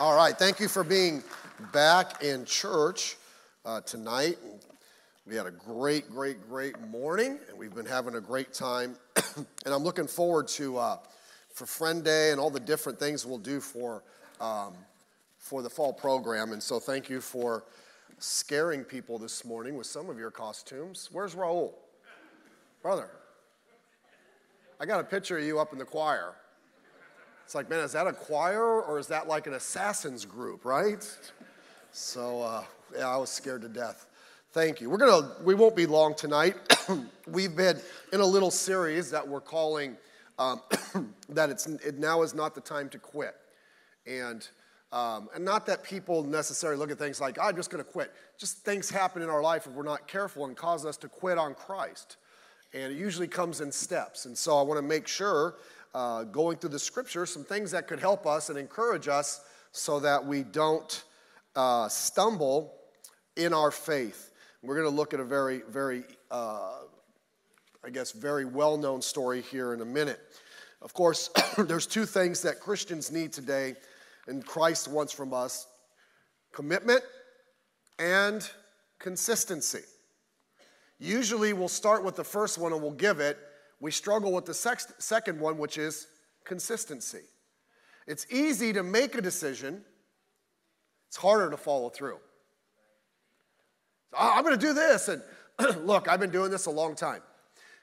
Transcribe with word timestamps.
All 0.00 0.16
right, 0.16 0.34
thank 0.34 0.60
you 0.60 0.66
for 0.66 0.82
being 0.82 1.22
back 1.74 2.24
in 2.24 2.46
church 2.46 3.18
uh, 3.66 3.82
tonight. 3.82 4.38
We 5.26 5.36
had 5.36 5.44
a 5.44 5.50
great, 5.50 6.08
great, 6.08 6.40
great 6.48 6.80
morning, 6.80 7.38
and 7.50 7.58
we've 7.58 7.74
been 7.74 7.84
having 7.84 8.14
a 8.14 8.20
great 8.22 8.54
time. 8.54 8.96
and 9.36 9.46
I'm 9.66 9.82
looking 9.82 10.06
forward 10.06 10.48
to 10.48 10.78
uh, 10.78 10.96
for 11.52 11.66
Friend 11.66 12.02
Day 12.02 12.30
and 12.30 12.40
all 12.40 12.48
the 12.48 12.58
different 12.58 12.98
things 12.98 13.26
we'll 13.26 13.36
do 13.36 13.60
for 13.60 14.02
um, 14.40 14.72
for 15.36 15.60
the 15.60 15.68
fall 15.68 15.92
program. 15.92 16.52
And 16.52 16.62
so, 16.62 16.80
thank 16.80 17.10
you 17.10 17.20
for 17.20 17.64
scaring 18.18 18.84
people 18.84 19.18
this 19.18 19.44
morning 19.44 19.76
with 19.76 19.86
some 19.86 20.08
of 20.08 20.18
your 20.18 20.30
costumes. 20.30 21.10
Where's 21.12 21.34
Raul, 21.34 21.74
brother? 22.80 23.10
I 24.80 24.86
got 24.86 25.00
a 25.00 25.04
picture 25.04 25.36
of 25.36 25.44
you 25.44 25.60
up 25.60 25.74
in 25.74 25.78
the 25.78 25.84
choir. 25.84 26.36
It's 27.50 27.54
like, 27.56 27.68
man, 27.68 27.80
is 27.80 27.90
that 27.94 28.06
a 28.06 28.12
choir 28.12 28.80
or 28.80 29.00
is 29.00 29.08
that 29.08 29.26
like 29.26 29.48
an 29.48 29.54
assassins 29.54 30.24
group, 30.24 30.64
right? 30.64 31.04
So, 31.90 32.42
uh, 32.42 32.62
yeah, 32.96 33.08
I 33.08 33.16
was 33.16 33.28
scared 33.28 33.62
to 33.62 33.68
death. 33.68 34.06
Thank 34.52 34.80
you. 34.80 34.88
We're 34.88 34.98
gonna, 34.98 35.32
we 35.42 35.56
won't 35.56 35.74
be 35.74 35.84
long 35.84 36.14
tonight. 36.14 36.54
We've 37.26 37.56
been 37.56 37.80
in 38.12 38.20
a 38.20 38.24
little 38.24 38.52
series 38.52 39.10
that 39.10 39.26
we're 39.26 39.40
calling 39.40 39.96
um, 40.38 40.60
that 41.28 41.50
it's 41.50 41.66
it 41.66 41.98
now 41.98 42.22
is 42.22 42.36
not 42.36 42.54
the 42.54 42.60
time 42.60 42.88
to 42.90 43.00
quit, 43.00 43.34
and 44.06 44.46
um, 44.92 45.28
and 45.34 45.44
not 45.44 45.66
that 45.66 45.82
people 45.82 46.22
necessarily 46.22 46.78
look 46.78 46.92
at 46.92 46.98
things 47.00 47.20
like 47.20 47.36
I'm 47.36 47.56
just 47.56 47.72
to 47.72 47.82
quit. 47.82 48.12
Just 48.38 48.58
things 48.58 48.88
happen 48.88 49.22
in 49.22 49.28
our 49.28 49.42
life 49.42 49.66
if 49.66 49.72
we're 49.72 49.82
not 49.82 50.06
careful 50.06 50.44
and 50.44 50.56
cause 50.56 50.86
us 50.86 50.96
to 50.98 51.08
quit 51.08 51.36
on 51.36 51.54
Christ, 51.54 52.16
and 52.72 52.92
it 52.92 52.96
usually 52.96 53.26
comes 53.26 53.60
in 53.60 53.72
steps. 53.72 54.26
And 54.26 54.38
so 54.38 54.56
I 54.56 54.62
want 54.62 54.78
to 54.78 54.86
make 54.86 55.08
sure 55.08 55.56
uh, 55.94 56.24
going 56.24 56.56
through 56.58 56.70
the 56.70 56.78
scripture, 56.78 57.26
some 57.26 57.44
things 57.44 57.70
that 57.72 57.88
could 57.88 58.00
help 58.00 58.26
us 58.26 58.48
and 58.48 58.58
encourage 58.58 59.08
us 59.08 59.42
so 59.72 60.00
that 60.00 60.24
we 60.24 60.42
don't 60.42 61.04
uh, 61.56 61.88
stumble 61.88 62.74
in 63.36 63.52
our 63.52 63.70
faith. 63.70 64.32
We're 64.62 64.74
going 64.74 64.88
to 64.88 64.94
look 64.94 65.14
at 65.14 65.20
a 65.20 65.24
very, 65.24 65.62
very, 65.68 66.04
uh, 66.30 66.72
I 67.84 67.90
guess, 67.90 68.12
very 68.12 68.44
well 68.44 68.76
known 68.76 69.02
story 69.02 69.42
here 69.42 69.72
in 69.72 69.80
a 69.80 69.84
minute. 69.84 70.20
Of 70.82 70.94
course, 70.94 71.30
there's 71.58 71.86
two 71.86 72.06
things 72.06 72.42
that 72.42 72.60
Christians 72.60 73.10
need 73.10 73.32
today 73.32 73.74
and 74.26 74.44
Christ 74.44 74.88
wants 74.88 75.12
from 75.12 75.32
us 75.32 75.66
commitment 76.52 77.02
and 77.98 78.48
consistency. 78.98 79.82
Usually, 80.98 81.52
we'll 81.52 81.68
start 81.68 82.04
with 82.04 82.16
the 82.16 82.24
first 82.24 82.58
one 82.58 82.72
and 82.72 82.82
we'll 82.82 82.90
give 82.90 83.20
it 83.20 83.38
we 83.80 83.90
struggle 83.90 84.32
with 84.32 84.44
the 84.44 84.54
second 84.54 85.40
one, 85.40 85.58
which 85.58 85.78
is 85.78 86.06
consistency. 86.44 87.22
It's 88.06 88.26
easy 88.30 88.72
to 88.72 88.82
make 88.82 89.14
a 89.14 89.20
decision, 89.20 89.82
it's 91.08 91.16
harder 91.16 91.50
to 91.50 91.56
follow 91.56 91.88
through. 91.88 92.18
I'm 94.16 94.44
going 94.44 94.58
to 94.58 94.66
do 94.66 94.74
this. 94.74 95.08
And 95.08 95.22
look, 95.86 96.08
I've 96.08 96.20
been 96.20 96.30
doing 96.30 96.50
this 96.50 96.66
a 96.66 96.70
long 96.70 96.94
time. 96.94 97.22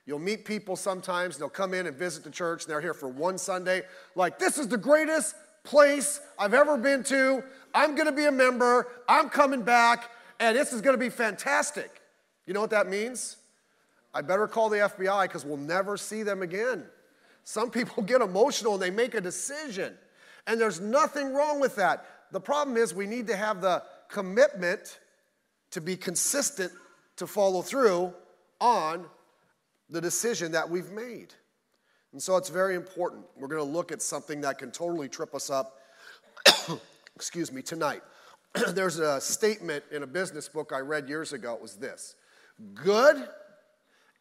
You'll 0.06 0.20
meet 0.20 0.46
people 0.46 0.78
sometimes, 0.78 1.38
they'll 1.38 1.50
come 1.50 1.74
in 1.74 1.86
and 1.86 1.98
visit 1.98 2.24
the 2.24 2.32
church, 2.32 2.64
and 2.64 2.72
they're 2.72 2.80
here 2.80 2.94
for 2.94 3.10
one 3.10 3.38
Sunday. 3.38 3.82
Like, 4.16 4.40
this 4.40 4.58
is 4.58 4.68
the 4.70 4.78
greatest 4.78 5.36
place 5.66 6.22
I've 6.40 6.54
ever 6.54 6.78
been 6.78 7.04
to. 7.06 7.44
I'm 7.74 7.94
going 7.96 8.06
to 8.06 8.14
be 8.14 8.26
a 8.26 8.32
member. 8.32 8.88
I'm 9.10 9.30
coming 9.30 9.64
back, 9.64 10.10
and 10.40 10.58
this 10.58 10.72
is 10.72 10.80
going 10.80 10.94
to 10.94 11.00
be 11.00 11.10
fantastic. 11.10 12.02
You 12.46 12.54
know 12.54 12.62
what 12.62 12.70
that 12.70 12.88
means? 12.88 13.36
I 14.18 14.22
better 14.22 14.48
call 14.48 14.70
the 14.70 14.78
FBI 14.78 15.26
because 15.26 15.46
we'll 15.46 15.58
never 15.58 15.96
see 15.96 16.24
them 16.24 16.42
again. 16.42 16.86
Some 17.44 17.70
people 17.70 18.02
get 18.12 18.22
emotional 18.22 18.74
and 18.74 18.82
they 18.82 18.90
make 18.90 19.14
a 19.14 19.22
decision. 19.22 19.94
And 20.48 20.60
there's 20.60 20.82
nothing 20.82 21.34
wrong 21.34 21.60
with 21.60 21.76
that. 21.76 22.04
The 22.32 22.40
problem 22.40 22.78
is 22.78 22.96
we 22.96 23.06
need 23.06 23.28
to 23.28 23.36
have 23.36 23.62
the 23.62 23.84
commitment 24.10 25.00
to 25.70 25.82
be 25.82 25.96
consistent 25.96 26.72
to 27.18 27.28
follow 27.28 27.62
through 27.62 28.12
on 28.60 29.06
the 29.88 30.02
decision 30.02 30.52
that 30.54 30.68
we've 30.68 30.90
made. 30.90 31.36
And 32.12 32.22
so 32.22 32.38
it's 32.38 32.50
very 32.50 32.74
important. 32.74 33.24
We're 33.36 33.50
going 33.50 33.64
to 33.64 33.72
look 33.72 33.92
at 33.92 34.02
something 34.02 34.42
that 34.42 34.58
can 34.58 34.72
totally 34.72 35.10
trip 35.10 35.36
us 35.36 35.52
up, 35.52 35.78
excuse 37.16 37.52
me, 37.52 37.62
tonight. 37.62 38.02
There's 38.70 38.98
a 38.98 39.22
statement 39.22 39.84
in 39.92 40.02
a 40.02 40.08
business 40.08 40.50
book 40.50 40.72
I 40.74 40.80
read 40.80 41.08
years 41.08 41.34
ago. 41.34 41.54
It 41.54 41.62
was 41.62 41.76
this 41.76 42.16
Good 42.74 43.28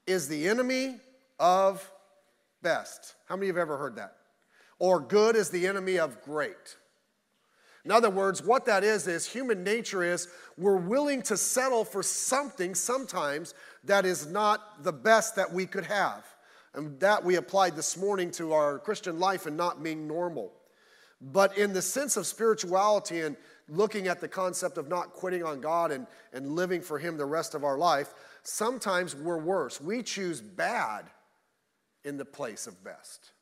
is 0.06 0.28
the 0.28 0.49
enemy 0.49 0.97
of 1.39 1.91
best. 2.62 3.15
How 3.27 3.37
many 3.37 3.49
of 3.49 3.56
you 3.56 3.61
have 3.61 3.69
ever 3.69 3.78
heard 3.78 3.97
that? 3.97 4.17
Or 4.78 5.00
good 5.00 5.37
is 5.37 5.50
the 5.50 5.67
enemy 5.67 5.99
of 5.99 6.22
great. 6.22 6.77
In 7.84 7.93
other 7.93 8.11
words, 8.11 8.43
what 8.43 8.65
that 8.66 8.83
is, 8.83 9.06
is 9.06 9.27
human 9.27 9.62
nature 9.62 10.03
is 10.03 10.28
we're 10.59 10.77
willing 10.77 11.22
to 11.22 11.37
settle 11.37 11.84
for 11.84 12.03
something 12.03 12.75
sometimes 12.75 13.55
that 13.84 14.05
is 14.05 14.27
not 14.27 14.83
the 14.83 14.93
best 14.93 15.37
that 15.37 15.53
we 15.53 15.66
could 15.66 15.87
have. 15.87 16.25
And 16.75 16.99
that 17.00 17.25
we 17.25 17.37
applied 17.37 17.77
this 17.77 17.97
morning 17.97 18.33
to 18.33 18.53
our 18.53 18.81
Christian 18.81 19.21
life 19.21 19.47
and 19.47 19.56
not 19.56 19.83
being 19.83 20.09
normal. 20.09 20.53
But 21.21 21.56
in 21.56 21.72
the 21.72 21.82
sense 21.82 22.16
of 22.16 22.27
spirituality 22.27 23.21
and 23.21 23.37
looking 23.69 24.06
at 24.06 24.21
the 24.21 24.28
concept 24.28 24.78
of 24.78 24.88
not 24.88 25.12
quitting 25.12 25.43
on 25.43 25.60
God 25.60 25.91
and, 25.91 26.06
and 26.32 26.50
living 26.50 26.82
for 26.82 26.99
Him 26.99 27.16
the 27.16 27.25
rest 27.25 27.54
of 27.54 27.65
our 27.65 27.78
life, 27.78 28.12
sometimes 28.43 29.16
we're 29.16 29.38
worse. 29.38 29.81
We 29.81 30.03
choose 30.03 30.41
bad 30.41 31.06
in 32.04 32.16
the 32.16 32.25
place 32.25 32.66
of 32.66 32.84
best. 32.84 33.32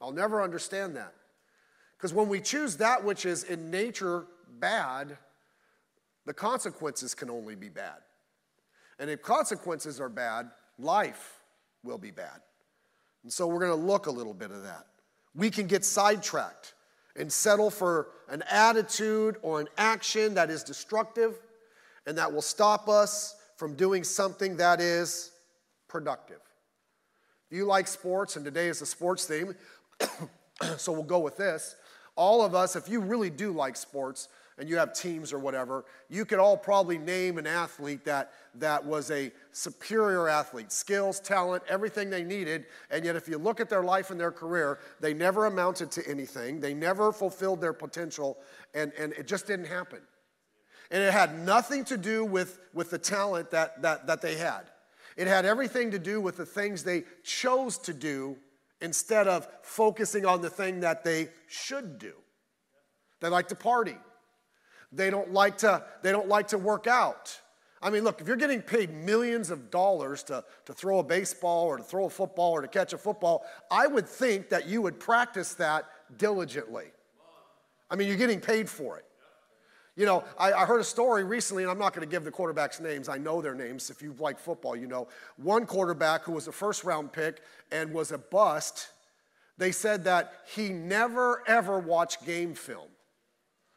I'll 0.00 0.12
never 0.12 0.42
understand 0.42 0.96
that. 0.96 1.14
Because 1.96 2.12
when 2.12 2.28
we 2.28 2.40
choose 2.40 2.76
that 2.78 3.04
which 3.04 3.24
is 3.24 3.44
in 3.44 3.70
nature 3.70 4.26
bad, 4.58 5.16
the 6.26 6.34
consequences 6.34 7.14
can 7.14 7.30
only 7.30 7.54
be 7.54 7.68
bad. 7.68 7.98
And 8.98 9.08
if 9.08 9.22
consequences 9.22 10.00
are 10.00 10.08
bad, 10.08 10.50
life 10.78 11.40
will 11.82 11.98
be 11.98 12.10
bad. 12.10 12.40
And 13.22 13.32
so 13.32 13.46
we're 13.46 13.60
going 13.60 13.78
to 13.78 13.86
look 13.86 14.06
a 14.06 14.10
little 14.10 14.34
bit 14.34 14.50
of 14.50 14.62
that. 14.64 14.86
We 15.34 15.50
can 15.50 15.66
get 15.66 15.84
sidetracked 15.84 16.74
and 17.16 17.32
settle 17.32 17.70
for 17.70 18.08
an 18.28 18.42
attitude 18.50 19.36
or 19.42 19.60
an 19.60 19.68
action 19.76 20.34
that 20.34 20.50
is 20.50 20.62
destructive 20.62 21.34
and 22.06 22.18
that 22.18 22.32
will 22.32 22.42
stop 22.42 22.88
us 22.88 23.36
from 23.56 23.74
doing 23.74 24.04
something 24.04 24.56
that 24.56 24.80
is 24.80 25.32
productive. 25.88 26.40
If 27.50 27.56
you 27.56 27.66
like 27.66 27.86
sports, 27.86 28.36
and 28.36 28.44
today 28.44 28.68
is 28.68 28.82
a 28.82 28.86
sports 28.86 29.26
theme, 29.26 29.54
so 30.76 30.92
we'll 30.92 31.02
go 31.02 31.20
with 31.20 31.36
this. 31.36 31.76
All 32.16 32.42
of 32.42 32.54
us, 32.54 32.76
if 32.76 32.88
you 32.88 33.00
really 33.00 33.30
do 33.30 33.52
like 33.52 33.76
sports 33.76 34.28
and 34.58 34.68
you 34.68 34.76
have 34.76 34.92
teams 34.92 35.32
or 35.32 35.38
whatever, 35.38 35.84
you 36.08 36.24
could 36.24 36.38
all 36.38 36.56
probably 36.56 36.98
name 36.98 37.38
an 37.38 37.46
athlete 37.46 38.04
that, 38.04 38.32
that 38.54 38.84
was 38.84 39.10
a 39.10 39.32
superior 39.52 40.28
athlete 40.28 40.70
skills, 40.70 41.18
talent, 41.20 41.62
everything 41.68 42.08
they 42.08 42.22
needed. 42.22 42.66
And 42.90 43.04
yet, 43.04 43.16
if 43.16 43.28
you 43.28 43.38
look 43.38 43.60
at 43.60 43.68
their 43.68 43.82
life 43.82 44.10
and 44.10 44.20
their 44.20 44.30
career, 44.30 44.78
they 45.00 45.12
never 45.12 45.46
amounted 45.46 45.90
to 45.92 46.08
anything, 46.08 46.60
they 46.60 46.74
never 46.74 47.12
fulfilled 47.12 47.60
their 47.60 47.72
potential, 47.72 48.38
and, 48.74 48.92
and 48.98 49.12
it 49.14 49.26
just 49.26 49.46
didn't 49.46 49.66
happen. 49.66 50.00
And 50.90 51.02
it 51.02 51.12
had 51.12 51.38
nothing 51.40 51.84
to 51.86 51.96
do 51.96 52.24
with, 52.24 52.60
with 52.72 52.90
the 52.90 52.98
talent 52.98 53.50
that, 53.50 53.82
that, 53.82 54.06
that 54.06 54.22
they 54.22 54.36
had. 54.36 54.70
It 55.16 55.26
had 55.26 55.44
everything 55.44 55.90
to 55.92 55.98
do 55.98 56.20
with 56.20 56.36
the 56.36 56.46
things 56.46 56.84
they 56.84 57.04
chose 57.22 57.78
to 57.78 57.94
do 57.94 58.36
instead 58.80 59.26
of 59.26 59.48
focusing 59.62 60.26
on 60.26 60.42
the 60.42 60.50
thing 60.50 60.80
that 60.80 61.04
they 61.04 61.28
should 61.48 61.98
do. 61.98 62.12
They 63.20 63.28
like 63.28 63.48
to 63.48 63.54
party. 63.54 63.96
They 64.94 65.10
don't 65.10 65.32
like 65.32 65.58
to, 65.58 65.84
they 66.02 66.12
don't 66.12 66.28
like 66.28 66.48
to 66.48 66.58
work 66.58 66.86
out. 66.86 67.40
I 67.82 67.90
mean, 67.90 68.02
look, 68.02 68.20
if 68.20 68.26
you're 68.26 68.36
getting 68.36 68.62
paid 68.62 68.90
millions 68.90 69.50
of 69.50 69.70
dollars 69.70 70.22
to, 70.24 70.42
to 70.64 70.72
throw 70.72 71.00
a 71.00 71.02
baseball 71.02 71.66
or 71.66 71.76
to 71.76 71.82
throw 71.82 72.06
a 72.06 72.10
football 72.10 72.52
or 72.52 72.62
to 72.62 72.68
catch 72.68 72.94
a 72.94 72.98
football, 72.98 73.44
I 73.70 73.86
would 73.86 74.08
think 74.08 74.48
that 74.48 74.66
you 74.66 74.80
would 74.80 74.98
practice 74.98 75.52
that 75.54 75.84
diligently. 76.16 76.86
I 77.90 77.96
mean, 77.96 78.08
you're 78.08 78.16
getting 78.16 78.40
paid 78.40 78.70
for 78.70 78.96
it. 78.96 79.04
You 79.96 80.06
know, 80.06 80.24
I, 80.38 80.52
I, 80.52 80.64
heard 80.64 80.80
a 80.80 80.84
story 80.84 81.22
recently, 81.22 81.62
and 81.62 81.70
I'm 81.70 81.78
not 81.78 81.94
going 81.94 82.04
to 82.06 82.10
give 82.10 82.24
the 82.24 82.32
quarterbacks' 82.32 82.80
names. 82.80 83.08
I 83.08 83.16
know 83.16 83.40
their 83.40 83.54
names. 83.54 83.90
If 83.90 84.02
you 84.02 84.16
like 84.18 84.40
football, 84.40 84.74
you 84.74 84.88
know. 84.88 85.06
One 85.36 85.66
quarterback 85.66 86.24
who 86.24 86.32
was 86.32 86.48
a 86.48 86.52
first 86.52 86.82
round 86.82 87.12
pick 87.12 87.42
and 87.70 87.92
was 87.92 88.10
a 88.10 88.18
bust, 88.18 88.88
they 89.56 89.70
said 89.70 90.02
that 90.04 90.32
he 90.52 90.70
never, 90.70 91.44
ever 91.46 91.78
watched 91.78 92.26
game 92.26 92.54
film. 92.54 92.88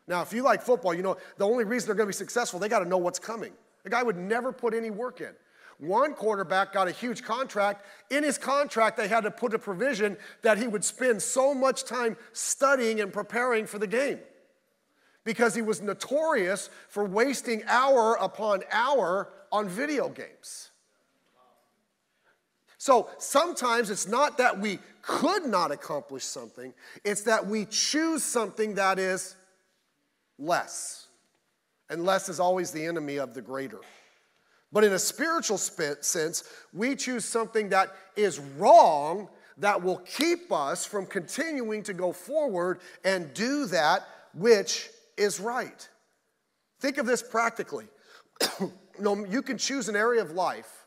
Now, 0.08 0.22
if 0.22 0.32
you 0.32 0.42
like 0.42 0.62
football, 0.62 0.94
you 0.94 1.04
know 1.04 1.18
the 1.38 1.46
only 1.46 1.66
reason 1.66 1.88
they're 1.88 1.96
going 1.96 2.08
to 2.08 2.14
be 2.14 2.18
successful, 2.18 2.60
they 2.60 2.70
got 2.70 2.80
to 2.80 2.90
know 2.90 2.98
what's 2.98 3.20
coming. 3.20 3.52
The 3.84 3.90
guy 3.90 4.04
would 4.04 4.18
never 4.18 4.52
put 4.52 4.74
any 4.74 4.90
work 4.90 5.22
in. 5.22 5.32
One 5.80 6.14
quarterback 6.14 6.74
got 6.74 6.88
a 6.88 6.92
huge 6.92 7.24
contract. 7.24 7.86
In 8.10 8.24
his 8.24 8.38
contract, 8.38 8.98
they 8.98 9.08
had 9.08 9.24
to 9.26 9.32
put 9.32 9.54
a 9.54 9.60
provision 9.60 10.18
that 10.42 10.58
he 10.58 10.68
would 10.68 10.84
spend 10.84 11.22
so 11.22 11.54
much 11.54 11.84
time 11.84 12.18
studying 12.34 13.00
and 13.00 13.14
preparing 13.14 13.68
for 13.68 13.78
the 13.78 13.88
game 13.88 14.20
because 15.24 15.54
he 15.54 15.62
was 15.62 15.82
notorious 15.82 16.70
for 16.90 17.06
wasting 17.06 17.62
hour 17.68 18.16
upon 18.16 18.64
hour 18.72 19.30
on 19.52 19.70
video 19.70 20.10
games. 20.10 20.72
So 22.78 23.10
sometimes 23.18 23.90
it's 23.90 24.08
not 24.08 24.38
that 24.40 24.60
we 24.60 24.80
could 25.02 25.46
not 25.46 25.72
accomplish 25.72 26.24
something, 26.24 26.74
it's 27.04 27.22
that 27.24 27.46
we 27.46 27.66
choose 27.66 28.24
something 28.24 28.76
that 28.76 29.00
is 29.00 29.37
less. 30.40 31.08
And 31.90 32.06
less 32.06 32.30
is 32.30 32.40
always 32.40 32.72
the 32.72 32.86
enemy 32.86 33.18
of 33.18 33.34
the 33.34 33.42
greater. 33.42 33.80
But 34.72 34.84
in 34.84 34.94
a 34.94 35.00
spiritual 35.00 35.58
sense, 35.58 36.44
we 36.74 36.96
choose 36.96 37.24
something 37.24 37.70
that 37.70 37.96
is 38.16 38.40
wrong 38.58 39.30
that 39.58 39.82
will 39.82 39.98
keep 40.00 40.52
us 40.52 40.86
from 40.86 41.06
continuing 41.06 41.84
to 41.84 41.94
go 41.94 42.12
forward 42.12 42.80
and 43.04 43.34
do 43.34 43.66
that 43.68 44.08
which 44.34 44.90
is 45.18 45.40
right. 45.40 45.88
Think 46.80 46.98
of 46.98 47.06
this 47.06 47.24
practically. 47.24 47.86
you, 49.00 49.42
can 49.42 49.58
choose 49.58 49.90
an 49.90 49.96
area 49.96 50.22
of 50.22 50.32
life, 50.32 50.86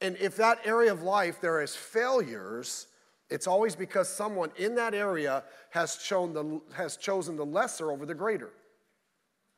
and 0.00 0.16
if 0.16 0.36
that 0.36 0.58
area 0.64 0.90
of 0.90 1.02
life 1.02 1.40
there 1.40 1.60
is 1.60 1.76
failures, 1.76 2.86
it's 3.28 3.46
always 3.46 3.76
because 3.76 4.08
someone 4.08 4.50
in 4.56 4.74
that 4.76 4.94
area 4.94 5.44
has, 5.70 6.00
shown 6.02 6.32
the, 6.32 6.60
has 6.74 6.96
chosen 6.96 7.36
the 7.36 7.44
lesser 7.44 7.90
over 7.90 8.06
the 8.06 8.14
greater. 8.14 8.50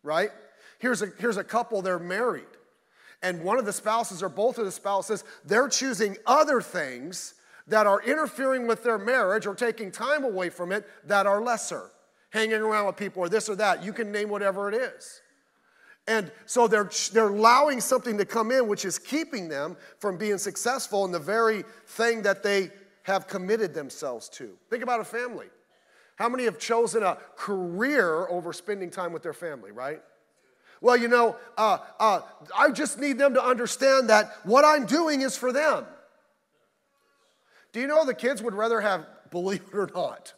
Right? 0.05 0.31
Here's 0.79 1.03
a, 1.03 1.09
here's 1.19 1.39
a 1.39 1.45
couple, 1.45 1.83
they're 1.83 1.99
married. 1.99 2.45
And 3.23 3.43
one 3.43 3.59
of 3.59 3.65
the 3.65 3.73
spouses 3.73 4.23
or 4.23 4.29
both 4.29 4.59
of 4.59 4.67
the 4.67 4.71
spouses, 4.71 5.25
they're 5.45 5.69
choosing 5.69 6.17
other 6.27 6.61
things 6.61 7.35
that 7.67 7.87
are 7.87 8.03
interfering 8.03 8.67
with 8.67 8.85
their 8.85 8.99
marriage 8.99 9.47
or 9.47 9.55
taking 9.55 9.91
time 9.91 10.25
away 10.25 10.51
from 10.51 10.71
it 10.71 10.87
that 11.07 11.27
are 11.27 11.41
lesser. 11.41 11.91
Hanging 12.31 12.61
around 12.61 12.87
with 12.87 12.97
people 12.97 13.23
or 13.23 13.29
this 13.29 13.49
or 13.49 13.57
that. 13.57 13.83
You 13.83 13.93
can 13.93 14.13
name 14.13 14.29
whatever 14.29 14.69
it 14.69 14.75
is. 14.75 15.23
And 16.07 16.31
so 16.45 16.69
they're, 16.69 16.91
they're 17.13 17.29
allowing 17.29 17.81
something 17.81 18.19
to 18.19 18.27
come 18.27 18.51
in 18.51 18.69
which 18.69 18.85
is 18.85 18.99
keeping 18.99 19.49
them 19.49 19.77
from 19.99 20.19
being 20.19 20.37
successful 20.37 21.05
in 21.07 21.13
the 21.13 21.19
very 21.19 21.65
thing 21.87 22.23
that 22.23 22.43
they 22.43 22.71
have 23.05 23.27
committed 23.27 23.73
themselves 23.73 24.29
to. 24.31 24.51
Think 24.69 24.83
about 24.83 25.01
a 25.01 25.05
family. 25.05 25.47
How 26.17 26.29
many 26.29 26.45
have 26.45 26.59
chosen 26.59 27.03
a 27.03 27.19
career 27.37 28.29
over 28.29 28.53
spending 28.53 28.91
time 28.91 29.13
with 29.13 29.23
their 29.23 29.33
family, 29.33 29.73
right? 29.73 30.01
Well, 30.81 30.97
you 30.97 31.09
know, 31.09 31.37
uh, 31.57 31.79
uh, 31.99 32.21
I 32.57 32.71
just 32.71 32.99
need 32.99 33.19
them 33.19 33.35
to 33.35 33.43
understand 33.43 34.11
that 34.11 34.37
what 34.45 34.65
I'm 34.65 34.87
doing 34.87 35.23
is 35.23 35.37
for 35.37 35.53
them. 35.53 35.87
Do 37.73 37.81
you 37.81 37.87
know 37.87 38.05
the 38.05 38.15
kids 38.15 38.43
would 38.43 38.55
rather 38.55 38.81
have, 38.81 39.07
believe 39.31 39.63
it 39.73 39.77
or 39.77 39.91
not, 39.93 40.35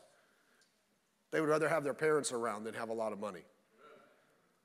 they 1.33 1.41
would 1.41 1.51
rather 1.51 1.69
have 1.69 1.85
their 1.85 1.95
parents 1.95 2.33
around 2.33 2.65
than 2.65 2.75
have 2.75 2.89
a 2.89 2.95
lot 2.95 3.13
of 3.13 3.19
money? 3.19 3.43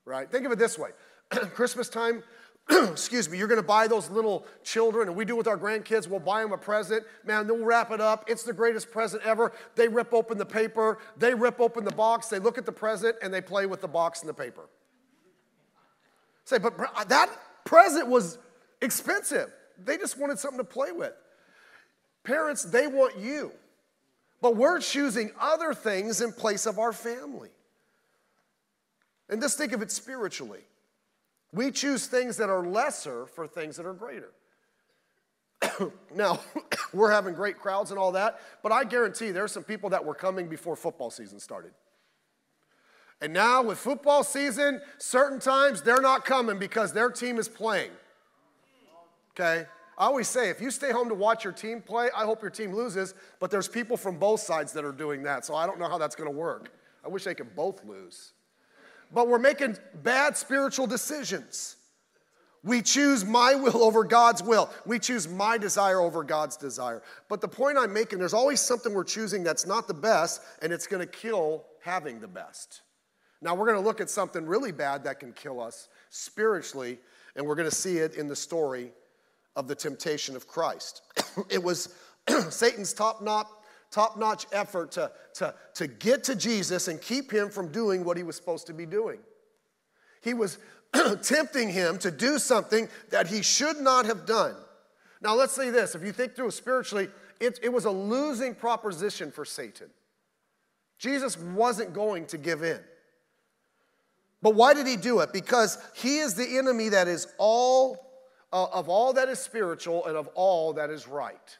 Right? 0.04 0.30
Think 0.30 0.46
of 0.46 0.52
it 0.52 0.58
this 0.58 0.78
way 0.78 0.90
Christmas 1.54 1.88
time, 1.88 2.22
excuse 2.70 3.28
me, 3.28 3.38
you're 3.38 3.48
gonna 3.48 3.62
buy 3.62 3.86
those 3.86 4.08
little 4.10 4.46
children, 4.62 5.08
and 5.08 5.16
we 5.16 5.24
do 5.24 5.36
with 5.36 5.46
our 5.46 5.58
grandkids, 5.58 6.06
we'll 6.06 6.20
buy 6.20 6.42
them 6.42 6.52
a 6.52 6.58
present. 6.58 7.04
Man, 7.24 7.46
they'll 7.46 7.64
wrap 7.64 7.90
it 7.90 8.00
up. 8.00 8.24
It's 8.28 8.42
the 8.42 8.52
greatest 8.52 8.90
present 8.90 9.22
ever. 9.24 9.52
They 9.74 9.88
rip 9.88 10.12
open 10.12 10.38
the 10.38 10.46
paper, 10.46 10.98
they 11.16 11.34
rip 11.34 11.60
open 11.60 11.84
the 11.84 11.94
box, 11.94 12.28
they 12.28 12.38
look 12.38 12.58
at 12.58 12.66
the 12.66 12.72
present, 12.72 13.16
and 13.22 13.32
they 13.32 13.40
play 13.40 13.66
with 13.66 13.80
the 13.80 13.88
box 13.88 14.20
and 14.20 14.28
the 14.28 14.34
paper. 14.34 14.68
Say, 16.44 16.58
but 16.58 16.74
uh, 16.78 17.04
that 17.04 17.30
present 17.64 18.08
was 18.08 18.38
expensive. 18.80 19.52
They 19.82 19.96
just 19.96 20.18
wanted 20.18 20.38
something 20.38 20.58
to 20.58 20.64
play 20.64 20.92
with. 20.92 21.12
Parents, 22.24 22.62
they 22.62 22.86
want 22.86 23.18
you. 23.18 23.52
But 24.40 24.56
we're 24.56 24.80
choosing 24.80 25.30
other 25.40 25.72
things 25.72 26.20
in 26.20 26.32
place 26.32 26.66
of 26.66 26.78
our 26.78 26.92
family. 26.92 27.50
And 29.28 29.40
just 29.40 29.56
think 29.56 29.72
of 29.72 29.82
it 29.82 29.90
spiritually. 29.90 30.60
We 31.52 31.70
choose 31.70 32.06
things 32.06 32.36
that 32.38 32.48
are 32.48 32.66
lesser 32.66 33.26
for 33.26 33.46
things 33.46 33.76
that 33.76 33.86
are 33.86 33.92
greater. 33.92 34.30
now, 36.14 36.40
we're 36.92 37.10
having 37.10 37.34
great 37.34 37.58
crowds 37.58 37.90
and 37.90 37.98
all 37.98 38.12
that, 38.12 38.40
but 38.62 38.72
I 38.72 38.84
guarantee 38.84 39.30
there 39.30 39.44
are 39.44 39.48
some 39.48 39.64
people 39.64 39.90
that 39.90 40.04
were 40.04 40.14
coming 40.14 40.48
before 40.48 40.76
football 40.76 41.10
season 41.10 41.38
started. 41.38 41.72
And 43.20 43.32
now, 43.32 43.62
with 43.62 43.78
football 43.78 44.24
season, 44.24 44.80
certain 44.98 45.38
times 45.38 45.82
they're 45.82 46.00
not 46.00 46.24
coming 46.24 46.58
because 46.58 46.92
their 46.92 47.10
team 47.10 47.38
is 47.38 47.48
playing. 47.48 47.90
Okay? 49.30 49.66
I 49.96 50.06
always 50.06 50.26
say, 50.26 50.50
if 50.50 50.60
you 50.60 50.70
stay 50.70 50.90
home 50.90 51.08
to 51.08 51.14
watch 51.14 51.44
your 51.44 51.52
team 51.52 51.80
play, 51.80 52.08
I 52.16 52.24
hope 52.24 52.42
your 52.42 52.50
team 52.50 52.74
loses, 52.74 53.14
but 53.38 53.50
there's 53.50 53.68
people 53.68 53.96
from 53.96 54.18
both 54.18 54.40
sides 54.40 54.72
that 54.72 54.84
are 54.84 54.92
doing 54.92 55.22
that, 55.24 55.44
so 55.44 55.54
I 55.54 55.66
don't 55.66 55.78
know 55.78 55.88
how 55.88 55.98
that's 55.98 56.16
gonna 56.16 56.30
work. 56.30 56.72
I 57.04 57.08
wish 57.08 57.24
they 57.24 57.34
could 57.34 57.54
both 57.54 57.84
lose. 57.84 58.32
But 59.12 59.28
we're 59.28 59.38
making 59.38 59.76
bad 60.02 60.36
spiritual 60.36 60.86
decisions. 60.86 61.76
We 62.64 62.80
choose 62.80 63.24
my 63.24 63.54
will 63.54 63.82
over 63.82 64.04
God's 64.04 64.42
will. 64.42 64.70
We 64.86 64.98
choose 64.98 65.28
my 65.28 65.58
desire 65.58 66.00
over 66.00 66.22
God's 66.22 66.56
desire. 66.56 67.02
But 67.28 67.40
the 67.40 67.48
point 67.48 67.76
I'm 67.78 67.92
making, 67.92 68.18
there's 68.18 68.34
always 68.34 68.60
something 68.60 68.94
we're 68.94 69.04
choosing 69.04 69.42
that's 69.42 69.66
not 69.66 69.88
the 69.88 69.94
best, 69.94 70.42
and 70.62 70.72
it's 70.72 70.86
gonna 70.86 71.06
kill 71.06 71.64
having 71.82 72.20
the 72.20 72.28
best. 72.28 72.82
Now, 73.40 73.54
we're 73.54 73.66
gonna 73.66 73.80
look 73.80 74.00
at 74.00 74.08
something 74.08 74.46
really 74.46 74.72
bad 74.72 75.04
that 75.04 75.18
can 75.18 75.32
kill 75.32 75.60
us 75.60 75.88
spiritually, 76.10 76.98
and 77.34 77.44
we're 77.44 77.56
gonna 77.56 77.70
see 77.70 77.98
it 77.98 78.14
in 78.14 78.28
the 78.28 78.36
story 78.36 78.92
of 79.56 79.68
the 79.68 79.74
temptation 79.74 80.36
of 80.36 80.46
Christ. 80.46 81.02
it 81.50 81.62
was 81.62 81.94
Satan's 82.50 82.92
top 82.92 83.20
notch, 83.20 83.48
top 83.92 84.18
notch 84.18 84.46
effort 84.52 84.90
to, 84.92 85.12
to, 85.34 85.54
to 85.74 85.86
get 85.86 86.24
to 86.24 86.34
Jesus 86.34 86.88
and 86.88 87.00
keep 87.00 87.30
him 87.30 87.50
from 87.50 87.68
doing 87.68 88.04
what 88.04 88.16
he 88.16 88.24
was 88.24 88.34
supposed 88.34 88.66
to 88.66 88.72
be 88.72 88.86
doing. 88.86 89.20
He 90.22 90.34
was 90.34 90.58
tempting 91.22 91.68
him 91.68 91.98
to 91.98 92.10
do 92.10 92.38
something 92.38 92.88
that 93.10 93.28
he 93.28 93.42
should 93.42 93.78
not 93.78 94.06
have 94.06 94.26
done. 94.26 94.56
Now, 95.20 95.34
let's 95.34 95.52
say 95.52 95.70
this 95.70 95.94
if 95.94 96.02
you 96.02 96.10
think 96.10 96.34
through 96.34 96.48
it 96.48 96.52
spiritually, 96.52 97.08
it, 97.38 97.60
it 97.62 97.72
was 97.72 97.84
a 97.84 97.90
losing 97.90 98.54
proposition 98.54 99.30
for 99.30 99.44
Satan. 99.44 99.88
Jesus 100.98 101.38
wasn't 101.38 101.92
going 101.92 102.26
to 102.26 102.38
give 102.38 102.62
in. 102.62 102.80
But 104.40 104.54
why 104.54 104.74
did 104.74 104.86
he 104.86 104.96
do 104.96 105.20
it? 105.20 105.32
Because 105.32 105.78
he 105.94 106.18
is 106.18 106.34
the 106.34 106.58
enemy 106.58 106.88
that 106.88 107.08
is 107.08 107.28
all 107.38 108.08
uh, 108.52 108.66
of 108.72 108.88
all 108.88 109.14
that 109.14 109.28
is 109.28 109.38
spiritual 109.38 110.04
and 110.06 110.16
of 110.16 110.28
all 110.34 110.74
that 110.74 110.90
is 110.90 111.08
right. 111.08 111.58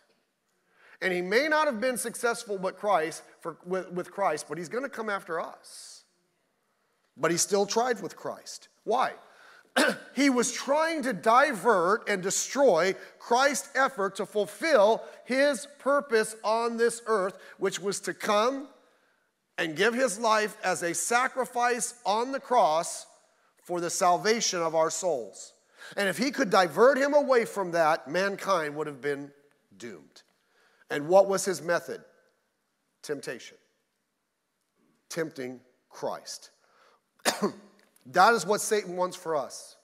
And 1.02 1.12
he 1.12 1.20
may 1.20 1.48
not 1.48 1.66
have 1.66 1.80
been 1.80 1.96
successful 1.96 2.56
with 2.58 2.76
Christ, 2.76 3.22
for, 3.40 3.56
with, 3.66 3.90
with 3.90 4.10
Christ, 4.12 4.46
but 4.48 4.56
he's 4.56 4.68
going 4.68 4.84
to 4.84 4.90
come 4.90 5.10
after 5.10 5.40
us. 5.40 6.04
But 7.16 7.30
he 7.30 7.36
still 7.36 7.66
tried 7.66 8.00
with 8.00 8.16
Christ. 8.16 8.68
Why? 8.84 9.12
he 10.14 10.30
was 10.30 10.52
trying 10.52 11.02
to 11.02 11.12
divert 11.12 12.08
and 12.08 12.22
destroy 12.22 12.94
Christ's 13.18 13.70
effort 13.74 14.16
to 14.16 14.26
fulfill 14.26 15.02
his 15.24 15.66
purpose 15.78 16.36
on 16.44 16.76
this 16.76 17.02
earth, 17.06 17.36
which 17.58 17.80
was 17.80 18.00
to 18.00 18.14
come 18.14 18.68
and 19.58 19.76
give 19.76 19.94
his 19.94 20.18
life 20.18 20.56
as 20.62 20.82
a 20.82 20.94
sacrifice 20.94 21.94
on 22.06 22.32
the 22.32 22.40
cross 22.40 23.06
for 23.62 23.80
the 23.80 23.90
salvation 23.90 24.60
of 24.60 24.74
our 24.74 24.90
souls. 24.90 25.52
And 25.96 26.08
if 26.08 26.18
he 26.18 26.30
could 26.30 26.50
divert 26.50 26.98
him 26.98 27.14
away 27.14 27.44
from 27.44 27.72
that, 27.72 28.08
mankind 28.08 28.76
would 28.76 28.86
have 28.86 29.00
been 29.00 29.30
doomed. 29.76 30.22
And 30.92 31.08
what 31.08 31.26
was 31.26 31.44
his 31.44 31.62
method? 31.62 32.02
Temptation. 33.02 33.56
Tempting 35.08 35.60
Christ. 35.88 36.50
that 38.06 38.34
is 38.34 38.44
what 38.44 38.60
Satan 38.60 38.96
wants 38.96 39.16
for 39.16 39.34
us. 39.34 39.76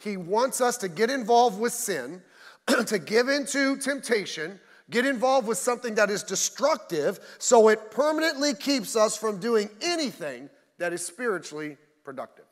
He 0.00 0.16
wants 0.16 0.60
us 0.60 0.76
to 0.78 0.88
get 0.88 1.08
involved 1.08 1.60
with 1.60 1.72
sin, 1.72 2.20
to 2.86 2.98
give 2.98 3.28
into 3.28 3.76
temptation, 3.76 4.58
get 4.90 5.06
involved 5.06 5.46
with 5.46 5.58
something 5.58 5.94
that 5.94 6.10
is 6.10 6.24
destructive, 6.24 7.20
so 7.38 7.68
it 7.68 7.92
permanently 7.92 8.52
keeps 8.52 8.96
us 8.96 9.16
from 9.16 9.38
doing 9.38 9.70
anything 9.80 10.50
that 10.78 10.92
is 10.92 11.04
spiritually 11.04 11.76
productive. 12.04 12.44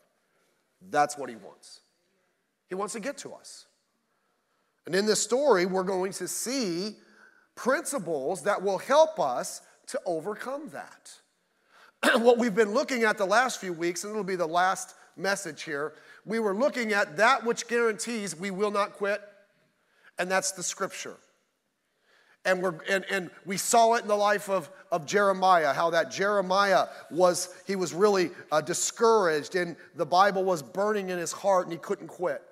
That's 0.90 1.18
what 1.18 1.28
he 1.28 1.36
wants. 1.36 1.80
He 2.68 2.76
wants 2.76 2.94
to 2.94 3.00
get 3.00 3.18
to 3.18 3.32
us. 3.32 3.66
And 4.86 4.94
in 4.94 5.06
this 5.06 5.20
story, 5.20 5.66
we're 5.66 5.82
going 5.82 6.12
to 6.12 6.28
see 6.28 6.96
principles 7.54 8.42
that 8.42 8.62
will 8.62 8.78
help 8.78 9.18
us 9.20 9.62
to 9.88 10.00
overcome 10.06 10.70
that. 10.70 11.12
what 12.20 12.38
we've 12.38 12.54
been 12.54 12.72
looking 12.72 13.04
at 13.04 13.18
the 13.18 13.24
last 13.24 13.60
few 13.60 13.72
weeks, 13.72 14.04
and 14.04 14.10
it'll 14.10 14.24
be 14.24 14.36
the 14.36 14.46
last 14.46 14.94
message 15.16 15.62
here, 15.62 15.94
we 16.24 16.38
were 16.38 16.54
looking 16.54 16.92
at 16.92 17.16
that 17.16 17.44
which 17.44 17.68
guarantees 17.68 18.36
we 18.36 18.50
will 18.50 18.70
not 18.70 18.94
quit, 18.94 19.20
and 20.18 20.30
that's 20.30 20.52
the 20.52 20.62
scripture. 20.62 21.16
And, 22.46 22.62
we're, 22.62 22.78
and, 22.90 23.04
and 23.10 23.30
we 23.46 23.56
saw 23.56 23.94
it 23.94 24.02
in 24.02 24.08
the 24.08 24.16
life 24.16 24.50
of, 24.50 24.70
of 24.92 25.06
Jeremiah, 25.06 25.72
how 25.72 25.90
that 25.90 26.10
Jeremiah 26.10 26.88
was, 27.10 27.48
he 27.66 27.74
was 27.74 27.94
really 27.94 28.30
uh, 28.52 28.60
discouraged, 28.60 29.54
and 29.54 29.76
the 29.94 30.04
Bible 30.04 30.44
was 30.44 30.62
burning 30.62 31.08
in 31.08 31.18
his 31.18 31.32
heart, 31.32 31.66
and 31.66 31.72
he 31.72 31.78
couldn't 31.78 32.08
quit. 32.08 32.42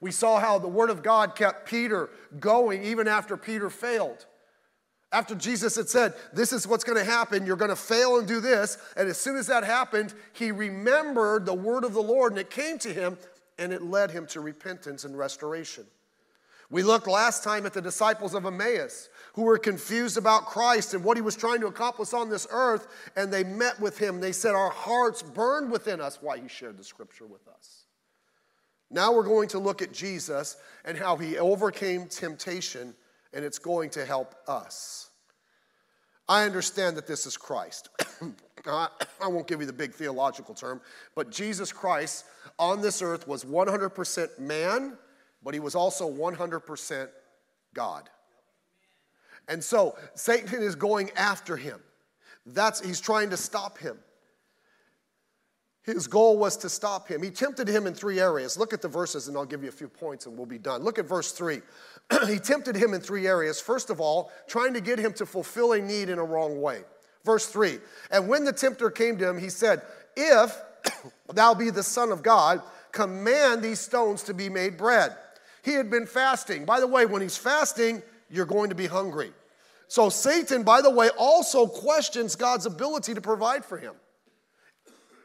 We 0.00 0.12
saw 0.12 0.38
how 0.38 0.58
the 0.58 0.68
Word 0.68 0.90
of 0.90 1.02
God 1.02 1.34
kept 1.34 1.68
Peter 1.68 2.10
going 2.38 2.84
even 2.84 3.08
after 3.08 3.36
Peter 3.36 3.68
failed. 3.70 4.26
After 5.12 5.34
Jesus 5.34 5.76
had 5.76 5.88
said, 5.88 6.14
This 6.32 6.52
is 6.52 6.66
what's 6.66 6.84
going 6.84 6.98
to 6.98 7.04
happen, 7.04 7.44
you're 7.44 7.56
going 7.56 7.68
to 7.68 7.76
fail 7.76 8.18
and 8.18 8.26
do 8.26 8.40
this. 8.40 8.78
And 8.96 9.08
as 9.08 9.18
soon 9.18 9.36
as 9.36 9.46
that 9.48 9.62
happened, 9.62 10.14
he 10.32 10.50
remembered 10.50 11.44
the 11.44 11.54
Word 11.54 11.84
of 11.84 11.92
the 11.92 12.02
Lord 12.02 12.32
and 12.32 12.40
it 12.40 12.50
came 12.50 12.78
to 12.78 12.92
him 12.92 13.18
and 13.58 13.72
it 13.72 13.82
led 13.82 14.10
him 14.10 14.26
to 14.28 14.40
repentance 14.40 15.04
and 15.04 15.16
restoration. 15.16 15.84
We 16.70 16.82
looked 16.82 17.06
last 17.06 17.44
time 17.44 17.66
at 17.66 17.74
the 17.74 17.82
disciples 17.82 18.34
of 18.34 18.46
Emmaus 18.46 19.10
who 19.34 19.42
were 19.42 19.58
confused 19.58 20.16
about 20.16 20.46
Christ 20.46 20.94
and 20.94 21.04
what 21.04 21.18
he 21.18 21.22
was 21.22 21.36
trying 21.36 21.60
to 21.60 21.66
accomplish 21.66 22.14
on 22.14 22.30
this 22.30 22.46
earth, 22.50 22.88
and 23.14 23.30
they 23.30 23.44
met 23.44 23.78
with 23.78 23.98
him. 23.98 24.20
They 24.20 24.32
said, 24.32 24.54
Our 24.54 24.70
hearts 24.70 25.22
burned 25.22 25.70
within 25.70 26.00
us 26.00 26.18
while 26.22 26.38
he 26.38 26.48
shared 26.48 26.78
the 26.78 26.84
scripture 26.84 27.26
with 27.26 27.46
us. 27.46 27.84
Now 28.90 29.12
we're 29.12 29.22
going 29.22 29.48
to 29.48 29.58
look 29.58 29.82
at 29.82 29.92
Jesus 29.92 30.56
and 30.84 30.96
how 30.96 31.16
he 31.16 31.36
overcame 31.38 32.06
temptation, 32.06 32.94
and 33.32 33.44
it's 33.44 33.58
going 33.58 33.90
to 33.90 34.04
help 34.04 34.34
us. 34.46 35.10
I 36.28 36.44
understand 36.44 36.96
that 36.96 37.06
this 37.06 37.26
is 37.26 37.36
Christ. 37.36 37.88
I 38.66 38.88
won't 39.26 39.46
give 39.46 39.60
you 39.60 39.66
the 39.66 39.72
big 39.72 39.92
theological 39.92 40.54
term, 40.54 40.80
but 41.14 41.30
Jesus 41.30 41.72
Christ 41.72 42.24
on 42.58 42.80
this 42.80 43.02
earth 43.02 43.26
was 43.26 43.44
100% 43.44 44.38
man, 44.38 44.96
but 45.42 45.54
he 45.54 45.60
was 45.60 45.74
also 45.74 46.10
100% 46.10 47.08
God. 47.74 48.08
And 49.48 49.62
so 49.62 49.96
Satan 50.14 50.62
is 50.62 50.74
going 50.76 51.10
after 51.16 51.56
him. 51.56 51.80
That's 52.46 52.80
he's 52.80 53.00
trying 53.00 53.30
to 53.30 53.36
stop 53.36 53.78
him. 53.78 53.98
His 55.84 56.06
goal 56.06 56.38
was 56.38 56.56
to 56.58 56.68
stop 56.68 57.08
him. 57.08 57.22
He 57.22 57.30
tempted 57.30 57.66
him 57.66 57.88
in 57.88 57.94
three 57.94 58.20
areas. 58.20 58.56
Look 58.56 58.72
at 58.72 58.82
the 58.82 58.88
verses 58.88 59.26
and 59.26 59.36
I'll 59.36 59.44
give 59.44 59.64
you 59.64 59.68
a 59.68 59.72
few 59.72 59.88
points 59.88 60.26
and 60.26 60.36
we'll 60.36 60.46
be 60.46 60.58
done. 60.58 60.82
Look 60.82 60.98
at 60.98 61.06
verse 61.06 61.32
3. 61.32 61.60
he 62.28 62.38
tempted 62.38 62.76
him 62.76 62.94
in 62.94 63.00
three 63.00 63.26
areas. 63.26 63.60
First 63.60 63.90
of 63.90 64.00
all, 64.00 64.30
trying 64.46 64.74
to 64.74 64.80
get 64.80 64.98
him 65.00 65.12
to 65.14 65.26
fulfill 65.26 65.72
a 65.72 65.80
need 65.80 66.08
in 66.08 66.18
a 66.18 66.24
wrong 66.24 66.60
way. 66.60 66.82
Verse 67.24 67.46
3 67.46 67.78
And 68.12 68.28
when 68.28 68.44
the 68.44 68.52
tempter 68.52 68.90
came 68.90 69.18
to 69.18 69.28
him, 69.28 69.38
he 69.38 69.48
said, 69.48 69.82
If 70.16 70.56
thou 71.32 71.54
be 71.54 71.70
the 71.70 71.82
Son 71.82 72.12
of 72.12 72.22
God, 72.22 72.62
command 72.92 73.62
these 73.62 73.80
stones 73.80 74.22
to 74.24 74.34
be 74.34 74.48
made 74.48 74.76
bread. 74.76 75.16
He 75.64 75.72
had 75.72 75.90
been 75.90 76.06
fasting. 76.06 76.64
By 76.64 76.78
the 76.78 76.86
way, 76.86 77.06
when 77.06 77.22
he's 77.22 77.36
fasting, 77.36 78.02
you're 78.30 78.46
going 78.46 78.68
to 78.68 78.76
be 78.76 78.86
hungry. 78.86 79.32
So 79.88 80.08
Satan, 80.08 80.62
by 80.62 80.80
the 80.80 80.90
way, 80.90 81.10
also 81.18 81.66
questions 81.66 82.36
God's 82.36 82.66
ability 82.66 83.14
to 83.14 83.20
provide 83.20 83.64
for 83.64 83.78
him. 83.78 83.94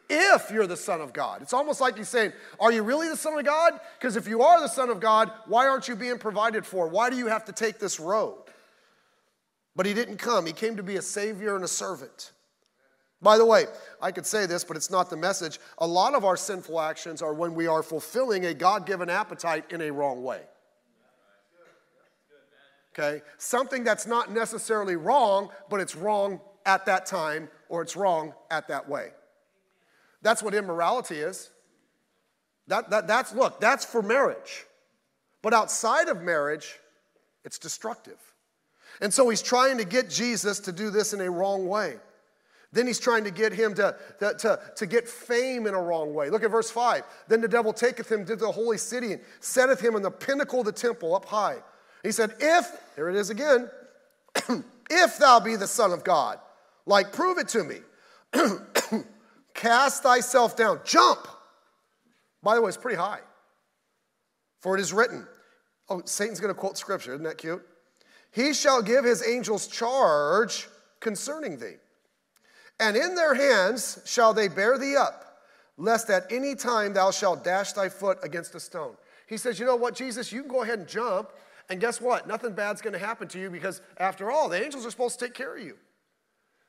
If 0.10 0.52
you're 0.52 0.68
the 0.68 0.78
Son 0.78 1.02
of 1.02 1.12
God, 1.12 1.42
it's 1.42 1.54
almost 1.54 1.82
like 1.82 1.98
he's 1.98 2.08
saying, 2.08 2.32
Are 2.60 2.72
you 2.72 2.82
really 2.82 3.10
the 3.10 3.18
Son 3.18 3.38
of 3.38 3.44
God? 3.44 3.80
Because 4.00 4.16
if 4.16 4.28
you 4.28 4.42
are 4.42 4.62
the 4.62 4.70
Son 4.70 4.90
of 4.90 5.00
God, 5.00 5.32
why 5.48 5.68
aren't 5.68 5.88
you 5.88 5.96
being 5.96 6.18
provided 6.18 6.66
for? 6.66 6.88
Why 6.88 7.10
do 7.10 7.18
you 7.18 7.28
have 7.28 7.46
to 7.46 7.52
take 7.52 7.78
this 7.78 8.00
road? 8.00 8.38
But 9.76 9.86
he 9.86 9.94
didn't 9.94 10.18
come. 10.18 10.46
He 10.46 10.54
came 10.54 10.78
to 10.78 10.84
be 10.84 10.96
a 10.96 11.02
Savior 11.02 11.56
and 11.56 11.64
a 11.64 11.68
servant. 11.68 12.32
By 13.22 13.38
the 13.38 13.46
way, 13.46 13.66
I 14.02 14.12
could 14.12 14.26
say 14.26 14.46
this, 14.46 14.64
but 14.64 14.78
it's 14.78 14.92
not 14.92 15.10
the 15.10 15.18
message. 15.18 15.60
A 15.80 15.88
lot 15.88 16.14
of 16.14 16.24
our 16.24 16.38
sinful 16.38 16.80
actions 16.80 17.22
are 17.22 17.34
when 17.34 17.54
we 17.54 17.68
are 17.68 17.84
fulfilling 17.84 18.46
a 18.46 18.54
God 18.54 18.86
given 18.86 19.10
appetite 19.10 19.66
in 19.72 19.82
a 19.82 19.92
wrong 19.92 20.24
way. 20.24 20.42
Okay? 22.98 23.22
Something 23.38 23.84
that's 23.84 24.08
not 24.08 24.32
necessarily 24.32 24.96
wrong, 24.96 25.50
but 25.70 25.80
it's 25.80 25.96
wrong 25.96 26.40
at 26.66 26.86
that 26.86 27.06
time 27.06 27.50
or 27.70 27.82
it's 27.82 27.96
wrong 27.96 28.34
at 28.50 28.68
that 28.68 28.88
way. 28.88 29.10
That's 30.22 30.42
what 30.42 30.54
immorality 30.54 31.16
is. 31.16 31.50
That, 32.68 32.90
that, 32.90 33.08
that's, 33.08 33.34
look, 33.34 33.62
that's 33.62 33.86
for 33.86 34.02
marriage. 34.02 34.66
But 35.42 35.54
outside 35.54 36.10
of 36.10 36.22
marriage, 36.22 36.80
it's 37.46 37.58
destructive. 37.58 38.20
And 39.00 39.14
so 39.14 39.30
he's 39.30 39.42
trying 39.42 39.78
to 39.78 39.86
get 39.86 40.10
Jesus 40.10 40.60
to 40.62 40.72
do 40.72 40.90
this 40.90 41.14
in 41.14 41.22
a 41.22 41.30
wrong 41.30 41.68
way. 41.68 41.98
Then 42.74 42.86
he's 42.86 43.00
trying 43.00 43.24
to 43.24 43.32
get 43.32 43.54
him 43.54 43.74
to, 43.76 43.96
to, 44.20 44.34
to, 44.40 44.60
to, 44.76 44.86
get 44.86 45.08
fame 45.08 45.68
in 45.68 45.74
a 45.74 45.82
wrong 45.82 46.14
way. 46.14 46.30
Look 46.30 46.44
at 46.44 46.52
verse 46.52 46.70
5. 46.70 47.04
Then 47.30 47.40
the 47.40 47.48
devil 47.48 47.72
taketh 47.72 48.12
him 48.12 48.26
to 48.26 48.36
the 48.36 48.52
holy 48.52 48.78
city 48.78 49.14
and 49.14 49.22
setteth 49.40 49.80
him 49.80 49.96
in 49.96 50.02
the 50.02 50.12
pinnacle 50.12 50.60
of 50.60 50.66
the 50.66 50.74
temple 50.74 51.16
up 51.16 51.26
high. 51.26 51.58
He 52.04 52.12
said, 52.12 52.36
If, 52.40 52.70
here 52.96 53.10
it 53.10 53.16
is 53.16 53.30
again, 53.30 53.70
if 54.90 55.18
thou 55.18 55.40
be 55.40 55.56
the 55.56 55.68
Son 55.68 55.94
of 55.94 56.04
God, 56.04 56.40
like 56.86 57.14
prove 57.14 57.38
it 57.38 57.48
to 57.50 57.64
me. 57.64 57.78
Cast 59.58 60.04
thyself 60.04 60.56
down, 60.56 60.80
jump. 60.86 61.28
By 62.42 62.56
the 62.56 62.62
way, 62.62 62.70
it's 62.70 62.78
pretty 62.78 62.98
high. 62.98 63.20
For 64.62 64.78
it 64.78 64.80
is 64.80 64.94
written, 64.94 65.28
oh, 65.90 66.02
Satan's 66.06 66.40
going 66.40 66.54
to 66.54 66.60
quote 66.60 66.78
scripture, 66.78 67.14
isn't 67.14 67.26
that 67.26 67.38
cute? 67.38 67.62
He 68.32 68.54
shall 68.54 68.82
give 68.82 69.04
his 69.04 69.28
angels 69.28 69.68
charge 69.68 70.70
concerning 71.02 71.58
thee 71.58 71.76
and 72.80 72.96
in 72.96 73.16
their 73.16 73.34
hands 73.34 74.00
shall 74.06 74.34
they 74.34 74.48
bear 74.48 74.78
thee 74.78 74.96
up, 74.96 75.40
lest 75.78 76.10
at 76.10 76.32
any 76.32 76.56
time 76.56 76.94
thou 76.94 77.12
shalt 77.12 77.44
dash 77.44 77.74
thy 77.74 77.90
foot 77.90 78.20
against 78.24 78.56
a 78.56 78.60
stone. 78.60 78.96
He 79.28 79.38
says, 79.38 79.60
You 79.60 79.66
know 79.66 79.76
what, 79.76 79.96
Jesus, 79.96 80.32
you 80.32 80.42
can 80.42 80.50
go 80.50 80.64
ahead 80.64 80.80
and 80.80 80.88
jump, 80.88 81.32
and 81.70 81.82
guess 81.82 82.00
what? 82.00 82.28
Nothing 82.28 82.54
bad's 82.54 82.82
gonna 82.82 83.00
happen 83.00 83.28
to 83.30 83.40
you 83.40 83.50
because, 83.50 83.82
after 83.98 84.32
all, 84.32 84.48
the 84.48 84.64
angels 84.64 84.86
are 84.86 84.92
supposed 84.92 85.20
to 85.20 85.26
take 85.26 85.34
care 85.34 85.56
of 85.56 85.64
you. 85.64 85.76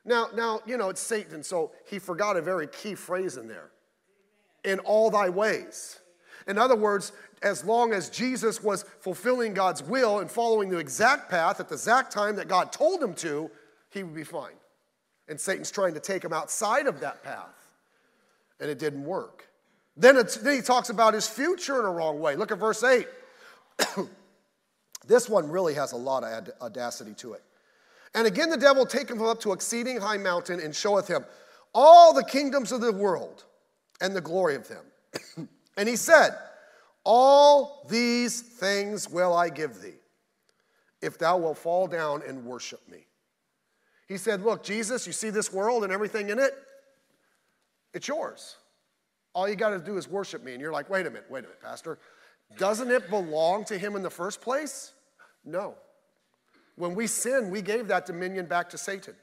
Now, 0.09 0.29
now, 0.35 0.61
you 0.65 0.79
know, 0.79 0.89
it's 0.89 1.03
Satan, 1.03 1.43
so 1.43 1.71
he 1.85 1.99
forgot 1.99 2.39
a 2.39 2.43
very 2.43 2.67
key 2.67 2.95
phrase 2.95 3.37
in 3.37 3.47
there. 3.47 3.71
In 4.65 4.79
all 4.81 5.11
thy 5.11 5.29
ways. 5.29 6.01
In 6.47 6.57
other 6.57 6.75
words, 6.75 7.13
as 7.43 7.63
long 7.63 7.93
as 7.93 8.09
Jesus 8.09 8.63
was 8.63 8.85
fulfilling 9.01 9.53
God's 9.53 9.83
will 9.83 10.21
and 10.21 10.31
following 10.31 10.71
the 10.71 10.79
exact 10.79 11.31
path 11.31 11.61
at 11.61 11.69
the 11.69 11.75
exact 11.75 12.11
time 12.11 12.37
that 12.37 12.49
God 12.49 12.73
told 12.73 13.03
him 13.03 13.13
to, 13.17 13.51
he 13.91 14.03
would 14.03 14.15
be 14.15 14.25
fine. 14.25 14.55
And 15.29 15.39
Satan's 15.39 15.71
trying 15.71 15.93
to 15.93 16.01
take 16.01 16.25
him 16.25 16.33
outside 16.33 16.87
of 16.87 17.01
that 17.01 17.23
path. 17.23 17.69
And 18.61 18.71
it 18.71 18.79
didn't 18.79 19.05
work. 19.05 19.47
Then, 19.95 20.17
then 20.43 20.57
he 20.57 20.63
talks 20.63 20.89
about 20.89 21.13
his 21.13 21.29
future 21.29 21.79
in 21.81 21.85
a 21.85 21.91
wrong 21.91 22.19
way. 22.19 22.35
Look 22.35 22.51
at 22.51 22.59
verse 22.59 22.83
8. 22.83 23.07
this 25.07 25.29
one 25.29 25.51
really 25.51 25.75
has 25.75 25.93
a 25.93 25.97
lot 25.97 26.25
of 26.25 26.49
audacity 26.63 27.13
to 27.15 27.35
it. 27.35 27.43
And 28.19 28.27
again, 28.27 28.51
the 28.51 28.57
devil 28.57 28.85
taketh 28.85 29.13
him 29.13 29.23
up 29.23 29.39
to 29.43 29.53
exceeding 29.53 30.01
high 30.01 30.17
mountain 30.17 30.59
and 30.59 30.75
showeth 30.75 31.07
him 31.07 31.25
all 31.73 32.13
the 32.13 32.25
kingdoms 32.25 32.73
of 32.73 32.81
the 32.81 32.91
world 32.91 33.45
and 34.01 34.13
the 34.13 34.21
glory 34.21 34.57
of 34.57 34.67
them. 34.67 35.49
and 35.77 35.89
he 35.89 35.95
said, 35.95 36.37
All 37.05 37.87
these 37.89 38.41
things 38.41 39.09
will 39.09 39.33
I 39.33 39.51
give 39.51 39.81
thee, 39.81 40.01
if 41.01 41.17
thou 41.17 41.39
wilt 41.39 41.59
fall 41.59 41.87
down 41.87 42.23
and 42.27 42.45
worship 42.45 42.81
me. 42.91 43.07
He 44.09 44.17
said, 44.17 44.43
Look, 44.43 44.65
Jesus, 44.65 45.07
you 45.07 45.13
see 45.13 45.31
this 45.31 45.53
world 45.53 45.85
and 45.85 45.93
everything 45.93 46.31
in 46.31 46.41
it? 46.41 46.55
It's 47.95 48.09
yours. 48.09 48.57
All 49.33 49.49
you 49.49 49.55
got 49.55 49.71
to 49.71 49.79
do 49.79 49.97
is 49.97 50.09
worship 50.09 50.43
me. 50.43 50.55
And 50.55 50.61
you're 50.61 50.73
like, 50.73 50.91
Wait 50.91 51.07
a 51.07 51.11
minute, 51.11 51.27
wait 51.31 51.39
a 51.39 51.43
minute, 51.43 51.63
Pastor. 51.63 52.01
Doesn't 52.57 52.91
it 52.91 53.11
belong 53.11 53.65
to 53.67 53.79
him 53.79 53.95
in 53.95 54.03
the 54.03 54.11
first 54.11 54.41
place? 54.41 54.93
No. 55.45 55.77
When 56.79 56.95
we 56.95 57.09
sin, 57.09 57.51
we 57.51 57.61
gave 57.61 57.89
that 57.89 58.07
dominion 58.07 58.47
back 58.47 58.71
to 58.71 58.79
Satan. 58.79 59.15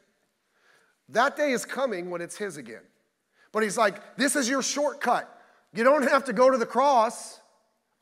That 1.09 1.38
day 1.38 1.51
is 1.51 1.65
coming 1.65 2.09
when 2.09 2.21
it's 2.21 2.35
his 2.35 2.57
again. 2.57 2.81
But 3.53 3.63
he's 3.63 3.77
like, 3.77 4.17
This 4.17 4.35
is 4.35 4.50
your 4.50 4.62
shortcut. 4.62 5.31
You 5.74 5.83
don't 5.83 6.03
have 6.03 6.25
to 6.25 6.33
go 6.33 6.51
to 6.51 6.57
the 6.57 6.65
cross. 6.65 7.39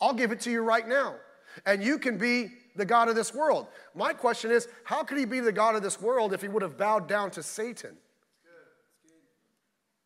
I'll 0.02 0.14
give 0.14 0.32
it 0.32 0.42
to 0.42 0.52
you 0.52 0.62
right 0.62 0.88
now. 0.88 1.16
And 1.66 1.84
you 1.84 2.00
can 2.00 2.18
be 2.18 2.50
the 2.76 2.86
God 2.86 3.10
of 3.10 3.16
this 3.16 3.34
world. 3.34 3.68
My 3.94 4.14
question 4.14 4.50
is 4.50 4.68
how 4.84 5.04
could 5.04 5.20
he 5.20 5.26
be 5.26 5.40
the 5.40 5.52
God 5.52 5.76
of 5.76 5.84
this 5.84 6.02
world 6.02 6.34
if 6.34 6.42
he 6.42 6.48
would 6.48 6.64
have 6.64 6.78
bowed 6.78 7.08
down 7.08 7.30
to 7.32 7.44
Satan? 7.44 7.96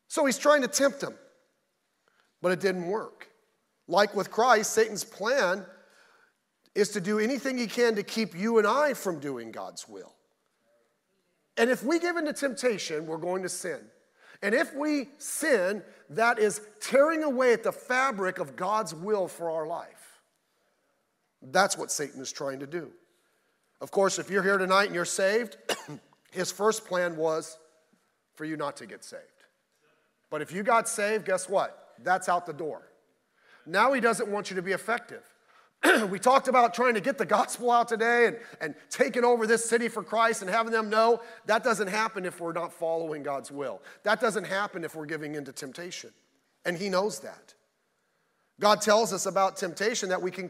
So 0.10 0.26
he's 0.26 0.38
trying 0.38 0.62
to 0.62 0.68
tempt 0.68 1.02
him, 1.02 1.14
but 2.42 2.52
it 2.52 2.60
didn't 2.60 2.88
work. 2.88 3.30
Like 3.88 4.14
with 4.14 4.30
Christ, 4.30 4.74
Satan's 4.74 5.06
plan 5.06 5.66
is 6.78 6.90
to 6.90 7.02
do 7.02 7.18
anything 7.18 7.58
he 7.58 7.66
can 7.66 7.96
to 7.96 8.04
keep 8.04 8.38
you 8.38 8.60
and 8.60 8.68
I 8.68 8.94
from 8.94 9.20
doing 9.20 9.50
God's 9.52 9.90
will. 9.90 10.14
And 11.58 11.72
if 11.72 11.84
we 11.84 11.98
give 11.98 12.18
into 12.18 12.34
temptation, 12.34 13.08
we're 13.08 13.18
going 13.18 13.42
to 13.42 13.50
sin. 13.50 13.80
And 14.44 14.54
if 14.54 14.76
we 14.76 15.10
sin, 15.18 15.82
that 16.12 16.38
is 16.38 16.62
tearing 16.80 17.24
away 17.24 17.52
at 17.52 17.64
the 17.64 17.72
fabric 17.72 18.38
of 18.38 18.56
God's 18.56 18.94
will 18.94 19.28
for 19.28 19.50
our 19.50 19.66
life. 19.66 20.20
That's 21.42 21.76
what 21.76 21.92
Satan 21.92 22.22
is 22.22 22.32
trying 22.32 22.60
to 22.60 22.68
do. 22.68 22.92
Of 23.82 23.90
course, 23.90 24.20
if 24.20 24.30
you're 24.30 24.44
here 24.44 24.60
tonight 24.60 24.86
and 24.86 24.94
you're 24.94 25.04
saved, 25.04 25.58
his 26.32 26.52
first 26.52 26.86
plan 26.86 27.18
was 27.18 27.58
for 28.36 28.46
you 28.46 28.56
not 28.56 28.78
to 28.78 28.86
get 28.86 29.04
saved. 29.04 29.24
But 30.30 30.44
if 30.44 30.52
you 30.52 30.62
got 30.62 30.88
saved, 30.88 31.26
guess 31.26 31.50
what? 31.50 31.96
That's 32.04 32.30
out 32.30 32.46
the 32.46 32.54
door. 32.54 32.92
Now 33.66 33.94
he 33.94 34.00
doesn't 34.00 34.30
want 34.30 34.52
you 34.52 34.56
to 34.58 34.62
be 34.62 34.74
effective. 34.74 35.24
we 36.10 36.20
talked 36.20 36.48
about 36.48 36.74
trying 36.74 36.96
to 36.96 37.02
get 37.02 37.18
the 37.18 37.26
gospel 37.26 37.72
out 37.72 37.88
today 37.88 38.28
and, 38.28 38.38
and 38.62 38.76
taking 38.90 39.24
over 39.24 39.46
this 39.46 39.68
city 39.68 39.88
for 39.88 40.04
Christ 40.04 40.42
and 40.42 40.50
having 40.50 40.72
them 40.72 40.90
know 40.90 41.22
that 41.46 41.64
doesn't 41.64 41.88
happen 41.88 42.26
if 42.26 42.40
we're 42.40 42.54
not 42.54 42.74
following 42.74 43.24
God's 43.24 43.52
will. 43.52 43.82
That 44.04 44.20
doesn't 44.20 44.46
happen 44.46 44.84
if 44.84 44.96
we're 44.96 45.06
giving 45.06 45.36
into 45.36 45.52
temptation. 45.52 46.12
And 46.66 46.78
he 46.78 46.90
knows 46.90 47.20
that. 47.20 47.54
God 48.60 48.82
tells 48.82 49.14
us 49.14 49.28
about 49.28 49.56
temptation 49.56 50.10
that 50.10 50.22
we 50.22 50.32
can 50.32 50.50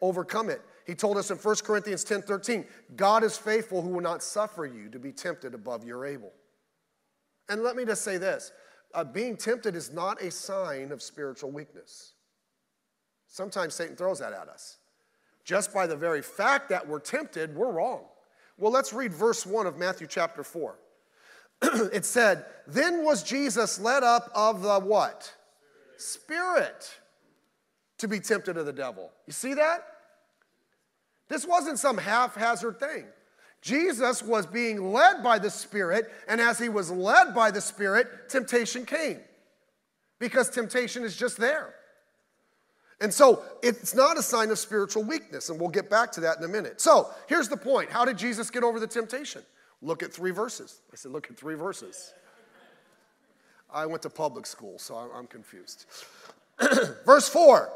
overcome 0.00 0.48
it. 0.48 0.62
He 0.86 0.94
told 0.94 1.18
us 1.18 1.30
in 1.30 1.36
1 1.36 1.56
Corinthians 1.64 2.04
10 2.04 2.22
13, 2.22 2.64
God 2.96 3.24
is 3.24 3.36
faithful 3.36 3.82
who 3.82 3.88
will 3.88 4.00
not 4.00 4.22
suffer 4.22 4.64
you 4.64 4.88
to 4.90 4.98
be 4.98 5.12
tempted 5.12 5.54
above 5.54 5.84
your 5.84 6.06
able. 6.06 6.32
And 7.48 7.62
let 7.62 7.76
me 7.76 7.84
just 7.84 8.02
say 8.02 8.16
this 8.16 8.52
uh, 8.94 9.04
being 9.04 9.36
tempted 9.36 9.74
is 9.74 9.92
not 9.92 10.22
a 10.22 10.30
sign 10.30 10.92
of 10.92 11.02
spiritual 11.02 11.50
weakness. 11.50 12.14
Sometimes 13.28 13.74
Satan 13.74 13.94
throws 13.94 14.18
that 14.18 14.32
at 14.32 14.48
us. 14.48 14.78
Just 15.44 15.72
by 15.72 15.86
the 15.86 15.96
very 15.96 16.22
fact 16.22 16.68
that 16.70 16.86
we're 16.86 16.98
tempted, 16.98 17.54
we're 17.54 17.70
wrong. 17.70 18.04
Well, 18.58 18.72
let's 18.72 18.92
read 18.92 19.14
verse 19.14 19.46
1 19.46 19.66
of 19.66 19.78
Matthew 19.78 20.06
chapter 20.06 20.42
4. 20.42 20.78
it 21.92 22.04
said, 22.04 22.44
Then 22.66 23.04
was 23.04 23.22
Jesus 23.22 23.78
led 23.78 24.02
up 24.02 24.30
of 24.34 24.62
the 24.62 24.80
what? 24.80 25.32
Spirit 25.96 26.98
to 27.98 28.08
be 28.08 28.20
tempted 28.20 28.56
of 28.56 28.66
the 28.66 28.72
devil. 28.72 29.10
You 29.26 29.32
see 29.32 29.54
that? 29.54 29.84
This 31.28 31.46
wasn't 31.46 31.78
some 31.78 31.98
haphazard 31.98 32.80
thing. 32.80 33.04
Jesus 33.60 34.22
was 34.22 34.46
being 34.46 34.92
led 34.92 35.22
by 35.22 35.38
the 35.38 35.50
Spirit, 35.50 36.10
and 36.28 36.40
as 36.40 36.58
he 36.58 36.68
was 36.68 36.90
led 36.90 37.34
by 37.34 37.50
the 37.50 37.60
Spirit, 37.60 38.28
temptation 38.28 38.86
came. 38.86 39.18
Because 40.18 40.48
temptation 40.48 41.04
is 41.04 41.16
just 41.16 41.36
there. 41.36 41.74
And 43.00 43.14
so 43.14 43.42
it's 43.62 43.94
not 43.94 44.18
a 44.18 44.22
sign 44.22 44.50
of 44.50 44.58
spiritual 44.58 45.04
weakness, 45.04 45.50
and 45.50 45.60
we'll 45.60 45.68
get 45.68 45.88
back 45.88 46.10
to 46.12 46.20
that 46.22 46.38
in 46.38 46.44
a 46.44 46.48
minute. 46.48 46.80
So 46.80 47.08
here's 47.28 47.48
the 47.48 47.56
point 47.56 47.90
How 47.90 48.04
did 48.04 48.18
Jesus 48.18 48.50
get 48.50 48.64
over 48.64 48.80
the 48.80 48.86
temptation? 48.86 49.42
Look 49.80 50.02
at 50.02 50.12
three 50.12 50.32
verses. 50.32 50.80
I 50.92 50.96
said, 50.96 51.12
Look 51.12 51.30
at 51.30 51.36
three 51.36 51.54
verses. 51.54 52.12
I 53.72 53.86
went 53.86 54.02
to 54.02 54.10
public 54.10 54.46
school, 54.46 54.78
so 54.78 54.96
I'm 54.96 55.26
confused. 55.26 55.86
Verse 57.04 57.28
4. 57.28 57.70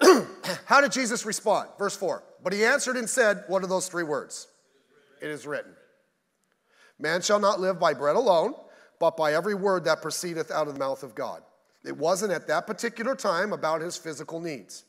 How 0.66 0.80
did 0.80 0.92
Jesus 0.92 1.24
respond? 1.24 1.68
Verse 1.78 1.96
4. 1.96 2.22
But 2.42 2.52
he 2.52 2.64
answered 2.64 2.96
and 2.96 3.08
said, 3.08 3.44
What 3.46 3.62
are 3.62 3.68
those 3.68 3.88
three 3.88 4.02
words? 4.02 4.48
It 5.22 5.30
is 5.30 5.46
written 5.46 5.72
Man 6.98 7.22
shall 7.22 7.40
not 7.40 7.60
live 7.60 7.80
by 7.80 7.94
bread 7.94 8.16
alone, 8.16 8.54
but 8.98 9.16
by 9.16 9.34
every 9.34 9.54
word 9.54 9.84
that 9.84 10.02
proceedeth 10.02 10.50
out 10.50 10.66
of 10.66 10.74
the 10.74 10.78
mouth 10.78 11.02
of 11.02 11.14
God. 11.14 11.42
It 11.84 11.96
wasn't 11.96 12.32
at 12.32 12.46
that 12.46 12.66
particular 12.66 13.14
time 13.14 13.52
about 13.52 13.80
his 13.80 13.96
physical 13.96 14.40
needs. 14.40 14.84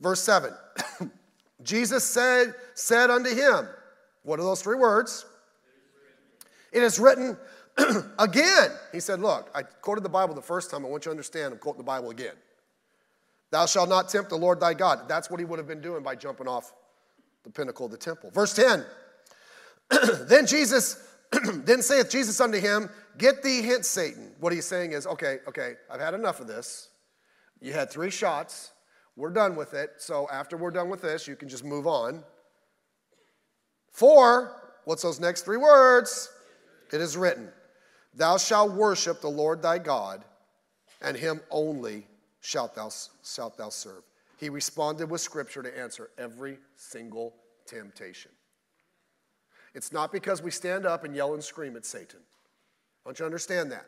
Verse 0.00 0.20
7 0.22 0.52
Jesus 1.62 2.04
said, 2.04 2.54
said 2.74 3.10
unto 3.10 3.34
him, 3.34 3.68
What 4.22 4.40
are 4.40 4.44
those 4.44 4.62
three 4.62 4.76
words? 4.76 5.26
It 6.72 6.82
is 6.82 6.98
written 6.98 7.36
again. 8.18 8.70
He 8.92 9.00
said, 9.00 9.20
Look, 9.20 9.50
I 9.54 9.62
quoted 9.62 10.02
the 10.02 10.08
Bible 10.08 10.34
the 10.34 10.42
first 10.42 10.70
time. 10.70 10.84
I 10.84 10.88
want 10.88 11.04
you 11.04 11.10
to 11.10 11.12
understand 11.12 11.52
I'm 11.52 11.58
quoting 11.58 11.78
the 11.78 11.84
Bible 11.84 12.10
again. 12.10 12.34
Thou 13.50 13.66
shalt 13.66 13.88
not 13.88 14.08
tempt 14.08 14.30
the 14.30 14.36
Lord 14.36 14.60
thy 14.60 14.74
God. 14.74 15.08
That's 15.08 15.30
what 15.30 15.38
he 15.38 15.44
would 15.44 15.58
have 15.58 15.68
been 15.68 15.82
doing 15.82 16.02
by 16.02 16.14
jumping 16.14 16.48
off 16.48 16.72
the 17.44 17.50
pinnacle 17.50 17.86
of 17.86 17.92
the 17.92 17.98
temple. 17.98 18.30
Verse 18.30 18.54
10 18.54 18.84
Then 20.26 20.46
Jesus, 20.46 21.06
then 21.64 21.82
saith 21.82 22.10
Jesus 22.10 22.40
unto 22.40 22.58
him, 22.58 22.88
Get 23.18 23.42
thee 23.42 23.62
hence, 23.62 23.88
Satan. 23.88 24.32
What 24.40 24.52
he's 24.52 24.66
saying 24.66 24.92
is, 24.92 25.06
Okay, 25.06 25.38
okay, 25.48 25.74
I've 25.90 26.00
had 26.00 26.14
enough 26.14 26.40
of 26.40 26.46
this. 26.46 26.88
You 27.60 27.72
had 27.72 27.90
three 27.90 28.10
shots. 28.10 28.72
We're 29.16 29.30
done 29.30 29.56
with 29.56 29.74
it. 29.74 29.92
So 29.98 30.28
after 30.32 30.56
we're 30.56 30.70
done 30.70 30.88
with 30.88 31.02
this, 31.02 31.28
you 31.28 31.36
can 31.36 31.48
just 31.48 31.64
move 31.64 31.86
on. 31.86 32.24
For, 33.90 34.56
what's 34.84 35.02
those 35.02 35.20
next 35.20 35.42
three 35.42 35.58
words? 35.58 36.30
It 36.92 37.00
is 37.00 37.16
written, 37.16 37.48
Thou 38.14 38.36
shalt 38.36 38.72
worship 38.72 39.20
the 39.20 39.28
Lord 39.28 39.62
thy 39.62 39.78
God, 39.78 40.24
and 41.00 41.16
him 41.16 41.40
only 41.50 42.06
shalt 42.40 42.74
thou, 42.74 42.90
shalt 43.24 43.56
thou 43.56 43.68
serve. 43.68 44.02
He 44.38 44.48
responded 44.48 45.08
with 45.08 45.20
scripture 45.20 45.62
to 45.62 45.78
answer 45.78 46.10
every 46.18 46.58
single 46.74 47.34
temptation. 47.66 48.32
It's 49.74 49.92
not 49.92 50.12
because 50.12 50.42
we 50.42 50.50
stand 50.50 50.86
up 50.86 51.04
and 51.04 51.14
yell 51.14 51.34
and 51.34 51.42
scream 51.42 51.76
at 51.76 51.84
Satan. 51.84 52.20
I 53.04 53.08
want 53.08 53.18
you 53.18 53.24
understand 53.24 53.72
that. 53.72 53.86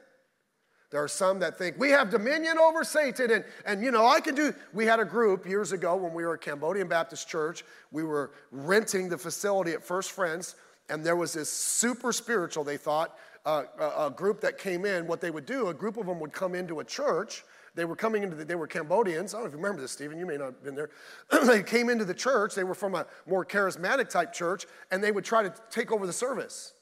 There 0.90 1.02
are 1.02 1.08
some 1.08 1.40
that 1.40 1.58
think 1.58 1.78
we 1.78 1.90
have 1.90 2.10
dominion 2.10 2.56
over 2.58 2.84
Satan, 2.84 3.30
and, 3.30 3.44
and 3.66 3.82
you 3.82 3.90
know, 3.90 4.06
I 4.06 4.20
can 4.20 4.34
do. 4.34 4.54
We 4.72 4.86
had 4.86 5.00
a 5.00 5.04
group 5.04 5.44
years 5.46 5.72
ago 5.72 5.96
when 5.96 6.14
we 6.14 6.24
were 6.24 6.34
at 6.34 6.40
Cambodian 6.40 6.86
Baptist 6.86 7.28
Church. 7.28 7.64
We 7.90 8.04
were 8.04 8.30
renting 8.52 9.08
the 9.08 9.18
facility 9.18 9.72
at 9.72 9.82
First 9.82 10.12
Friends, 10.12 10.54
and 10.88 11.04
there 11.04 11.16
was 11.16 11.32
this 11.32 11.50
super 11.50 12.12
spiritual, 12.12 12.62
they 12.62 12.76
thought, 12.76 13.18
uh, 13.44 13.64
a, 13.78 14.06
a 14.06 14.10
group 14.10 14.40
that 14.42 14.56
came 14.56 14.84
in. 14.84 15.06
What 15.06 15.20
they 15.20 15.32
would 15.32 15.46
do, 15.46 15.68
a 15.68 15.74
group 15.74 15.96
of 15.96 16.06
them 16.06 16.20
would 16.20 16.32
come 16.32 16.54
into 16.54 16.80
a 16.80 16.84
church 16.84 17.44
they 17.74 17.84
were 17.84 17.96
coming 17.96 18.22
into 18.22 18.36
the, 18.36 18.44
they 18.44 18.54
were 18.54 18.66
Cambodians. 18.66 19.34
I 19.34 19.38
don't 19.38 19.44
know 19.44 19.48
if 19.48 19.52
you 19.52 19.58
remember 19.58 19.82
this, 19.82 19.92
Stephen. 19.92 20.18
You 20.18 20.26
may 20.26 20.36
not 20.36 20.46
have 20.46 20.62
been 20.62 20.74
there. 20.74 20.90
they 21.46 21.62
came 21.62 21.88
into 21.88 22.04
the 22.04 22.14
church. 22.14 22.54
They 22.54 22.64
were 22.64 22.74
from 22.74 22.94
a 22.94 23.06
more 23.26 23.44
charismatic 23.44 24.08
type 24.08 24.32
church, 24.32 24.66
and 24.90 25.02
they 25.02 25.10
would 25.10 25.24
try 25.24 25.42
to 25.42 25.52
take 25.70 25.90
over 25.90 26.06
the 26.06 26.12
service. 26.12 26.74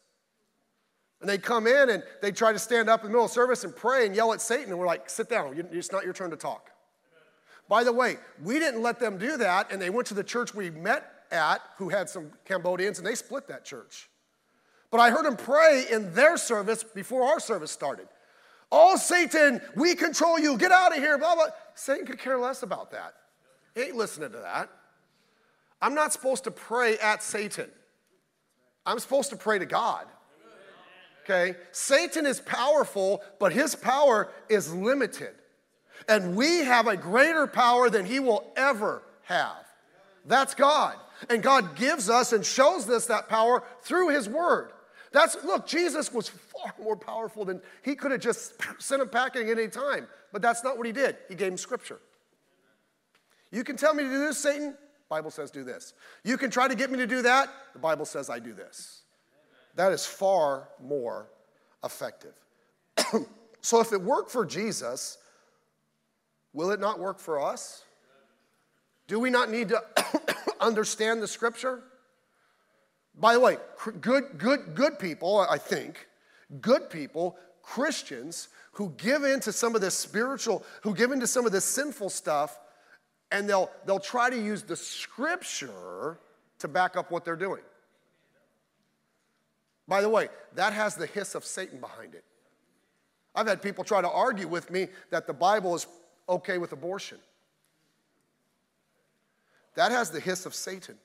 And 1.21 1.31
they'd 1.31 1.43
come 1.43 1.67
in 1.67 1.91
and 1.91 2.03
they'd 2.21 2.35
try 2.35 2.53
to 2.53 2.59
stand 2.59 2.91
up 2.91 3.03
in 3.03 3.07
the 3.07 3.11
middle 3.11 3.25
of 3.25 3.31
service 3.31 3.63
and 3.63 3.75
pray 3.75 4.07
and 4.07 4.15
yell 4.15 4.33
at 4.33 4.41
Satan. 4.41 4.71
And 4.71 4.79
we're 4.79 4.87
like, 4.87 5.09
sit 5.09 5.31
down. 5.31 5.55
It's 5.71 5.93
not 5.93 6.05
your 6.05 6.13
turn 6.13 6.31
to 6.31 6.37
talk. 6.37 6.71
By 7.69 7.85
the 7.85 7.93
way, 7.93 8.17
we 8.43 8.59
didn't 8.59 8.83
let 8.83 8.99
them 8.99 9.19
do 9.19 9.37
that. 9.37 9.71
And 9.71 9.81
they 9.81 9.89
went 9.89 10.09
to 10.09 10.15
the 10.15 10.25
church 10.25 10.53
we 10.53 10.71
met 10.71 11.09
at, 11.31 11.63
who 11.79 11.89
had 11.89 12.11
some 12.11 12.33
Cambodians, 12.45 12.99
and 12.99 13.07
they 13.07 13.15
split 13.15 13.47
that 13.49 13.65
church. 13.65 14.11
But 14.91 14.99
I 14.99 15.11
heard 15.11 15.25
them 15.25 15.37
pray 15.37 15.85
in 15.91 16.13
their 16.13 16.37
service 16.37 16.83
before 16.85 17.23
our 17.23 17.41
service 17.41 17.71
started. 17.71 18.09
Oh, 18.75 18.97
Satan, 18.97 19.61
we 19.77 19.95
control 19.95 20.39
you. 20.39 20.57
Get 20.57 20.73
out 20.73 20.97
of 20.97 20.99
here. 20.99 21.19
Blah, 21.19 21.35
blah. 21.35 21.49
Satan 21.75 22.07
could 22.07 22.19
care 22.19 22.39
less 22.39 22.63
about 22.63 22.91
that. 22.93 23.13
He 23.75 23.83
ain't 23.83 23.97
listening 23.97 24.33
to 24.33 24.39
that. 24.39 24.71
I'm 25.83 25.95
not 25.95 26.13
supposed 26.13 26.45
to 26.45 26.51
pray 26.51 26.97
at 26.97 27.23
Satan. 27.23 27.69
I'm 28.87 28.99
supposed 28.99 29.29
to 29.31 29.37
pray 29.37 29.59
to 29.59 29.67
God. 29.67 30.07
Okay? 31.25 31.57
Satan 31.71 32.25
is 32.25 32.41
powerful, 32.41 33.23
but 33.39 33.53
his 33.53 33.75
power 33.75 34.33
is 34.49 34.73
limited. 34.73 35.35
And 36.09 36.35
we 36.35 36.65
have 36.65 36.89
a 36.89 36.97
greater 36.97 37.47
power 37.47 37.91
than 37.91 38.07
he 38.07 38.21
will 38.21 38.53
ever 38.57 39.03
have. 39.25 39.67
That's 40.25 40.55
God. 40.55 40.97
And 41.29 41.43
God 41.43 41.77
gives 41.77 42.09
us 42.09 42.33
and 42.33 42.45
shows 42.45 42.89
us 42.89 43.07
that 43.07 43.29
power 43.29 43.63
through 43.83 44.09
his 44.09 44.29
word. 44.29 44.73
That's, 45.13 45.37
look, 45.45 45.67
Jesus 45.67 46.13
was 46.13 46.29
far 46.29 46.75
more 46.83 46.97
powerful 46.97 47.45
than 47.45 47.61
he 47.83 47.95
could 47.95 48.13
have 48.13 48.21
just 48.21 48.55
sent 48.79 49.03
him 49.03 49.09
packing 49.09 49.51
at 49.51 49.59
any 49.59 49.69
time. 49.69 50.07
But 50.33 50.43
that's 50.43 50.65
not 50.65 50.79
what 50.79 50.87
he 50.87 50.93
did. 50.93 51.17
He 51.29 51.35
gave 51.35 51.53
him 51.53 51.59
scripture. 51.59 52.01
You 53.51 53.65
can 53.65 53.77
tell 53.77 53.93
me 53.95 54.03
to 54.03 54.09
do 54.09 54.19
this, 54.19 54.39
Satan. 54.39 54.75
Bible 55.13 55.31
says 55.31 55.51
do 55.51 55.63
this. 55.63 55.93
You 56.25 56.39
can 56.39 56.51
try 56.51 56.67
to 56.67 56.75
get 56.75 56.91
me 56.91 56.97
to 56.97 57.07
do 57.07 57.21
that. 57.21 57.51
The 57.75 57.79
Bible 57.79 58.07
says 58.07 58.31
I 58.31 58.39
do 58.39 58.55
this. 58.55 59.03
That 59.75 59.93
is 59.93 60.07
far 60.07 60.69
more 60.83 61.29
effective. 61.85 62.33
so 63.61 63.81
if 63.81 63.93
it 63.93 64.01
worked 64.01 64.31
for 64.31 64.47
Jesus, 64.47 65.19
will 66.55 66.71
it 66.71 66.81
not 66.81 66.99
work 66.99 67.19
for 67.19 67.43
us? 67.43 67.85
Do 69.07 69.21
we 69.21 69.29
not 69.29 69.51
need 69.51 69.69
to 69.69 69.83
understand 70.63 71.21
the 71.21 71.29
scripture? 71.29 71.83
By 73.19 73.35
the 73.35 73.41
way, 73.41 73.59
good, 74.01 74.39
good, 74.39 74.75
good 74.75 74.99
people, 74.99 75.41
I 75.49 75.59
think, 75.59 76.09
good 76.61 76.89
people, 76.91 77.37
Christians 77.63 78.49
who 78.73 78.93
give 78.97 79.25
in 79.25 79.41
to 79.41 79.53
some 79.53 79.75
of 79.75 79.81
this 79.81 79.95
spiritual, 79.95 80.65
who 80.83 80.95
give 80.95 81.13
into 81.13 81.27
some 81.27 81.45
of 81.45 81.53
this 81.53 81.65
sinful 81.65 82.11
stuff, 82.11 82.59
and 83.31 83.49
they'll, 83.49 83.71
they'll 83.87 84.01
try 84.01 84.31
to 84.31 84.37
use 84.37 84.63
the 84.63 84.77
scripture 84.77 86.19
to 86.59 86.69
back 86.69 86.97
up 86.97 87.11
what 87.11 87.25
they're 87.25 87.37
doing. 87.37 87.63
By 89.87 90.01
the 90.01 90.09
way, 90.09 90.29
that 90.55 90.73
has 90.73 90.95
the 90.95 91.07
hiss 91.07 91.35
of 91.35 91.45
Satan 91.45 91.81
behind 91.81 92.15
it. 92.15 92.25
I've 93.35 93.47
had 93.47 93.63
people 93.63 93.85
try 93.85 94.01
to 94.01 94.11
argue 94.11 94.49
with 94.49 94.71
me 94.71 94.89
that 95.11 95.27
the 95.27 95.33
Bible 95.33 95.75
is 95.75 95.87
okay 96.29 96.59
with 96.59 96.73
abortion. 96.73 97.19
That 99.75 99.91
has 99.91 100.11
the 100.11 100.21
hiss 100.21 100.47
of 100.47 100.55
Satan. 100.55 100.97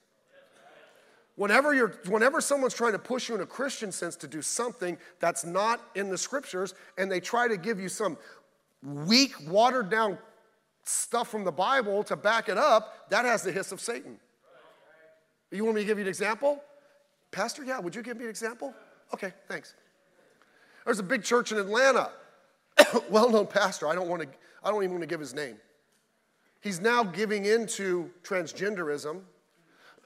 Whenever, 1.37 1.71
you're, 1.71 1.93
whenever 2.07 2.41
someone's 2.41 2.73
trying 2.73 2.93
to 2.93 2.99
push 2.99 3.29
you 3.29 3.35
in 3.35 3.41
a 3.41 3.45
Christian 3.45 3.91
sense 3.91 4.15
to 4.15 4.27
do 4.27 4.41
something 4.41 4.97
that's 5.19 5.45
not 5.45 5.79
in 5.93 6.09
the 6.09 6.17
scriptures, 6.17 6.73
and 6.97 7.11
they 7.11 7.19
try 7.19 7.47
to 7.47 7.57
give 7.57 7.79
you 7.79 7.89
some 7.89 8.17
weak, 8.81 9.33
watered 9.47 9.91
down 9.91 10.17
stuff 10.83 11.29
from 11.29 11.43
the 11.43 11.51
Bible 11.51 12.03
to 12.05 12.15
back 12.15 12.49
it 12.49 12.57
up, 12.57 13.09
that 13.11 13.23
has 13.23 13.43
the 13.43 13.51
hiss 13.51 13.71
of 13.71 13.79
Satan. 13.79 14.17
You 15.51 15.63
want 15.63 15.75
me 15.75 15.81
to 15.81 15.87
give 15.87 15.99
you 15.99 16.05
an 16.05 16.09
example? 16.09 16.59
Pastor, 17.29 17.63
yeah, 17.63 17.77
would 17.77 17.95
you 17.95 18.01
give 18.01 18.17
me 18.17 18.23
an 18.23 18.31
example? 18.31 18.73
Okay, 19.13 19.31
thanks. 19.47 19.75
There's 20.85 20.99
a 20.99 21.03
big 21.03 21.23
church 21.23 21.51
in 21.51 21.59
Atlanta, 21.59 22.09
well 23.11 23.29
known 23.29 23.45
pastor. 23.45 23.87
I 23.87 23.93
don't, 23.93 24.07
want 24.07 24.23
to, 24.23 24.27
I 24.63 24.71
don't 24.71 24.81
even 24.81 24.93
want 24.93 25.03
to 25.03 25.07
give 25.07 25.19
his 25.19 25.35
name. 25.35 25.57
He's 26.61 26.81
now 26.81 27.03
giving 27.03 27.45
into 27.45 28.09
transgenderism 28.23 29.21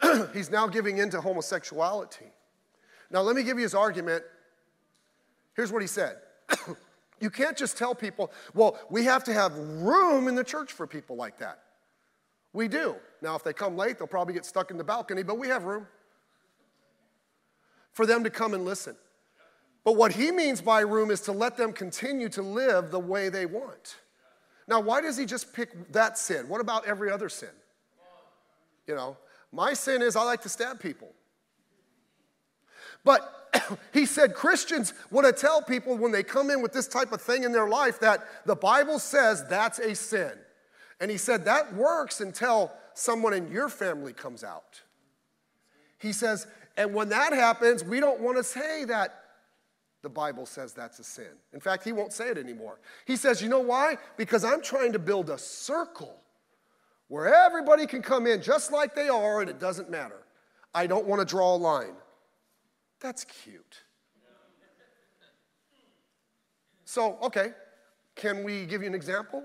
he's 0.33 0.49
now 0.49 0.67
giving 0.67 0.97
in 0.97 1.09
to 1.11 1.21
homosexuality. 1.21 2.31
Now, 3.09 3.21
let 3.21 3.35
me 3.35 3.43
give 3.43 3.57
you 3.57 3.63
his 3.63 3.75
argument. 3.75 4.23
Here's 5.55 5.71
what 5.71 5.81
he 5.81 5.87
said 5.87 6.17
You 7.19 7.29
can't 7.29 7.55
just 7.55 7.77
tell 7.77 7.93
people, 7.93 8.31
well, 8.53 8.79
we 8.89 9.05
have 9.05 9.23
to 9.25 9.33
have 9.33 9.55
room 9.55 10.27
in 10.27 10.35
the 10.35 10.43
church 10.43 10.71
for 10.71 10.87
people 10.87 11.15
like 11.15 11.37
that. 11.39 11.59
We 12.53 12.67
do. 12.67 12.95
Now, 13.21 13.35
if 13.35 13.43
they 13.43 13.53
come 13.53 13.77
late, 13.77 13.97
they'll 13.99 14.07
probably 14.07 14.33
get 14.33 14.45
stuck 14.45 14.71
in 14.71 14.77
the 14.77 14.83
balcony, 14.83 15.23
but 15.23 15.37
we 15.37 15.47
have 15.47 15.63
room 15.63 15.87
for 17.93 18.05
them 18.05 18.23
to 18.23 18.29
come 18.29 18.53
and 18.53 18.65
listen. 18.65 18.95
But 19.83 19.95
what 19.95 20.11
he 20.13 20.31
means 20.31 20.61
by 20.61 20.81
room 20.81 21.11
is 21.11 21.21
to 21.21 21.31
let 21.31 21.57
them 21.57 21.73
continue 21.73 22.29
to 22.29 22.41
live 22.41 22.91
the 22.91 22.99
way 22.99 23.29
they 23.29 23.45
want. 23.45 23.97
Now, 24.67 24.79
why 24.79 25.01
does 25.01 25.17
he 25.17 25.25
just 25.25 25.53
pick 25.53 25.91
that 25.91 26.17
sin? 26.17 26.47
What 26.47 26.61
about 26.61 26.85
every 26.85 27.11
other 27.11 27.29
sin? 27.29 27.49
You 28.87 28.95
know, 28.95 29.17
my 29.51 29.73
sin 29.73 30.01
is 30.01 30.15
I 30.15 30.23
like 30.23 30.41
to 30.41 30.49
stab 30.49 30.79
people. 30.79 31.09
But 33.03 33.49
he 33.93 34.05
said 34.05 34.33
Christians 34.33 34.93
want 35.09 35.27
to 35.27 35.33
tell 35.33 35.61
people 35.61 35.97
when 35.97 36.11
they 36.11 36.23
come 36.23 36.49
in 36.49 36.61
with 36.61 36.73
this 36.73 36.87
type 36.87 37.11
of 37.11 37.21
thing 37.21 37.43
in 37.43 37.51
their 37.51 37.67
life 37.67 37.99
that 37.99 38.25
the 38.45 38.55
Bible 38.55 38.99
says 38.99 39.45
that's 39.47 39.79
a 39.79 39.95
sin. 39.95 40.33
And 40.99 41.09
he 41.09 41.17
said 41.17 41.45
that 41.45 41.73
works 41.73 42.21
until 42.21 42.71
someone 42.93 43.33
in 43.33 43.51
your 43.51 43.69
family 43.69 44.13
comes 44.13 44.43
out. 44.43 44.81
He 45.97 46.13
says, 46.13 46.47
and 46.77 46.93
when 46.93 47.09
that 47.09 47.33
happens, 47.33 47.83
we 47.83 47.99
don't 47.99 48.21
want 48.21 48.37
to 48.37 48.43
say 48.43 48.85
that 48.85 49.17
the 50.01 50.09
Bible 50.09 50.45
says 50.45 50.73
that's 50.73 50.99
a 50.99 51.03
sin. 51.03 51.31
In 51.53 51.59
fact, 51.59 51.83
he 51.83 51.91
won't 51.91 52.13
say 52.13 52.29
it 52.29 52.37
anymore. 52.37 52.79
He 53.05 53.15
says, 53.15 53.41
you 53.41 53.49
know 53.49 53.59
why? 53.59 53.97
Because 54.17 54.43
I'm 54.43 54.61
trying 54.61 54.93
to 54.93 54.99
build 54.99 55.29
a 55.29 55.37
circle 55.37 56.20
where 57.11 57.27
everybody 57.27 57.85
can 57.85 58.01
come 58.01 58.25
in 58.25 58.41
just 58.41 58.71
like 58.71 58.95
they 58.95 59.09
are 59.09 59.41
and 59.41 59.49
it 59.49 59.59
doesn't 59.59 59.91
matter. 59.91 60.23
I 60.73 60.87
don't 60.87 61.05
want 61.05 61.19
to 61.19 61.25
draw 61.25 61.53
a 61.53 61.57
line. 61.57 61.95
That's 63.01 63.25
cute. 63.25 63.81
So, 66.85 67.17
okay, 67.21 67.51
can 68.15 68.45
we 68.45 68.65
give 68.65 68.79
you 68.79 68.87
an 68.87 68.95
example? 68.95 69.43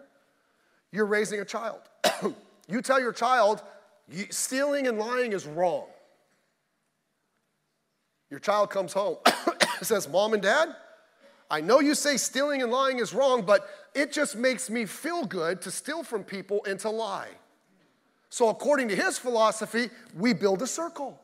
You're 0.93 1.07
raising 1.07 1.41
a 1.41 1.45
child. 1.45 1.81
you 2.69 2.81
tell 2.83 3.01
your 3.01 3.13
child 3.13 3.65
stealing 4.31 4.87
and 4.87 4.97
lying 4.97 5.33
is 5.33 5.45
wrong. 5.45 5.87
Your 8.31 8.39
child 8.39 8.71
comes 8.71 8.93
home, 8.93 9.17
says, 9.83 10.09
Mom 10.09 10.35
and 10.35 10.43
Dad, 10.43 10.69
I 11.51 11.63
know 11.63 11.81
you 11.81 11.97
say 11.97 12.17
stealing 12.17 12.63
and 12.63 12.71
lying 12.71 13.01
is 13.01 13.13
wrong, 13.13 13.43
but 13.45 13.69
it 13.93 14.13
just 14.13 14.37
makes 14.37 14.71
me 14.71 14.87
feel 14.87 15.27
good 15.27 15.61
to 15.63 15.73
steal 15.73 16.05
from 16.05 16.23
people 16.23 16.65
and 16.65 16.79
to 16.79 16.91
lie. 16.91 17.31
So, 18.37 18.51
according 18.51 18.89
to 18.89 18.95
his 18.95 19.17
philosophy, 19.17 19.89
we 20.15 20.35
build 20.35 20.61
a 20.61 20.67
circle. 20.67 21.19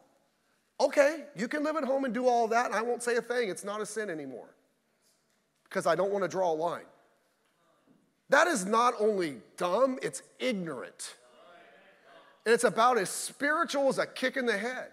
Okay, 0.81 1.25
you 1.37 1.46
can 1.46 1.62
live 1.62 1.77
at 1.77 1.85
home 1.85 2.07
and 2.07 2.14
do 2.14 2.27
all 2.27 2.48
that, 2.48 2.64
and 2.64 2.75
I 2.75 2.81
won't 2.81 3.03
say 3.03 3.16
a 3.16 3.20
thing. 3.20 3.51
It's 3.51 3.64
not 3.64 3.83
a 3.83 3.85
sin 3.85 4.09
anymore 4.09 4.48
because 5.64 5.87
I 5.87 5.94
don't 5.94 6.11
want 6.11 6.25
to 6.25 6.29
draw 6.29 6.51
a 6.51 6.55
line. 6.55 6.87
That 8.31 8.46
is 8.46 8.64
not 8.64 8.94
only 8.98 9.42
dumb, 9.59 9.98
it's 10.01 10.22
ignorant. 10.38 11.16
And 12.46 12.55
it's 12.55 12.64
about 12.64 12.96
as 12.96 13.11
spiritual 13.11 13.90
as 13.90 13.98
a 13.98 14.07
kick 14.07 14.38
in 14.38 14.46
the 14.46 14.57
head. 14.57 14.88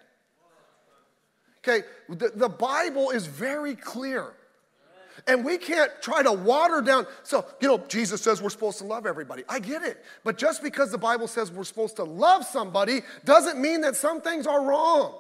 Okay, 1.60 1.88
the, 2.10 2.34
the 2.36 2.50
Bible 2.50 3.12
is 3.12 3.28
very 3.28 3.76
clear. 3.76 4.34
And 5.30 5.46
we 5.46 5.60
can't 5.60 5.92
try 6.02 6.24
to 6.24 6.34
water 6.34 6.82
down. 6.82 7.06
So, 7.22 7.46
you 7.62 7.68
know, 7.68 7.78
Jesus 7.88 8.20
says 8.20 8.42
we're 8.42 8.50
supposed 8.50 8.80
to 8.80 8.84
love 8.84 9.06
everybody. 9.06 9.44
I 9.48 9.60
get 9.60 9.84
it. 9.84 10.04
But 10.24 10.40
just 10.40 10.64
because 10.64 10.90
the 10.90 10.98
Bible 10.98 11.28
says 11.28 11.52
we're 11.52 11.66
supposed 11.66 11.98
to 11.98 12.04
love 12.04 12.44
somebody 12.44 13.02
doesn't 13.26 13.62
mean 13.62 13.82
that 13.82 13.96
some 13.96 14.22
things 14.22 14.48
are 14.48 14.66
wrong. 14.66 15.20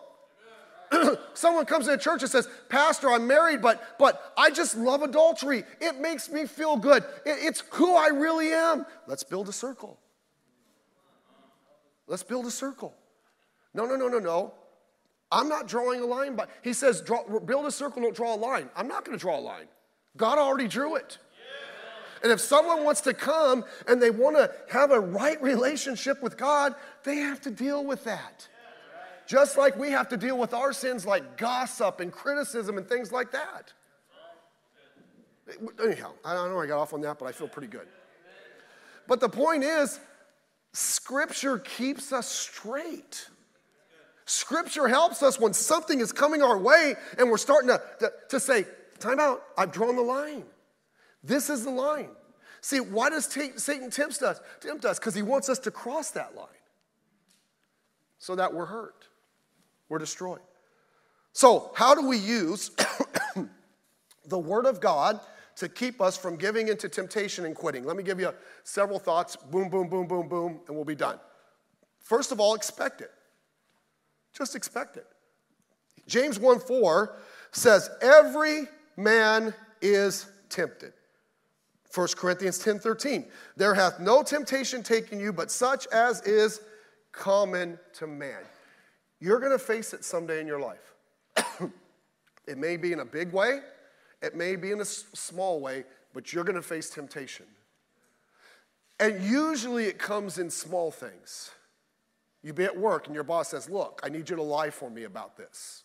Someone 1.36 1.68
comes 1.68 1.86
to 1.86 1.96
church 1.96 2.24
and 2.24 2.32
says, 2.32 2.50
Pastor, 2.70 3.12
I'm 3.12 3.28
married, 3.28 3.62
but, 3.62 4.00
but 4.00 4.34
I 4.36 4.50
just 4.50 4.76
love 4.76 5.04
adultery. 5.04 5.64
It 5.80 6.00
makes 6.00 6.28
me 6.32 6.48
feel 6.48 6.76
good. 6.76 7.04
It, 7.24 7.38
it's 7.42 7.64
who 7.74 7.96
I 7.96 8.08
really 8.08 8.52
am. 8.52 8.88
Let's 9.06 9.24
build 9.24 9.48
a 9.48 9.54
circle. 9.54 10.00
Let's 12.08 12.24
build 12.24 12.48
a 12.48 12.52
circle. 12.52 12.96
No, 13.76 13.86
no, 13.86 13.96
no, 13.96 14.08
no, 14.08 14.18
no. 14.18 14.56
I'm 15.32 15.48
not 15.48 15.68
drawing 15.68 16.02
a 16.02 16.06
line, 16.08 16.36
but 16.36 16.50
he 16.64 16.74
says, 16.74 17.02
draw, 17.02 17.22
build 17.42 17.68
a 17.68 17.72
circle, 17.72 18.02
don't 18.02 18.16
draw 18.16 18.34
a 18.34 18.38
line. 18.38 18.72
I'm 18.76 18.88
not 18.88 19.06
going 19.06 19.16
to 19.16 19.22
draw 19.22 19.38
a 19.38 19.40
line. 19.40 19.68
God 20.18 20.38
already 20.38 20.68
drew 20.68 20.96
it. 20.96 21.18
And 22.22 22.32
if 22.32 22.42
someone 22.42 22.84
wants 22.84 23.02
to 23.02 23.14
come 23.14 23.64
and 23.88 24.02
they 24.02 24.10
want 24.10 24.36
to 24.36 24.52
have 24.70 24.92
a 24.92 25.00
right 25.00 25.42
relationship 25.42 26.22
with 26.22 26.38
God, 26.38 26.76
they 27.04 27.18
have 27.18 27.40
to 27.42 27.52
deal 27.52 27.86
with 27.86 28.04
that. 28.04 28.48
Just 29.26 29.58
like 29.58 29.78
we 29.78 29.92
have 29.92 30.10
to 30.10 30.18
deal 30.18 30.38
with 30.38 30.54
our 30.54 30.74
sins 30.74 31.06
like 31.06 31.38
gossip 31.38 32.00
and 32.00 32.12
criticism 32.12 32.78
and 32.78 32.88
things 32.88 33.12
like 33.12 33.32
that. 33.32 33.72
Anyhow, 35.84 36.12
I 36.26 36.34
don't 36.34 36.50
know 36.50 36.60
I 36.60 36.66
got 36.66 36.80
off 36.80 36.94
on 36.94 37.02
that, 37.02 37.20
but 37.20 37.26
I 37.28 37.32
feel 37.32 37.48
pretty 37.48 37.68
good. 37.68 37.88
But 39.08 39.20
the 39.20 39.30
point 39.30 39.64
is, 39.64 40.00
Scripture 40.74 41.58
keeps 41.58 42.12
us 42.12 42.30
straight. 42.30 43.28
Scripture 44.26 44.88
helps 44.88 45.24
us 45.24 45.40
when 45.40 45.54
something 45.54 46.00
is 46.02 46.12
coming 46.12 46.44
our 46.44 46.58
way 46.58 46.94
and 47.18 47.32
we're 47.32 47.38
starting 47.38 47.70
to, 47.70 47.82
to, 48.00 48.12
to 48.30 48.40
say, 48.40 48.66
time 49.00 49.20
out, 49.20 49.44
I've 49.58 49.72
drawn 49.72 49.96
the 49.96 50.02
line. 50.02 50.44
This 51.24 51.50
is 51.50 51.64
the 51.64 51.72
line. 51.72 52.10
See, 52.62 52.80
why 52.80 53.10
does 53.10 53.26
Satan 53.26 53.90
tempt 53.90 54.22
us? 54.22 54.40
Tempt 54.60 54.86
us 54.86 55.00
because 55.00 55.16
he 55.16 55.22
wants 55.22 55.50
us 55.50 55.60
to 55.60 55.72
cross 55.72 56.12
that 56.12 56.36
line 56.36 56.48
so 58.18 58.36
that 58.36 58.54
we're 58.54 58.66
hurt, 58.66 59.08
we're 59.88 59.98
destroyed. 59.98 60.42
So, 61.32 61.72
how 61.74 61.96
do 61.96 62.08
we 62.08 62.18
use 62.18 62.72
the 64.26 64.38
Word 64.40 64.66
of 64.66 64.82
God 64.82 65.22
to 65.56 65.70
keep 65.70 66.02
us 66.02 66.18
from 66.18 66.36
giving 66.36 66.68
into 66.68 66.90
temptation 66.90 67.46
and 67.46 67.56
quitting? 67.56 67.86
Let 67.86 67.96
me 67.96 68.04
give 68.04 68.20
you 68.20 68.34
several 68.64 69.00
thoughts. 69.00 69.36
Boom, 69.36 69.70
boom, 69.70 69.88
boom, 69.88 70.08
boom, 70.08 70.28
boom, 70.28 70.60
and 70.68 70.76
we'll 70.76 70.86
be 70.86 70.96
done. 70.96 71.18
First 72.02 72.32
of 72.32 72.40
all, 72.40 72.56
expect 72.56 73.02
it. 73.02 73.12
Just 74.34 74.56
expect 74.56 74.98
it. 74.98 75.06
James 76.08 76.40
1 76.40 76.60
4 76.60 77.16
says, 77.52 77.90
Every 78.02 78.68
man 79.00 79.54
is 79.82 80.28
tempted. 80.50 80.94
1 81.96 82.08
Corinthians 82.16 82.60
10 82.60 82.80
13, 82.80 83.26
there 83.56 83.74
hath 83.74 84.00
no 84.00 84.22
temptation 84.22 84.84
taken 84.84 85.20
you, 85.20 85.34
but 85.34 85.50
such 85.50 85.88
as 85.88 86.22
is 86.22 86.62
common 87.12 87.80
to 87.94 88.06
man. 88.06 88.42
You're 89.20 89.40
going 89.40 89.52
to 89.52 89.60
face 89.60 89.94
it 89.94 90.06
someday 90.06 90.40
in 90.40 90.46
your 90.46 90.60
life. 90.60 90.94
it 92.48 92.58
may 92.58 92.78
be 92.78 92.94
in 92.94 93.00
a 93.00 93.06
big 93.06 93.32
way, 93.32 93.62
it 94.22 94.36
may 94.36 94.56
be 94.56 94.72
in 94.72 94.82
a 94.82 94.86
small 94.86 95.60
way, 95.60 95.84
but 96.14 96.32
you're 96.32 96.44
going 96.44 96.56
to 96.56 96.62
face 96.62 96.90
temptation. 96.90 97.46
And 99.00 99.24
usually 99.24 99.86
it 99.86 99.98
comes 99.98 100.38
in 100.38 100.50
small 100.50 100.92
things. 100.92 101.52
You 102.44 102.54
be 102.54 102.66
at 102.66 102.78
work 102.78 103.08
and 103.08 103.16
your 103.16 103.24
boss 103.24 103.50
says, 103.50 103.70
Look, 103.70 104.02
I 104.04 104.10
need 104.10 104.30
you 104.30 104.36
to 104.36 104.44
lie 104.44 104.70
for 104.70 104.90
me 104.90 105.04
about 105.04 105.38
this. 105.38 105.84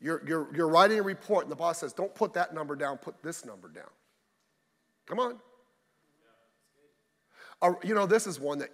You're, 0.00 0.22
you're, 0.26 0.48
you're 0.54 0.68
writing 0.68 1.00
a 1.00 1.02
report 1.02 1.44
and 1.44 1.50
the 1.50 1.56
boss 1.56 1.78
says, 1.78 1.92
Don't 1.92 2.14
put 2.14 2.32
that 2.34 2.54
number 2.54 2.76
down, 2.76 2.98
put 2.98 3.22
this 3.22 3.44
number 3.44 3.68
down. 3.68 3.90
Come 5.06 5.18
on. 5.18 5.38
Uh, 7.60 7.72
you 7.82 7.94
know, 7.94 8.06
this 8.06 8.26
is 8.26 8.38
one 8.38 8.58
that 8.58 8.70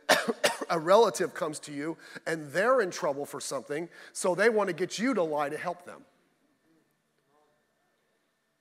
a 0.71 0.79
relative 0.79 1.33
comes 1.33 1.59
to 1.59 1.73
you 1.73 1.97
and 2.27 2.51
they're 2.53 2.83
in 2.83 2.91
trouble 2.91 3.25
for 3.25 3.41
something, 3.41 3.89
so 4.13 4.35
they 4.35 4.51
want 4.51 4.69
to 4.69 4.75
get 4.75 4.99
you 4.99 5.15
to 5.15 5.23
lie 5.23 5.49
to 5.49 5.57
help 5.57 5.87
them. 5.87 6.03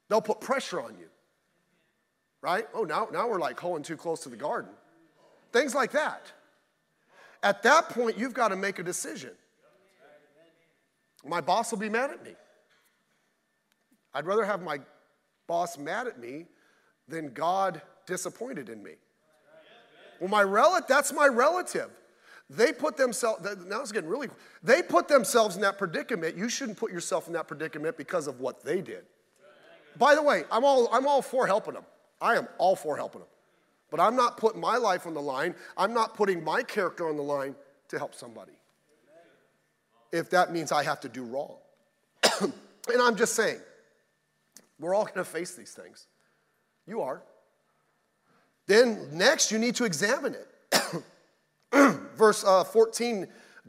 They'll 0.10 0.22
put 0.22 0.40
pressure 0.40 0.82
on 0.82 0.96
you. 1.00 1.08
Right? 2.42 2.68
Oh, 2.74 2.84
now, 2.84 3.08
now 3.12 3.28
we're 3.28 3.40
like 3.40 3.60
hoeing 3.60 3.84
too 3.84 3.98
close 3.98 4.22
to 4.22 4.30
the 4.30 4.36
garden. 4.36 4.72
Things 5.52 5.74
like 5.74 5.92
that. 5.92 6.32
At 7.42 7.64
that 7.64 7.90
point, 7.90 8.18
you've 8.18 8.34
got 8.34 8.50
to 8.50 8.56
make 8.56 8.80
a 8.80 8.84
decision. 8.84 9.32
My 11.26 11.42
boss 11.42 11.72
will 11.72 11.80
be 11.80 11.90
mad 11.90 12.12
at 12.12 12.24
me. 12.24 12.36
I'd 14.14 14.26
rather 14.26 14.46
have 14.46 14.62
my 14.62 14.80
boss 15.48 15.78
mad 15.78 16.08
at 16.08 16.20
me 16.20 16.46
than 17.08 17.34
God 17.34 17.82
disappointed 18.06 18.70
in 18.70 18.84
me. 18.84 18.94
Well, 20.20 20.30
my 20.30 20.44
relative, 20.44 20.88
that's 20.88 21.12
my 21.12 21.28
relative. 21.28 21.90
They 22.50 22.72
put 22.72 22.98
themselves, 22.98 23.44
now 23.66 23.82
it's 23.82 23.92
getting 23.92 24.10
really, 24.10 24.30
they 24.62 24.82
put 24.82 25.08
themselves 25.08 25.56
in 25.56 25.62
that 25.64 25.78
predicament. 25.78 26.38
You 26.38 26.50
shouldn't 26.50 26.78
put 26.78 26.92
yourself 26.92 27.28
in 27.28 27.34
that 27.34 27.48
predicament 27.48 27.98
because 27.98 28.28
of 28.28 28.40
what 28.40 28.64
they 28.64 28.82
did. 28.82 29.06
By 29.98 30.16
the 30.16 30.22
way, 30.22 30.44
I'm 30.52 30.64
all, 30.64 30.90
I'm 30.92 31.08
all 31.08 31.22
for 31.22 31.48
helping 31.48 31.74
them. 31.74 31.86
I 32.22 32.36
am 32.36 32.48
all 32.58 32.76
for 32.76 32.96
helping 32.96 33.22
them. 33.22 33.30
But 33.92 34.00
I'm 34.00 34.16
not 34.16 34.38
putting 34.38 34.60
my 34.60 34.78
life 34.78 35.06
on 35.06 35.14
the 35.14 35.22
line. 35.22 35.56
I'm 35.78 35.94
not 35.94 36.16
putting 36.16 36.44
my 36.44 36.64
character 36.64 37.08
on 37.08 37.16
the 37.16 37.24
line 37.24 37.56
to 37.90 37.98
help 37.98 38.16
somebody. 38.16 38.54
If 40.12 40.30
that 40.32 40.52
means 40.52 40.72
I 40.72 40.84
have 40.84 41.00
to 41.02 41.10
do 41.10 41.24
wrong. 41.24 41.56
and 42.42 42.54
I'm 43.02 43.16
just 43.16 43.36
saying, 43.36 43.60
we're 44.84 44.94
all 44.94 45.06
going 45.06 45.16
to 45.16 45.24
face 45.24 45.56
these 45.56 45.72
things. 45.72 46.08
You 46.86 47.02
are. 47.02 47.24
Then 48.68 49.08
next, 49.12 49.52
you 49.52 49.58
need 49.58 49.76
to 49.76 49.86
examine 49.86 50.36
it. 50.36 51.04
verse 52.16 52.44
uh, 52.44 52.64
14, 52.64 53.28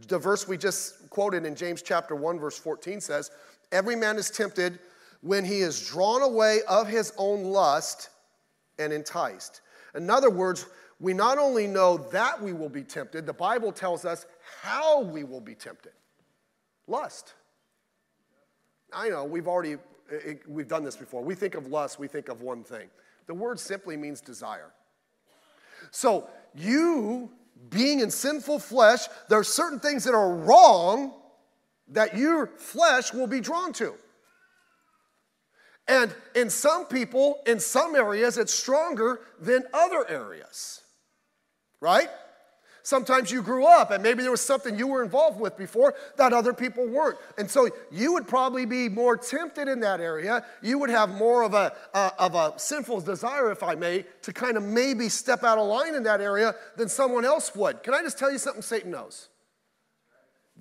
the 0.09 0.18
verse 0.18 0.46
we 0.46 0.57
just 0.57 1.09
quoted 1.11 1.46
in 1.46 1.55
James 1.55 1.83
chapter 1.83 2.14
1, 2.14 2.38
verse 2.38 2.59
14 2.59 3.00
says, 3.00 3.31
Every 3.72 3.96
man 3.96 4.16
is 4.16 4.31
tempted 4.31 4.79
when 5.20 5.44
he 5.44 5.61
is 5.61 5.88
drawn 5.88 6.22
away 6.22 6.61
of 6.68 6.87
his 6.87 7.12
own 7.16 7.44
lust 7.44 8.11
and 8.79 8.92
enticed. 8.92 9.62
In 9.94 10.11
other 10.11 10.31
words, 10.31 10.66
we 11.00 11.14
not 11.14 11.38
only 11.38 11.66
know 11.66 11.96
that 12.12 12.40
we 12.40 12.53
will 12.53 12.68
be 12.68 12.83
tempted, 12.83 13.27
the 13.27 13.33
Bible 13.33 13.72
tells 13.72 14.05
us 14.05 14.27
how 14.62 15.03
we 15.03 15.24
will 15.24 15.40
be 15.40 15.55
tempted 15.55 15.92
lust. 16.87 17.35
I 18.92 19.09
know 19.09 19.24
we've 19.24 19.48
already 19.48 19.77
we've 20.46 20.68
done 20.68 20.84
this 20.84 20.96
before. 20.96 21.22
We 21.22 21.34
think 21.34 21.54
of 21.54 21.66
lust, 21.66 21.98
we 21.98 22.08
think 22.08 22.28
of 22.28 22.42
one 22.42 22.64
thing. 22.64 22.88
The 23.26 23.34
word 23.34 23.58
simply 23.58 23.96
means 23.96 24.20
desire. 24.20 24.72
So, 25.90 26.28
you 26.54 27.30
being 27.70 28.00
in 28.00 28.10
sinful 28.10 28.58
flesh, 28.58 29.06
there 29.28 29.38
are 29.38 29.44
certain 29.44 29.80
things 29.80 30.04
that 30.04 30.14
are 30.14 30.34
wrong 30.34 31.14
that 31.88 32.16
your 32.16 32.46
flesh 32.46 33.12
will 33.12 33.26
be 33.26 33.40
drawn 33.40 33.72
to. 33.74 33.94
And 35.86 36.14
in 36.34 36.48
some 36.48 36.86
people, 36.86 37.40
in 37.46 37.60
some 37.60 37.94
areas, 37.94 38.38
it's 38.38 38.54
stronger 38.54 39.20
than 39.38 39.64
other 39.74 40.08
areas, 40.08 40.82
right? 41.80 42.08
Sometimes 42.84 43.30
you 43.30 43.42
grew 43.42 43.64
up 43.64 43.90
and 43.90 44.02
maybe 44.02 44.20
there 44.20 44.30
was 44.30 44.42
something 44.42 44.78
you 44.78 44.86
were 44.86 45.02
involved 45.02 45.40
with 45.40 45.56
before 45.56 45.94
that 46.16 46.34
other 46.34 46.52
people 46.52 46.86
weren't. 46.86 47.16
And 47.38 47.50
so 47.50 47.70
you 47.90 48.12
would 48.12 48.28
probably 48.28 48.66
be 48.66 48.90
more 48.90 49.16
tempted 49.16 49.68
in 49.68 49.80
that 49.80 50.00
area. 50.00 50.44
You 50.60 50.78
would 50.78 50.90
have 50.90 51.08
more 51.08 51.44
of 51.44 51.54
a, 51.54 51.72
of 51.94 52.34
a 52.34 52.52
sinful 52.58 53.00
desire, 53.00 53.50
if 53.50 53.62
I 53.62 53.74
may, 53.74 54.04
to 54.20 54.34
kind 54.34 54.58
of 54.58 54.62
maybe 54.62 55.08
step 55.08 55.44
out 55.44 55.56
of 55.56 55.66
line 55.66 55.94
in 55.94 56.02
that 56.02 56.20
area 56.20 56.54
than 56.76 56.90
someone 56.90 57.24
else 57.24 57.54
would. 57.56 57.82
Can 57.82 57.94
I 57.94 58.02
just 58.02 58.18
tell 58.18 58.30
you 58.30 58.36
something 58.36 58.60
Satan 58.60 58.90
knows? 58.90 59.30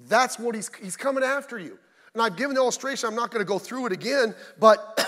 That's 0.07 0.39
what 0.39 0.55
he's, 0.55 0.71
he's 0.81 0.95
coming 0.95 1.25
after 1.25 1.59
you. 1.59 1.77
And 2.13 2.23
I've 2.23 2.37
given 2.37 2.55
the 2.55 2.61
illustration, 2.61 3.09
I'm 3.09 3.15
not 3.15 3.31
going 3.31 3.41
to 3.41 3.47
go 3.47 3.59
through 3.59 3.87
it 3.87 3.91
again, 3.91 4.33
but 4.61 5.05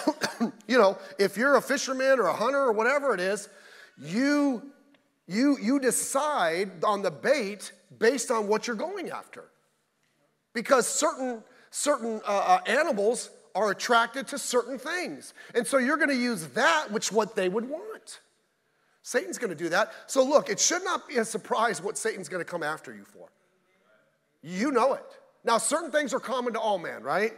you 0.68 0.78
know, 0.78 0.98
if 1.18 1.38
you're 1.38 1.56
a 1.56 1.62
fisherman 1.62 2.20
or 2.20 2.28
a 2.28 2.34
hunter 2.34 2.60
or 2.60 2.74
whatever 2.74 3.14
it 3.14 3.22
is, 3.22 3.48
you 3.98 4.74
you, 5.28 5.58
you 5.60 5.80
decide 5.80 6.84
on 6.84 7.02
the 7.02 7.12
bait 7.12 7.72
based 7.98 8.32
on 8.32 8.48
what 8.48 8.68
you're 8.68 8.76
going 8.76 9.10
after. 9.10 9.46
Because 10.54 10.88
certain, 10.88 11.44
certain 11.72 12.22
uh, 12.28 12.60
uh, 12.60 12.60
animals 12.68 13.30
are 13.56 13.72
attracted 13.72 14.28
to 14.28 14.38
certain 14.38 14.78
things. 14.78 15.34
And 15.54 15.66
so 15.66 15.78
you're 15.78 15.98
going 15.98 16.10
to 16.10 16.16
use 16.16 16.48
that, 16.50 16.92
which 16.92 17.12
what 17.12 17.36
they 17.36 17.50
would 17.50 17.68
want. 17.70 18.20
Satan's 19.02 19.38
going 19.38 19.50
to 19.50 19.56
do 19.56 19.70
that. 19.70 19.92
So 20.08 20.24
look, 20.24 20.50
it 20.50 20.60
should 20.60 20.84
not 20.84 21.08
be 21.08 21.18
a 21.18 21.26
surprise 21.26 21.82
what 21.82 21.98
Satan's 21.98 22.28
going 22.28 22.44
to 22.44 22.50
come 22.50 22.64
after 22.64 22.94
you 22.94 23.06
for. 23.06 23.30
You 24.42 24.72
know 24.72 24.94
it. 24.94 25.06
Now, 25.44 25.58
certain 25.58 25.92
things 25.92 26.14
are 26.14 26.20
common 26.20 26.54
to 26.54 26.60
all 26.60 26.80
men, 26.80 27.04
right? 27.04 27.34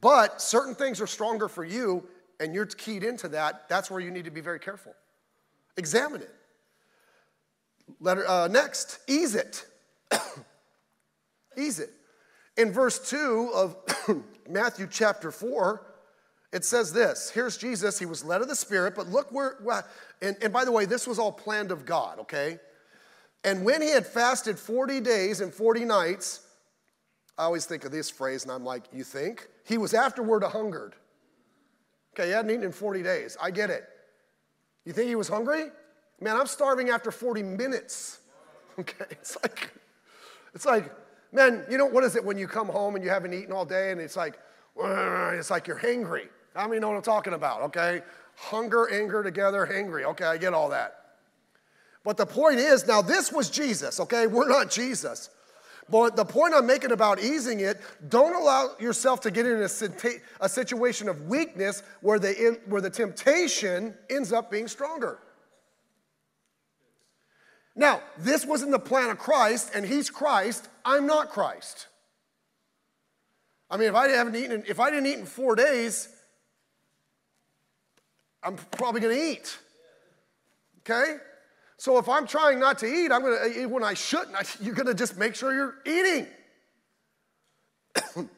But 0.00 0.40
certain 0.40 0.74
things 0.74 1.00
are 1.00 1.06
stronger 1.06 1.48
for 1.48 1.64
you, 1.64 2.06
and 2.40 2.54
you're 2.54 2.66
keyed 2.66 3.04
into 3.04 3.28
that. 3.28 3.68
That's 3.68 3.90
where 3.90 4.00
you 4.00 4.10
need 4.10 4.24
to 4.24 4.30
be 4.30 4.40
very 4.40 4.58
careful. 4.58 4.94
Examine 5.76 6.22
it. 6.22 6.34
Letter, 8.00 8.28
uh, 8.28 8.48
next, 8.48 8.98
ease 9.08 9.34
it. 9.34 9.64
ease 11.58 11.78
it. 11.78 11.90
In 12.56 12.72
verse 12.72 13.10
2 13.10 13.50
of 13.54 13.76
Matthew 14.48 14.86
chapter 14.90 15.30
4, 15.30 15.86
it 16.52 16.64
says 16.64 16.92
this 16.92 17.30
Here's 17.30 17.56
Jesus. 17.56 17.98
He 17.98 18.06
was 18.06 18.24
led 18.24 18.42
of 18.42 18.48
the 18.48 18.56
Spirit, 18.56 18.94
but 18.94 19.08
look 19.08 19.32
where, 19.32 19.56
and, 20.20 20.36
and 20.42 20.52
by 20.52 20.64
the 20.64 20.72
way, 20.72 20.84
this 20.84 21.06
was 21.06 21.18
all 21.18 21.32
planned 21.32 21.70
of 21.70 21.86
God, 21.86 22.18
okay? 22.20 22.58
And 23.44 23.64
when 23.64 23.82
he 23.82 23.88
had 23.88 24.06
fasted 24.06 24.58
40 24.58 25.00
days 25.00 25.40
and 25.40 25.52
40 25.52 25.84
nights, 25.84 26.46
I 27.36 27.44
always 27.44 27.64
think 27.64 27.84
of 27.84 27.90
this 27.90 28.10
phrase, 28.10 28.42
and 28.44 28.52
I'm 28.52 28.64
like, 28.64 28.84
you 28.92 29.02
think? 29.02 29.48
He 29.64 29.78
was 29.78 29.94
afterward 29.94 30.42
a 30.42 30.48
hungered. 30.48 30.94
Okay, 32.14 32.26
he 32.26 32.32
hadn't 32.32 32.50
eaten 32.50 32.62
in 32.62 32.72
40 32.72 33.02
days. 33.02 33.36
I 33.40 33.50
get 33.50 33.70
it. 33.70 33.84
You 34.84 34.92
think 34.92 35.08
he 35.08 35.14
was 35.14 35.28
hungry? 35.28 35.70
Man, 36.22 36.36
I'm 36.36 36.46
starving 36.46 36.90
after 36.90 37.10
40 37.10 37.42
minutes. 37.42 38.18
Okay, 38.78 39.04
it's 39.10 39.36
like, 39.42 39.70
it's 40.54 40.64
like, 40.64 40.90
man, 41.30 41.62
you 41.70 41.76
know, 41.76 41.84
what 41.84 42.04
is 42.04 42.16
it 42.16 42.24
when 42.24 42.38
you 42.38 42.48
come 42.48 42.68
home 42.68 42.94
and 42.94 43.04
you 43.04 43.10
haven't 43.10 43.34
eaten 43.34 43.52
all 43.52 43.66
day 43.66 43.92
and 43.92 44.00
it's 44.00 44.16
like, 44.16 44.38
it's 44.78 45.50
like 45.50 45.66
you're 45.66 45.78
hangry. 45.78 46.28
How 46.56 46.66
many 46.66 46.80
know 46.80 46.88
what 46.88 46.96
I'm 46.96 47.02
talking 47.02 47.34
about, 47.34 47.60
okay? 47.64 48.00
Hunger, 48.34 48.90
anger 48.90 49.22
together, 49.22 49.68
hangry. 49.70 50.04
Okay, 50.04 50.24
I 50.24 50.38
get 50.38 50.54
all 50.54 50.70
that. 50.70 51.16
But 52.02 52.16
the 52.16 52.24
point 52.24 52.60
is, 52.60 52.86
now 52.86 53.02
this 53.02 53.30
was 53.30 53.50
Jesus, 53.50 54.00
okay? 54.00 54.26
We're 54.26 54.48
not 54.48 54.70
Jesus. 54.70 55.28
But 55.90 56.16
the 56.16 56.24
point 56.24 56.54
I'm 56.54 56.66
making 56.66 56.92
about 56.92 57.22
easing 57.22 57.60
it, 57.60 57.78
don't 58.08 58.34
allow 58.34 58.70
yourself 58.80 59.20
to 59.20 59.30
get 59.30 59.44
in 59.44 59.60
a, 59.60 59.68
a 60.40 60.48
situation 60.48 61.10
of 61.10 61.28
weakness 61.28 61.82
where 62.00 62.18
the, 62.18 62.58
where 62.68 62.80
the 62.80 62.88
temptation 62.88 63.94
ends 64.08 64.32
up 64.32 64.50
being 64.50 64.66
stronger. 64.66 65.18
Now, 67.74 68.02
this 68.18 68.44
wasn't 68.44 68.70
the 68.70 68.78
plan 68.78 69.10
of 69.10 69.18
Christ, 69.18 69.70
and 69.74 69.84
He's 69.84 70.10
Christ. 70.10 70.68
I'm 70.84 71.06
not 71.06 71.30
Christ. 71.30 71.86
I 73.70 73.78
mean, 73.78 73.88
if 73.88 73.94
I 73.94 74.08
haven't 74.08 74.36
eaten, 74.36 74.64
if 74.68 74.78
I 74.78 74.90
didn't 74.90 75.06
eat 75.06 75.18
in 75.18 75.24
four 75.24 75.56
days, 75.56 76.08
I'm 78.42 78.56
probably 78.56 79.00
going 79.00 79.16
to 79.16 79.24
eat. 79.32 79.58
Okay? 80.80 81.16
So 81.78 81.98
if 81.98 82.08
I'm 82.08 82.26
trying 82.26 82.60
not 82.60 82.78
to 82.80 82.86
eat, 82.86 83.10
I'm 83.10 83.22
going 83.22 83.38
to 83.38 83.60
uh, 83.60 83.62
eat 83.62 83.66
when 83.66 83.82
I 83.82 83.94
shouldn't. 83.94 84.36
You're 84.60 84.74
going 84.74 84.86
to 84.86 84.94
just 84.94 85.16
make 85.16 85.34
sure 85.34 85.54
you're 85.54 85.76
eating. 85.86 86.26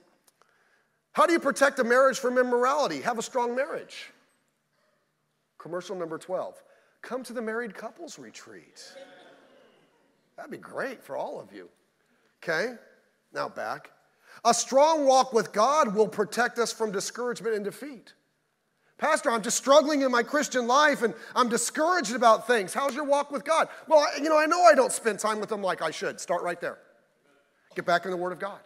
How 1.12 1.26
do 1.26 1.32
you 1.32 1.40
protect 1.40 1.78
a 1.78 1.84
marriage 1.84 2.18
from 2.18 2.38
immorality? 2.38 3.00
Have 3.00 3.18
a 3.18 3.22
strong 3.22 3.54
marriage. 3.56 4.12
Commercial 5.58 5.96
number 5.96 6.18
12. 6.18 6.62
Come 7.02 7.22
to 7.24 7.32
the 7.32 7.42
married 7.42 7.74
couples 7.74 8.18
retreat. 8.18 8.82
That'd 10.36 10.50
be 10.50 10.58
great 10.58 11.02
for 11.02 11.16
all 11.16 11.40
of 11.40 11.52
you. 11.52 11.68
Okay, 12.42 12.74
now 13.32 13.48
back. 13.48 13.90
A 14.44 14.52
strong 14.52 15.06
walk 15.06 15.32
with 15.32 15.52
God 15.52 15.94
will 15.94 16.08
protect 16.08 16.58
us 16.58 16.72
from 16.72 16.90
discouragement 16.90 17.54
and 17.54 17.64
defeat. 17.64 18.12
Pastor, 18.98 19.30
I'm 19.30 19.42
just 19.42 19.56
struggling 19.56 20.02
in 20.02 20.10
my 20.10 20.22
Christian 20.22 20.66
life 20.66 21.02
and 21.02 21.14
I'm 21.34 21.48
discouraged 21.48 22.14
about 22.14 22.46
things. 22.46 22.72
How's 22.72 22.94
your 22.94 23.04
walk 23.04 23.32
with 23.32 23.44
God? 23.44 23.68
Well, 23.88 24.06
you 24.18 24.28
know, 24.28 24.38
I 24.38 24.46
know 24.46 24.62
I 24.62 24.74
don't 24.74 24.92
spend 24.92 25.18
time 25.18 25.40
with 25.40 25.50
Him 25.50 25.62
like 25.62 25.82
I 25.82 25.90
should. 25.90 26.20
Start 26.20 26.42
right 26.42 26.60
there. 26.60 26.78
Get 27.74 27.86
back 27.86 28.04
in 28.04 28.10
the 28.10 28.16
Word 28.16 28.32
of 28.32 28.38
God. 28.38 28.60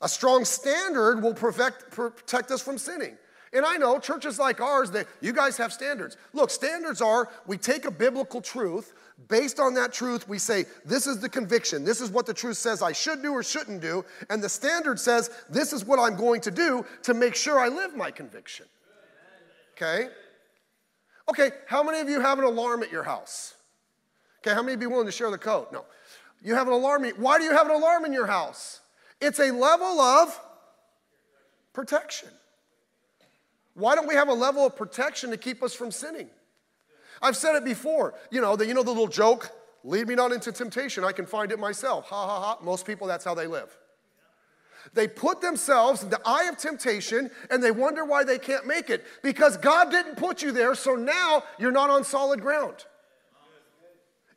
A 0.00 0.08
strong 0.08 0.44
standard 0.44 1.22
will 1.22 1.34
protect, 1.34 1.90
protect 1.90 2.50
us 2.50 2.60
from 2.60 2.78
sinning. 2.78 3.16
And 3.52 3.64
I 3.64 3.76
know 3.76 3.98
churches 3.98 4.38
like 4.38 4.60
ours, 4.60 4.90
that 4.90 5.06
you 5.20 5.32
guys 5.32 5.56
have 5.56 5.72
standards. 5.72 6.16
Look, 6.32 6.50
standards 6.50 7.00
are 7.00 7.30
we 7.46 7.56
take 7.56 7.84
a 7.84 7.90
biblical 7.90 8.40
truth, 8.40 8.92
Based 9.28 9.58
on 9.58 9.72
that 9.74 9.92
truth, 9.92 10.28
we 10.28 10.38
say, 10.38 10.66
This 10.84 11.06
is 11.06 11.20
the 11.20 11.28
conviction. 11.28 11.84
This 11.84 12.00
is 12.00 12.10
what 12.10 12.26
the 12.26 12.34
truth 12.34 12.58
says 12.58 12.82
I 12.82 12.92
should 12.92 13.22
do 13.22 13.32
or 13.32 13.42
shouldn't 13.42 13.80
do. 13.80 14.04
And 14.28 14.42
the 14.42 14.48
standard 14.48 15.00
says, 15.00 15.30
This 15.48 15.72
is 15.72 15.84
what 15.84 15.98
I'm 15.98 16.16
going 16.16 16.42
to 16.42 16.50
do 16.50 16.84
to 17.04 17.14
make 17.14 17.34
sure 17.34 17.58
I 17.58 17.68
live 17.68 17.96
my 17.96 18.10
conviction. 18.10 18.66
Okay? 19.72 20.08
Okay, 21.28 21.50
how 21.66 21.82
many 21.82 21.98
of 22.00 22.08
you 22.08 22.20
have 22.20 22.38
an 22.38 22.44
alarm 22.44 22.82
at 22.82 22.92
your 22.92 23.02
house? 23.02 23.54
Okay, 24.40 24.54
how 24.54 24.62
many 24.62 24.74
of 24.74 24.82
you 24.82 24.90
willing 24.90 25.06
to 25.06 25.12
share 25.12 25.30
the 25.30 25.38
code? 25.38 25.66
No. 25.72 25.84
You 26.42 26.54
have 26.54 26.66
an 26.66 26.74
alarm. 26.74 27.04
Why 27.16 27.38
do 27.38 27.44
you 27.44 27.52
have 27.52 27.68
an 27.68 27.74
alarm 27.74 28.04
in 28.04 28.12
your 28.12 28.26
house? 28.26 28.80
It's 29.20 29.40
a 29.40 29.50
level 29.50 29.98
of 30.00 30.38
protection. 31.72 32.28
Why 33.74 33.94
don't 33.94 34.06
we 34.06 34.14
have 34.14 34.28
a 34.28 34.34
level 34.34 34.64
of 34.64 34.76
protection 34.76 35.30
to 35.30 35.36
keep 35.36 35.62
us 35.62 35.74
from 35.74 35.90
sinning? 35.90 36.28
I've 37.22 37.36
said 37.36 37.56
it 37.56 37.64
before. 37.64 38.14
You 38.30 38.40
know, 38.40 38.56
the, 38.56 38.66
you 38.66 38.74
know 38.74 38.82
the 38.82 38.90
little 38.90 39.06
joke, 39.06 39.50
lead 39.84 40.08
me 40.08 40.14
not 40.14 40.32
into 40.32 40.52
temptation, 40.52 41.04
I 41.04 41.12
can 41.12 41.26
find 41.26 41.52
it 41.52 41.58
myself. 41.58 42.06
Ha 42.08 42.26
ha 42.26 42.40
ha. 42.40 42.58
Most 42.62 42.86
people, 42.86 43.06
that's 43.06 43.24
how 43.24 43.34
they 43.34 43.46
live. 43.46 43.76
They 44.94 45.08
put 45.08 45.40
themselves 45.40 46.02
in 46.02 46.10
the 46.10 46.20
eye 46.24 46.48
of 46.48 46.58
temptation 46.58 47.30
and 47.50 47.62
they 47.62 47.70
wonder 47.70 48.04
why 48.04 48.24
they 48.24 48.38
can't 48.38 48.66
make 48.66 48.88
it 48.90 49.04
because 49.22 49.56
God 49.56 49.90
didn't 49.90 50.16
put 50.16 50.42
you 50.42 50.52
there, 50.52 50.74
so 50.74 50.94
now 50.94 51.42
you're 51.58 51.72
not 51.72 51.90
on 51.90 52.04
solid 52.04 52.40
ground. 52.40 52.84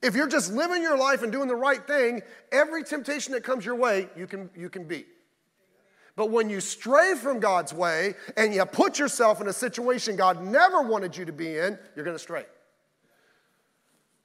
If 0.02 0.16
you're 0.16 0.28
just 0.30 0.54
living 0.54 0.82
your 0.82 0.98
life 0.98 1.24
and 1.24 1.32
doing 1.32 1.50
the 1.50 1.56
right 1.56 1.86
thing, 1.86 2.22
every 2.52 2.84
temptation 2.84 3.34
that 3.34 3.44
comes 3.44 3.66
your 3.66 3.76
way, 3.76 4.08
you 4.16 4.28
can, 4.28 4.50
you 4.56 4.70
can 4.70 4.86
beat. 4.86 5.08
But 6.16 6.32
when 6.32 6.50
you 6.50 6.62
stray 6.62 7.16
from 7.16 7.40
God's 7.40 7.74
way 7.74 8.16
and 8.38 8.54
you 8.54 8.66
put 8.66 8.98
yourself 8.98 9.42
in 9.42 9.48
a 9.48 9.54
situation 9.54 10.16
God 10.16 10.44
never 10.44 10.82
wanted 10.82 11.16
you 11.16 11.26
to 11.26 11.34
be 11.34 11.58
in, 11.58 11.78
you're 11.96 12.06
going 12.06 12.16
to 12.16 12.22
stray. 12.22 12.46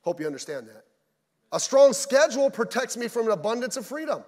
Hope 0.04 0.20
you 0.20 0.26
understand 0.26 0.68
that. 0.68 0.84
A 1.52 1.58
strong 1.60 1.92
schedule 1.92 2.50
protects 2.50 2.96
me 2.96 3.08
from 3.08 3.26
an 3.26 3.32
abundance 3.32 3.76
of 3.76 3.86
freedom. 3.86 4.22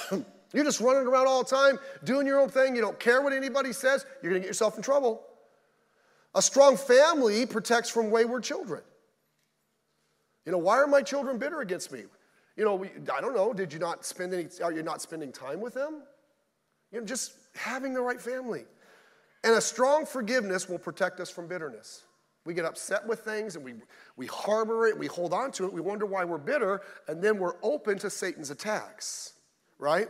You're 0.52 0.64
just 0.64 0.80
running 0.80 1.06
around 1.06 1.26
all 1.26 1.42
the 1.42 1.50
time, 1.50 1.78
doing 2.04 2.26
your 2.26 2.38
own 2.40 2.48
thing. 2.48 2.76
You 2.76 2.82
don't 2.82 3.00
care 3.00 3.22
what 3.22 3.32
anybody 3.32 3.72
says. 3.72 4.04
You're 4.22 4.30
going 4.30 4.42
to 4.42 4.46
get 4.46 4.50
yourself 4.50 4.76
in 4.76 4.82
trouble. 4.82 5.22
A 6.34 6.42
strong 6.42 6.76
family 6.76 7.46
protects 7.46 7.88
from 7.88 8.10
wayward 8.10 8.44
children. 8.44 8.82
You 10.44 10.52
know, 10.52 10.58
why 10.58 10.78
are 10.78 10.86
my 10.86 11.02
children 11.02 11.38
bitter 11.38 11.60
against 11.60 11.90
me? 11.90 12.02
You 12.56 12.64
know, 12.64 12.74
we, 12.74 12.90
I 13.12 13.20
don't 13.20 13.34
know. 13.34 13.52
Did 13.52 13.72
you 13.72 13.78
not 13.78 14.04
spend 14.04 14.34
any, 14.34 14.46
are 14.62 14.72
you 14.72 14.82
not 14.82 15.00
spending 15.00 15.32
time 15.32 15.60
with 15.60 15.74
them? 15.74 16.02
You 16.92 17.00
know, 17.00 17.06
just 17.06 17.32
having 17.56 17.94
the 17.94 18.02
right 18.02 18.20
family. 18.20 18.64
And 19.42 19.54
a 19.54 19.60
strong 19.60 20.06
forgiveness 20.06 20.68
will 20.68 20.78
protect 20.78 21.20
us 21.20 21.30
from 21.30 21.48
bitterness. 21.48 22.02
We 22.44 22.54
get 22.54 22.64
upset 22.64 23.06
with 23.06 23.20
things 23.20 23.56
and 23.56 23.64
we, 23.64 23.74
we 24.16 24.26
harbor 24.26 24.86
it, 24.86 24.98
we 24.98 25.06
hold 25.06 25.32
on 25.32 25.50
to 25.52 25.64
it, 25.64 25.72
we 25.72 25.80
wonder 25.80 26.04
why 26.04 26.24
we're 26.24 26.38
bitter, 26.38 26.82
and 27.08 27.22
then 27.22 27.38
we're 27.38 27.56
open 27.62 27.98
to 28.00 28.10
Satan's 28.10 28.50
attacks, 28.50 29.34
right? 29.78 30.08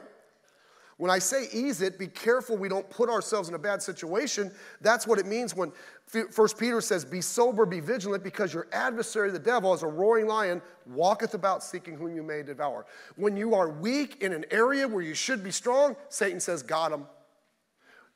When 0.96 1.10
I 1.10 1.18
say 1.18 1.48
ease 1.52 1.80
it, 1.80 1.98
be 1.98 2.06
careful 2.06 2.56
we 2.56 2.68
don't 2.68 2.88
put 2.88 3.08
ourselves 3.08 3.48
in 3.48 3.54
a 3.54 3.58
bad 3.58 3.82
situation. 3.82 4.52
That's 4.80 5.06
what 5.06 5.18
it 5.18 5.26
means 5.26 5.54
when 5.54 5.72
First 6.06 6.56
Peter 6.56 6.80
says, 6.80 7.04
Be 7.04 7.20
sober, 7.20 7.66
be 7.66 7.80
vigilant, 7.80 8.22
because 8.22 8.54
your 8.54 8.68
adversary, 8.72 9.32
the 9.32 9.38
devil, 9.38 9.72
as 9.72 9.82
a 9.82 9.88
roaring 9.88 10.28
lion, 10.28 10.62
walketh 10.86 11.34
about 11.34 11.64
seeking 11.64 11.96
whom 11.96 12.14
you 12.14 12.22
may 12.22 12.44
devour. 12.44 12.86
When 13.16 13.36
you 13.36 13.54
are 13.54 13.70
weak 13.70 14.22
in 14.22 14.32
an 14.32 14.44
area 14.52 14.86
where 14.86 15.02
you 15.02 15.14
should 15.14 15.42
be 15.42 15.50
strong, 15.50 15.96
Satan 16.10 16.38
says, 16.38 16.62
Got 16.62 16.92
him. 16.92 17.06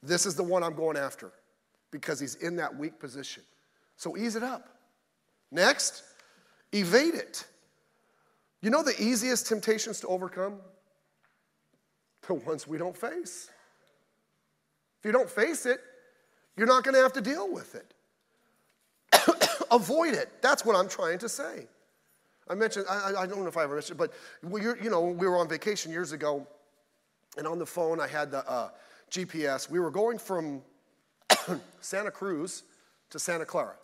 This 0.01 0.27
is 0.27 0.37
the 0.37 0.45
one 0.45 0.63
I'm 0.63 0.77
going 0.77 0.97
after 0.97 1.33
because 1.91 2.21
he's 2.21 2.37
in 2.37 2.55
that 2.57 2.77
weak 2.77 3.01
position. 3.01 3.43
So 3.99 4.17
ease 4.17 4.37
it 4.37 4.43
up. 4.43 4.69
Next, 5.51 6.05
evade 6.73 7.15
it. 7.15 7.45
You 8.63 8.71
know 8.71 8.83
the 8.83 8.95
easiest 8.99 9.47
temptations 9.47 10.01
to 10.01 10.07
overcome? 10.07 10.61
The 12.27 12.35
ones 12.35 12.67
we 12.67 12.79
don't 12.79 12.97
face. 12.97 13.51
If 15.01 15.05
you 15.05 15.13
don't 15.13 15.29
face 15.29 15.67
it, 15.67 15.81
you're 16.57 16.67
not 16.67 16.85
going 16.85 16.95
to 16.95 17.01
have 17.01 17.13
to 17.15 17.21
deal 17.21 17.53
with 17.53 17.75
it. 17.75 17.95
Avoid 19.71 20.15
it. 20.15 20.43
That's 20.43 20.65
what 20.65 20.77
I'm 20.77 20.89
trying 20.89 21.19
to 21.19 21.29
say. 21.29 21.67
I 22.49 22.55
mentioned, 22.55 22.87
I, 22.89 23.13
I 23.19 23.27
don't 23.27 23.41
know 23.41 23.49
if 23.49 23.57
I 23.57 23.65
ever 23.65 23.75
mentioned, 23.75 23.99
but 23.99 24.13
you 24.43 24.91
know, 24.91 25.03
we 25.03 25.27
were 25.27 25.37
on 25.37 25.49
vacation 25.49 25.91
years 25.93 26.13
ago, 26.13 26.47
and 27.37 27.47
on 27.47 27.59
the 27.59 27.67
phone 27.67 28.01
I 28.01 28.07
had 28.07 28.31
the 28.31 28.49
uh, 28.49 28.71
GPS. 29.11 29.69
We 29.69 29.81
were 29.81 29.91
going 29.91 30.19
from 30.19 30.63
Santa 31.81 32.11
Cruz 32.11 32.63
to 33.11 33.19
Santa 33.19 33.45
Clara. 33.45 33.75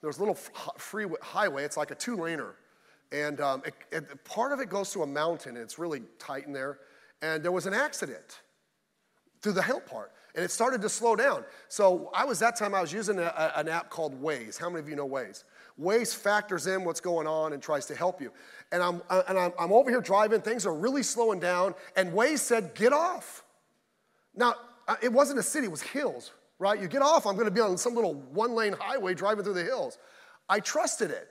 There 0.00 0.08
was 0.08 0.18
a 0.18 0.20
little 0.20 0.34
free 0.34 1.06
highway. 1.20 1.64
It's 1.64 1.76
like 1.76 1.90
a 1.90 1.94
two-laner, 1.94 2.52
and 3.10 3.40
um, 3.40 3.62
it, 3.64 3.74
it, 3.90 4.24
part 4.24 4.52
of 4.52 4.60
it 4.60 4.68
goes 4.68 4.92
to 4.92 5.02
a 5.02 5.06
mountain. 5.06 5.56
And 5.56 5.64
it's 5.64 5.78
really 5.78 6.02
tight 6.18 6.46
in 6.46 6.52
there. 6.52 6.78
And 7.20 7.42
there 7.42 7.52
was 7.52 7.66
an 7.66 7.74
accident 7.74 8.40
through 9.42 9.52
the 9.52 9.62
hill 9.62 9.80
part, 9.80 10.12
and 10.36 10.44
it 10.44 10.50
started 10.50 10.80
to 10.82 10.88
slow 10.88 11.16
down. 11.16 11.44
So 11.68 12.10
I 12.14 12.24
was 12.24 12.38
that 12.38 12.54
time 12.54 12.74
I 12.74 12.80
was 12.80 12.92
using 12.92 13.18
a, 13.18 13.22
a, 13.22 13.52
an 13.56 13.68
app 13.68 13.90
called 13.90 14.20
Waze. 14.22 14.58
How 14.58 14.68
many 14.70 14.80
of 14.80 14.88
you 14.88 14.94
know 14.94 15.08
Waze? 15.08 15.42
Waze 15.80 16.14
factors 16.14 16.68
in 16.68 16.84
what's 16.84 17.00
going 17.00 17.26
on 17.26 17.52
and 17.52 17.62
tries 17.62 17.86
to 17.86 17.94
help 17.94 18.20
you. 18.20 18.32
And 18.70 18.82
I'm 18.82 19.02
and 19.28 19.38
I'm, 19.38 19.52
I'm 19.58 19.72
over 19.72 19.90
here 19.90 20.00
driving. 20.00 20.40
Things 20.40 20.66
are 20.66 20.74
really 20.74 21.02
slowing 21.02 21.40
down, 21.40 21.74
and 21.96 22.12
Waze 22.12 22.38
said, 22.38 22.74
"Get 22.74 22.92
off." 22.92 23.44
Now 24.34 24.54
it 25.02 25.12
wasn't 25.12 25.40
a 25.40 25.42
city; 25.42 25.66
it 25.66 25.70
was 25.70 25.82
hills 25.82 26.32
right? 26.58 26.80
You 26.80 26.88
get 26.88 27.02
off, 27.02 27.26
I'm 27.26 27.36
gonna 27.36 27.50
be 27.50 27.60
on 27.60 27.76
some 27.78 27.94
little 27.94 28.14
one 28.14 28.52
lane 28.52 28.74
highway 28.78 29.14
driving 29.14 29.44
through 29.44 29.54
the 29.54 29.64
hills. 29.64 29.98
I 30.48 30.60
trusted 30.60 31.10
it. 31.10 31.28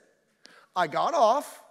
I 0.74 0.86
got 0.86 1.14
off, 1.14 1.62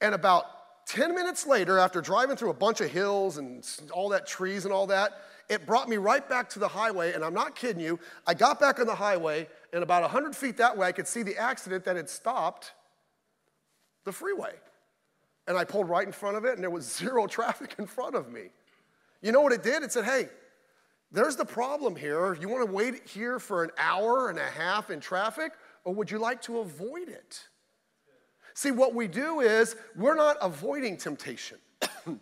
and 0.00 0.14
about 0.14 0.44
10 0.86 1.14
minutes 1.14 1.46
later, 1.46 1.78
after 1.78 2.00
driving 2.00 2.36
through 2.36 2.50
a 2.50 2.54
bunch 2.54 2.80
of 2.80 2.90
hills 2.90 3.38
and 3.38 3.66
all 3.92 4.08
that 4.10 4.26
trees 4.26 4.64
and 4.64 4.72
all 4.72 4.86
that, 4.88 5.22
it 5.48 5.66
brought 5.66 5.88
me 5.88 5.96
right 5.96 6.26
back 6.28 6.48
to 6.50 6.58
the 6.58 6.68
highway, 6.68 7.12
and 7.12 7.24
I'm 7.24 7.34
not 7.34 7.54
kidding 7.54 7.82
you. 7.82 7.98
I 8.26 8.34
got 8.34 8.58
back 8.60 8.80
on 8.80 8.86
the 8.86 8.94
highway, 8.94 9.48
and 9.72 9.82
about 9.82 10.02
100 10.02 10.34
feet 10.34 10.56
that 10.58 10.76
way, 10.76 10.86
I 10.86 10.92
could 10.92 11.06
see 11.06 11.22
the 11.22 11.36
accident 11.36 11.84
that 11.84 11.96
had 11.96 12.08
stopped 12.08 12.72
the 14.04 14.12
freeway. 14.12 14.54
And 15.46 15.56
I 15.56 15.64
pulled 15.64 15.88
right 15.88 16.06
in 16.06 16.12
front 16.12 16.36
of 16.36 16.44
it, 16.44 16.54
and 16.54 16.62
there 16.62 16.70
was 16.70 16.90
zero 16.96 17.26
traffic 17.26 17.74
in 17.78 17.86
front 17.86 18.14
of 18.14 18.30
me. 18.30 18.50
You 19.20 19.32
know 19.32 19.40
what 19.40 19.52
it 19.52 19.62
did? 19.62 19.82
It 19.82 19.92
said, 19.92 20.04
hey, 20.04 20.28
there's 21.12 21.36
the 21.36 21.44
problem 21.44 21.94
here. 21.94 22.34
You 22.34 22.48
want 22.48 22.66
to 22.66 22.72
wait 22.72 23.06
here 23.06 23.38
for 23.38 23.62
an 23.62 23.70
hour 23.78 24.30
and 24.30 24.38
a 24.38 24.46
half 24.46 24.90
in 24.90 24.98
traffic, 25.00 25.52
or 25.84 25.94
would 25.94 26.10
you 26.10 26.18
like 26.18 26.40
to 26.42 26.60
avoid 26.60 27.08
it? 27.08 27.46
See, 28.54 28.70
what 28.70 28.94
we 28.94 29.08
do 29.08 29.40
is 29.40 29.76
we're 29.96 30.14
not 30.14 30.36
avoiding 30.40 30.96
temptation. 30.96 31.58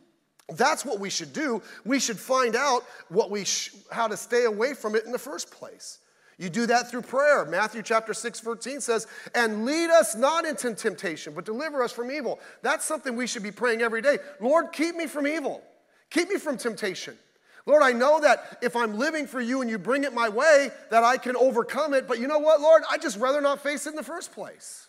That's 0.49 0.85
what 0.85 0.99
we 0.99 1.11
should 1.11 1.33
do. 1.33 1.63
We 1.85 2.01
should 2.01 2.19
find 2.19 2.57
out 2.57 2.85
what 3.09 3.31
we 3.31 3.45
sh- 3.45 3.75
how 3.91 4.09
to 4.09 4.17
stay 4.17 4.45
away 4.45 4.75
from 4.75 4.97
it 4.97 5.05
in 5.05 5.13
the 5.13 5.19
first 5.19 5.51
place. 5.51 5.99
You 6.39 6.49
do 6.49 6.67
that 6.67 6.91
through 6.91 7.03
prayer. 7.03 7.45
Matthew 7.45 7.83
chapter 7.83 8.15
6, 8.15 8.41
13 8.41 8.81
says, 8.81 9.07
And 9.35 9.67
lead 9.67 9.91
us 9.91 10.17
not 10.17 10.47
into 10.47 10.75
temptation, 10.75 11.35
but 11.35 11.45
deliver 11.45 11.83
us 11.83 11.93
from 11.93 12.11
evil. 12.11 12.41
That's 12.63 12.85
something 12.85 13.15
we 13.15 13.27
should 13.27 13.43
be 13.43 13.51
praying 13.51 13.83
every 13.83 14.01
day. 14.01 14.19
Lord, 14.41 14.73
keep 14.73 14.97
me 14.97 15.07
from 15.07 15.27
evil. 15.27 15.63
Keep 16.09 16.31
me 16.31 16.39
from 16.39 16.57
temptation. 16.57 17.17
Lord, 17.67 17.83
I 17.83 17.93
know 17.93 18.21
that 18.21 18.59
if 18.63 18.75
I'm 18.75 18.97
living 18.97 19.27
for 19.27 19.41
you 19.41 19.61
and 19.61 19.71
you 19.71 19.79
bring 19.79 20.05
it 20.05 20.13
my 20.13 20.29
way, 20.29 20.71
that 20.91 21.05
I 21.05 21.17
can 21.19 21.37
overcome 21.37 21.95
it. 21.95 22.09
But 22.09 22.19
you 22.19 22.27
know 22.27 22.39
what, 22.39 22.61
Lord? 22.61 22.83
I'd 22.91 23.03
just 23.03 23.19
rather 23.19 23.41
not 23.41 23.63
face 23.63 23.87
it 23.87 23.91
in 23.91 23.97
the 23.97 24.03
first 24.03 24.33
place. 24.33 24.89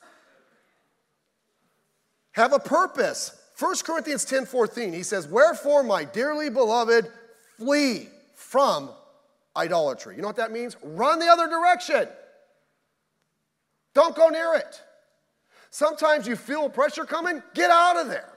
Have 2.34 2.54
a 2.54 2.60
purpose. 2.60 3.38
1 3.60 3.76
Corinthians 3.86 4.26
10 4.26 4.46
14, 4.46 4.94
he 4.94 5.04
says, 5.04 5.28
Wherefore, 5.28 5.84
my 5.84 6.04
dearly 6.04 6.50
beloved, 6.50 7.08
flee 7.58 8.08
from 8.36 8.90
idolatry. 9.56 10.16
You 10.16 10.22
know 10.22 10.30
what 10.30 10.38
that 10.38 10.52
means? 10.52 10.76
Run 10.82 11.20
the 11.20 11.28
other 11.28 11.48
direction. 11.48 12.08
Don't 13.94 14.16
go 14.16 14.30
near 14.30 14.56
it. 14.56 14.82
Sometimes 15.70 16.28
you 16.28 16.36
feel 16.36 16.70
pressure 16.70 17.06
coming, 17.06 17.44
get 17.54 17.70
out 17.70 17.98
of 17.98 18.08
there. 18.08 18.30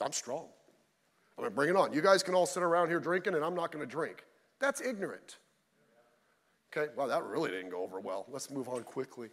I'm 0.00 0.12
strong. 0.12 0.46
I'm 1.40 1.44
going 1.44 1.52
to 1.52 1.56
bring 1.56 1.70
it 1.70 1.76
on. 1.76 1.94
You 1.94 2.02
guys 2.02 2.22
can 2.22 2.34
all 2.34 2.44
sit 2.44 2.62
around 2.62 2.88
here 2.88 3.00
drinking, 3.00 3.34
and 3.34 3.42
I'm 3.42 3.54
not 3.54 3.72
going 3.72 3.82
to 3.82 3.90
drink. 3.90 4.26
That's 4.60 4.82
ignorant. 4.82 5.38
Okay, 6.70 6.92
well, 6.94 7.08
that 7.08 7.24
really 7.24 7.50
didn't 7.50 7.70
go 7.70 7.82
over 7.82 7.98
well. 7.98 8.26
Let's 8.30 8.50
move 8.50 8.68
on 8.68 8.82
quickly. 8.82 9.30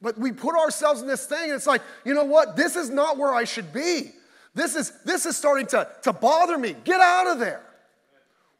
But 0.00 0.16
we 0.16 0.30
put 0.30 0.54
ourselves 0.54 1.00
in 1.00 1.08
this 1.08 1.26
thing, 1.26 1.50
and 1.50 1.54
it's 1.54 1.66
like, 1.66 1.82
you 2.04 2.14
know 2.14 2.22
what? 2.22 2.54
This 2.54 2.76
is 2.76 2.88
not 2.88 3.18
where 3.18 3.34
I 3.34 3.42
should 3.42 3.72
be. 3.72 4.12
This 4.54 4.76
is, 4.76 4.92
this 5.04 5.26
is 5.26 5.36
starting 5.36 5.66
to, 5.68 5.88
to 6.02 6.12
bother 6.12 6.56
me. 6.56 6.76
Get 6.84 7.00
out 7.00 7.26
of 7.26 7.40
there. 7.40 7.62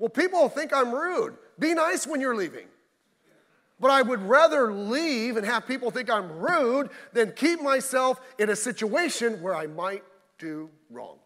Well, 0.00 0.08
people 0.08 0.48
think 0.48 0.72
I'm 0.72 0.92
rude. 0.92 1.36
Be 1.60 1.74
nice 1.74 2.08
when 2.08 2.20
you're 2.20 2.34
leaving. 2.34 2.66
But 3.78 3.92
I 3.92 4.02
would 4.02 4.22
rather 4.22 4.72
leave 4.72 5.36
and 5.36 5.46
have 5.46 5.68
people 5.68 5.92
think 5.92 6.10
I'm 6.10 6.40
rude 6.40 6.90
than 7.12 7.34
keep 7.36 7.62
myself 7.62 8.20
in 8.36 8.50
a 8.50 8.56
situation 8.56 9.40
where 9.40 9.54
I 9.54 9.68
might 9.68 10.02
do 10.38 10.70
wrong. 10.90 11.18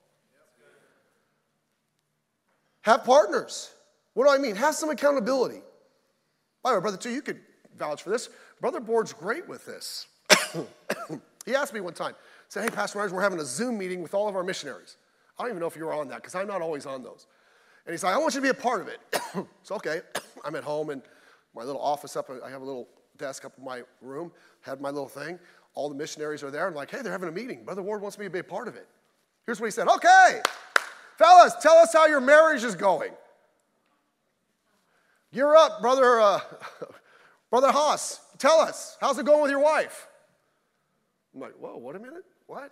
Have 2.88 3.04
partners. 3.04 3.70
What 4.14 4.24
do 4.24 4.30
I 4.30 4.38
mean? 4.38 4.56
Have 4.56 4.74
some 4.74 4.88
accountability. 4.88 5.60
By 6.62 6.70
the 6.70 6.78
way, 6.78 6.80
Brother 6.80 6.96
Two, 6.96 7.10
you 7.10 7.20
could 7.20 7.38
vouch 7.76 8.02
for 8.02 8.08
this. 8.08 8.30
Brother 8.62 8.80
Ward's 8.80 9.12
great 9.12 9.46
with 9.46 9.66
this. 9.66 10.06
he 11.44 11.54
asked 11.54 11.74
me 11.74 11.80
one 11.80 11.92
time, 11.92 12.14
said, 12.48 12.64
Hey, 12.64 12.70
Pastor 12.70 12.98
Meyers, 12.98 13.12
we're 13.12 13.20
having 13.20 13.40
a 13.40 13.44
Zoom 13.44 13.76
meeting 13.76 14.00
with 14.00 14.14
all 14.14 14.26
of 14.26 14.34
our 14.34 14.42
missionaries. 14.42 14.96
I 15.38 15.42
don't 15.42 15.50
even 15.50 15.60
know 15.60 15.66
if 15.66 15.76
you 15.76 15.84
were 15.84 15.92
on 15.92 16.08
that 16.08 16.22
because 16.22 16.34
I'm 16.34 16.46
not 16.46 16.62
always 16.62 16.86
on 16.86 17.02
those. 17.02 17.26
And 17.84 17.92
he's 17.92 18.02
like, 18.02 18.14
I 18.14 18.18
want 18.18 18.32
you 18.32 18.40
to 18.40 18.42
be 18.42 18.48
a 18.48 18.54
part 18.54 18.80
of 18.80 18.88
it. 18.88 19.00
so, 19.62 19.74
okay, 19.74 20.00
I'm 20.46 20.56
at 20.56 20.64
home 20.64 20.88
and 20.88 21.02
my 21.54 21.64
little 21.64 21.82
office 21.82 22.16
up, 22.16 22.30
I 22.42 22.48
have 22.48 22.62
a 22.62 22.64
little 22.64 22.88
desk 23.18 23.44
up 23.44 23.52
in 23.58 23.64
my 23.64 23.82
room, 24.00 24.32
had 24.62 24.80
my 24.80 24.88
little 24.88 25.08
thing. 25.08 25.38
All 25.74 25.90
the 25.90 25.94
missionaries 25.94 26.42
are 26.42 26.50
there. 26.50 26.66
I'm 26.66 26.74
like, 26.74 26.90
hey, 26.90 27.02
they're 27.02 27.12
having 27.12 27.28
a 27.28 27.32
meeting. 27.32 27.66
Brother 27.66 27.82
Ward 27.82 28.00
wants 28.00 28.18
me 28.18 28.24
to 28.24 28.30
be 28.30 28.38
a 28.38 28.44
part 28.44 28.66
of 28.66 28.76
it. 28.76 28.88
Here's 29.44 29.60
what 29.60 29.66
he 29.66 29.72
said 29.72 29.88
Okay, 29.88 30.40
Fellas, 31.18 31.52
tell 31.60 31.74
us 31.78 31.92
how 31.92 32.06
your 32.06 32.20
marriage 32.20 32.62
is 32.62 32.76
going. 32.76 33.10
You're 35.32 35.56
up, 35.56 35.80
brother, 35.80 36.20
uh, 36.20 36.40
brother 37.50 37.72
Haas. 37.72 38.20
Tell 38.38 38.60
us, 38.60 38.96
how's 39.00 39.18
it 39.18 39.26
going 39.26 39.42
with 39.42 39.50
your 39.50 39.60
wife? 39.60 40.06
I'm 41.34 41.40
like, 41.40 41.54
whoa, 41.54 41.76
what 41.76 41.96
a 41.96 41.98
minute? 41.98 42.24
What? 42.46 42.70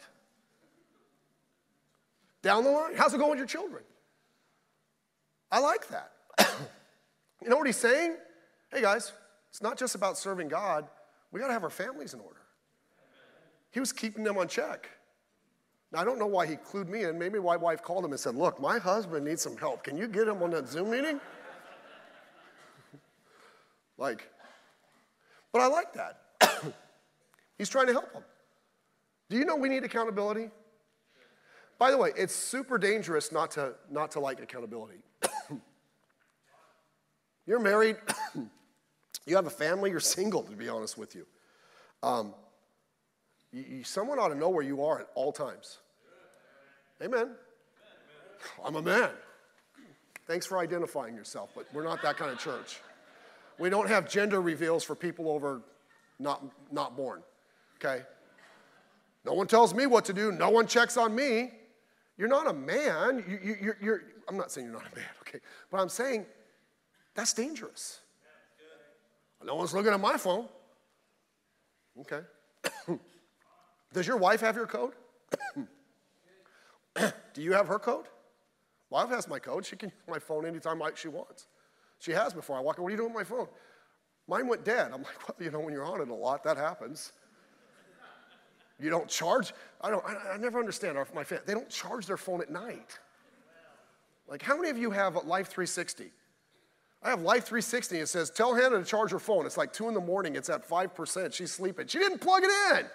Down 2.43 2.63
the 2.63 2.71
line, 2.71 2.95
how's 2.97 3.13
it 3.13 3.19
going 3.19 3.31
with 3.31 3.39
your 3.39 3.49
children? 3.49 3.83
I 5.51 5.59
like 5.59 5.89
that. 5.89 6.13
you 7.43 7.49
know 7.49 7.57
what 7.57 7.67
he's 7.67 7.77
saying? 7.77 8.17
Hey 8.73 8.81
guys, 8.81 9.13
it's 9.51 9.61
not 9.61 9.77
just 9.77 9.97
about 9.97 10.17
serving 10.17 10.47
God, 10.47 10.87
we 11.33 11.41
got 11.41 11.49
to 11.49 11.53
have 11.53 11.65
our 11.65 11.71
families 11.71 12.15
in 12.15 12.21
order. 12.21 12.41
He 13.73 13.81
was 13.81 13.93
keeping 13.93 14.23
them 14.23 14.39
on 14.39 14.47
check. 14.47 14.89
Now, 15.93 16.01
I 16.01 16.05
don't 16.05 16.19
know 16.19 16.27
why 16.27 16.47
he 16.47 16.57
clued 16.57 16.89
me 16.89 17.05
in. 17.05 17.19
Maybe 17.19 17.39
my 17.39 17.57
wife 17.57 17.83
called 17.83 18.05
him 18.05 18.11
and 18.11 18.21
said, 18.21 18.35
Look, 18.35 18.61
my 18.61 18.79
husband 18.79 19.25
needs 19.25 19.43
some 19.43 19.57
help. 19.57 19.85
Can 19.85 19.97
you 19.97 20.09
get 20.09 20.27
him 20.27 20.43
on 20.43 20.51
that 20.51 20.69
Zoom 20.69 20.91
meeting? 20.91 21.21
like, 23.99 24.29
but 25.53 25.61
I 25.61 25.69
like 25.69 25.93
that. 25.95 26.21
He's 27.59 27.69
trying 27.69 27.87
to 27.87 27.93
help 27.93 28.13
him. 28.13 28.23
Do 29.31 29.37
you 29.37 29.45
know 29.45 29.57
we 29.57 29.69
need 29.69 29.85
accountability? 29.85 30.51
By 31.79 31.91
the 31.91 31.99
way, 31.99 32.13
it's 32.17 32.35
super 32.35 32.79
dangerous 32.79 33.33
not 33.33 33.51
to, 33.53 33.75
not 33.91 34.11
to 34.13 34.21
like 34.21 34.41
accountability. 34.41 34.99
you're 37.47 37.61
married, 37.61 37.97
you 39.27 39.37
have 39.37 39.47
a 39.47 39.51
family, 39.51 39.91
you're 39.91 40.01
single, 40.01 40.43
to 40.43 40.57
be 40.57 40.69
honest 40.69 40.97
with 40.97 41.15
you. 41.15 41.27
Um, 42.03 42.35
you, 43.53 43.65
you, 43.69 43.85
someone 43.85 44.19
ought 44.19 44.29
to 44.29 44.35
know 44.35 44.49
where 44.49 44.65
you 44.65 44.85
are 44.85 45.01
at 45.01 45.09
all 45.15 45.33
times. 45.33 45.79
Amen. 47.03 47.31
I'm 48.65 48.77
a 48.77 48.83
man. 48.83 49.11
Thanks 50.27 50.47
for 50.47 50.59
identifying 50.59 51.15
yourself, 51.15 51.51
but 51.55 51.67
we're 51.73 51.85
not 51.85 52.03
that 52.03 52.17
kind 52.17 52.31
of 52.31 52.39
church. 52.39 52.81
We 53.59 53.71
don't 53.71 53.89
have 53.89 54.09
gender 54.09 54.41
reveals 54.41 54.83
for 54.83 54.95
people 54.95 55.31
over 55.31 55.63
not, 56.19 56.43
not 56.73 56.97
born, 56.97 57.23
okay? 57.77 58.03
No 59.25 59.35
one 59.35 59.47
tells 59.47 59.75
me 59.75 59.87
what 59.87 60.05
to 60.07 60.13
do. 60.13 60.33
No 60.33 60.51
one 60.51 60.67
checks 60.67 60.97
on 60.97 61.15
me. 61.15 61.53
You're 62.19 62.29
not 62.29 62.47
a 62.49 62.53
man. 62.53 63.25
You, 63.29 63.39
you, 63.43 63.57
you're, 63.61 63.77
you're, 63.81 64.03
I'm 64.29 64.37
not 64.37 64.51
saying 64.51 64.67
you're 64.67 64.77
not 64.77 64.91
a 64.93 64.97
man, 64.97 65.05
okay? 65.23 65.41
But 65.71 65.81
I'm 65.81 65.89
saying 65.89 66.27
that's 67.15 67.33
dangerous. 67.33 68.01
No 69.45 69.55
one's 69.55 69.75
looking 69.75 69.93
at 69.93 70.01
my 70.01 70.17
phone. 70.17 70.49
Okay. 72.01 72.21
Does 73.93 74.07
your 74.07 74.17
wife 74.17 74.41
have 74.41 74.57
your 74.57 74.67
code? 74.67 74.93
Do 77.35 77.43
you 77.43 77.53
have 77.53 77.69
her 77.69 77.79
code? 77.79 78.07
My 78.91 79.05
wife 79.05 79.15
has 79.15 79.29
my 79.29 79.39
code. 79.39 79.67
She 79.67 79.77
can 79.77 79.91
use 79.91 79.99
my 80.09 80.19
phone 80.19 80.47
anytime 80.47 80.81
she 80.95 81.09
wants. 81.09 81.47
She 81.99 82.13
has 82.13 82.33
before. 82.33 82.57
I 82.57 82.61
walk 82.61 82.79
in, 82.79 82.85
what 82.85 82.89
are 82.89 82.93
you 82.93 82.97
doing 82.99 83.13
with 83.13 83.29
my 83.31 83.37
phone? 83.37 83.49
Mine 84.29 84.49
went 84.49 84.65
dead. 84.65 84.91
I'm 84.93 85.03
like, 85.03 85.29
well, 85.29 85.37
you 85.41 85.51
know, 85.51 85.61
when 85.61 85.73
you're 85.73 85.85
on 85.85 86.01
it 86.01 86.09
a 86.09 86.15
lot, 86.15 86.45
that 86.45 86.57
happens. 86.57 87.13
You 88.79 88.91
don't 88.91 89.09
charge. 89.09 89.53
I 89.81 89.91
don't. 89.91 90.05
I, 90.05 90.35
I 90.35 90.37
never 90.37 90.59
understand 90.59 90.99
our, 90.99 91.07
my 91.15 91.25
family. 91.25 91.45
They 91.47 91.55
don't 91.55 91.71
charge 91.71 92.07
their 92.07 92.19
phone 92.19 92.43
at 92.43 92.51
night. 92.51 92.99
Like, 94.29 94.43
how 94.43 94.57
many 94.57 94.69
of 94.71 94.77
you 94.77 94.91
have 94.91 95.15
Life 95.25 95.49
360? 95.49 96.11
I 97.03 97.11
have 97.11 97.23
Life 97.23 97.45
360. 97.45 97.99
It 97.99 98.09
says, 98.09 98.31
tell 98.31 98.55
Hannah 98.55 98.79
to 98.79 98.85
charge 98.85 99.13
her 99.13 99.19
phone. 99.19 99.47
It's 99.47 99.57
like 99.57 99.73
two 99.73 99.89
in 99.89 99.95
the 99.95 100.01
morning. 100.01 100.35
It's 100.35 100.51
at 100.51 100.65
five 100.65 100.95
percent. 100.95 101.33
She's 101.33 101.53
sleeping. 101.53 101.87
She 101.87 101.99
didn't 101.99 102.21
plug 102.21 102.43
it 102.45 102.51
in. 102.77 102.87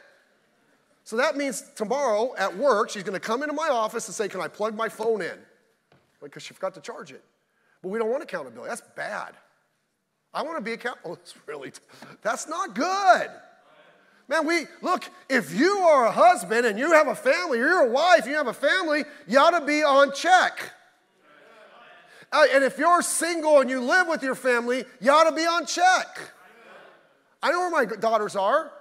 So 1.12 1.18
that 1.18 1.36
means 1.36 1.66
tomorrow 1.76 2.34
at 2.38 2.55
work, 2.55 2.89
she's 2.89 3.03
going 3.03 3.20
to 3.20 3.20
come 3.20 3.43
into 3.43 3.53
my 3.53 3.68
office 3.68 4.07
and 4.07 4.16
say, 4.16 4.30
"Can 4.30 4.39
I 4.39 4.47
plug 4.47 4.78
my 4.78 4.88
phone 4.88 5.22
in?" 5.22 5.38
Because 6.24 6.41
she 6.41 6.53
forgot 6.53 6.74
to 6.76 6.80
charge 6.80 7.12
it. 7.12 7.22
But 7.82 7.89
we 7.89 7.99
don't 7.99 8.09
want 8.09 8.24
accountability. 8.24 8.70
That's 8.70 8.82
bad. 8.95 9.34
I 10.34 10.41
want 10.43 10.57
to 10.57 10.64
be 10.64 10.72
accountable. 10.72 11.01
Oh, 11.12 11.14
it's 11.22 11.34
really, 11.47 11.74
that's 12.22 12.47
not 12.47 12.76
good. 12.76 13.30
Man, 14.30 14.47
we 14.47 14.68
look, 14.82 15.03
if 15.30 15.53
you 15.53 15.80
are 15.80 16.05
a 16.05 16.12
husband 16.14 16.66
and 16.66 16.80
you 16.80 16.93
have 16.93 17.09
a 17.09 17.16
family, 17.16 17.59
or 17.59 17.68
you're 17.68 17.88
a 17.88 17.91
wife, 17.91 18.26
you 18.26 18.36
have 18.36 18.47
a 18.47 18.53
family, 18.53 19.03
you 19.28 19.38
ought 19.38 19.59
to 19.59 19.66
be 19.66 19.84
on 19.84 20.14
check. 20.14 20.72
Uh, 22.32 22.45
and 22.53 22.64
if 22.64 22.78
you're 22.78 23.01
single 23.01 23.59
and 23.59 23.70
you 23.70 23.82
live 23.82 24.07
with 24.07 24.24
your 24.24 24.36
family, 24.36 24.86
you 25.01 25.12
ought 25.12 25.30
to 25.30 25.36
be 25.36 25.45
on 25.45 25.66
check. 25.66 26.22
I 27.43 27.51
know 27.51 27.59
where 27.59 27.70
my 27.70 27.84
daughters 27.84 28.38
are. 28.38 28.72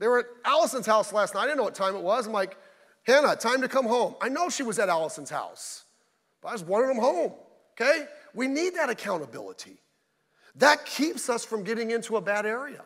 They 0.00 0.08
were 0.08 0.20
at 0.20 0.26
Allison's 0.46 0.86
house 0.86 1.12
last 1.12 1.34
night. 1.34 1.42
I 1.42 1.44
didn't 1.44 1.58
know 1.58 1.64
what 1.64 1.74
time 1.74 1.94
it 1.94 2.02
was. 2.02 2.26
I'm 2.26 2.32
like, 2.32 2.56
Hannah, 3.04 3.36
time 3.36 3.60
to 3.60 3.68
come 3.68 3.86
home. 3.86 4.16
I 4.20 4.30
know 4.30 4.48
she 4.48 4.62
was 4.62 4.78
at 4.78 4.88
Allison's 4.88 5.30
house, 5.30 5.84
but 6.40 6.48
I 6.48 6.52
just 6.52 6.66
wanted 6.66 6.88
them 6.88 6.98
home, 6.98 7.32
okay? 7.74 8.06
We 8.34 8.48
need 8.48 8.74
that 8.76 8.88
accountability. 8.88 9.76
That 10.56 10.86
keeps 10.86 11.28
us 11.28 11.44
from 11.44 11.64
getting 11.64 11.90
into 11.90 12.16
a 12.16 12.20
bad 12.20 12.46
area. 12.46 12.82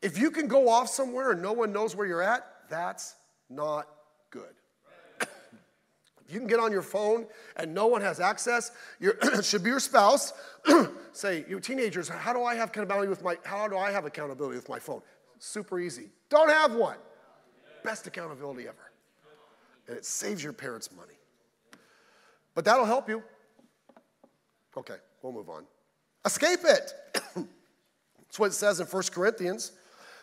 If 0.00 0.18
you 0.18 0.30
can 0.30 0.46
go 0.46 0.68
off 0.68 0.88
somewhere 0.88 1.32
and 1.32 1.42
no 1.42 1.52
one 1.52 1.72
knows 1.72 1.96
where 1.96 2.06
you're 2.06 2.22
at, 2.22 2.46
that's 2.70 3.16
not 3.50 3.88
good. 4.30 4.54
if 5.20 6.32
you 6.32 6.38
can 6.38 6.46
get 6.46 6.60
on 6.60 6.70
your 6.70 6.82
phone 6.82 7.26
and 7.56 7.74
no 7.74 7.88
one 7.88 8.00
has 8.02 8.20
access, 8.20 8.70
you 9.00 9.14
should 9.42 9.64
be 9.64 9.70
your 9.70 9.80
spouse. 9.80 10.32
Say, 11.12 11.44
you 11.48 11.58
teenagers, 11.58 12.08
how 12.08 12.32
do 12.32 12.44
I 12.44 12.54
have 12.54 12.68
accountability 12.68 13.08
with 13.08 13.24
my 13.24 13.36
how 13.42 13.66
do 13.66 13.76
I 13.76 13.90
have 13.90 14.04
accountability 14.04 14.56
with 14.56 14.68
my 14.68 14.78
phone? 14.78 15.02
Super 15.38 15.78
easy. 15.78 16.10
Don't 16.28 16.50
have 16.50 16.74
one. 16.74 16.96
Best 17.84 18.06
accountability 18.06 18.68
ever. 18.68 18.76
And 19.86 19.96
it 19.96 20.04
saves 20.04 20.42
your 20.42 20.52
parents 20.52 20.90
money. 20.94 21.14
But 22.54 22.64
that'll 22.64 22.84
help 22.84 23.08
you. 23.08 23.22
Okay, 24.76 24.96
we'll 25.22 25.32
move 25.32 25.48
on. 25.48 25.64
Escape 26.24 26.60
it. 26.64 26.92
That's 27.34 28.38
what 28.38 28.46
it 28.46 28.54
says 28.54 28.80
in 28.80 28.86
1 28.86 29.02
Corinthians. 29.12 29.72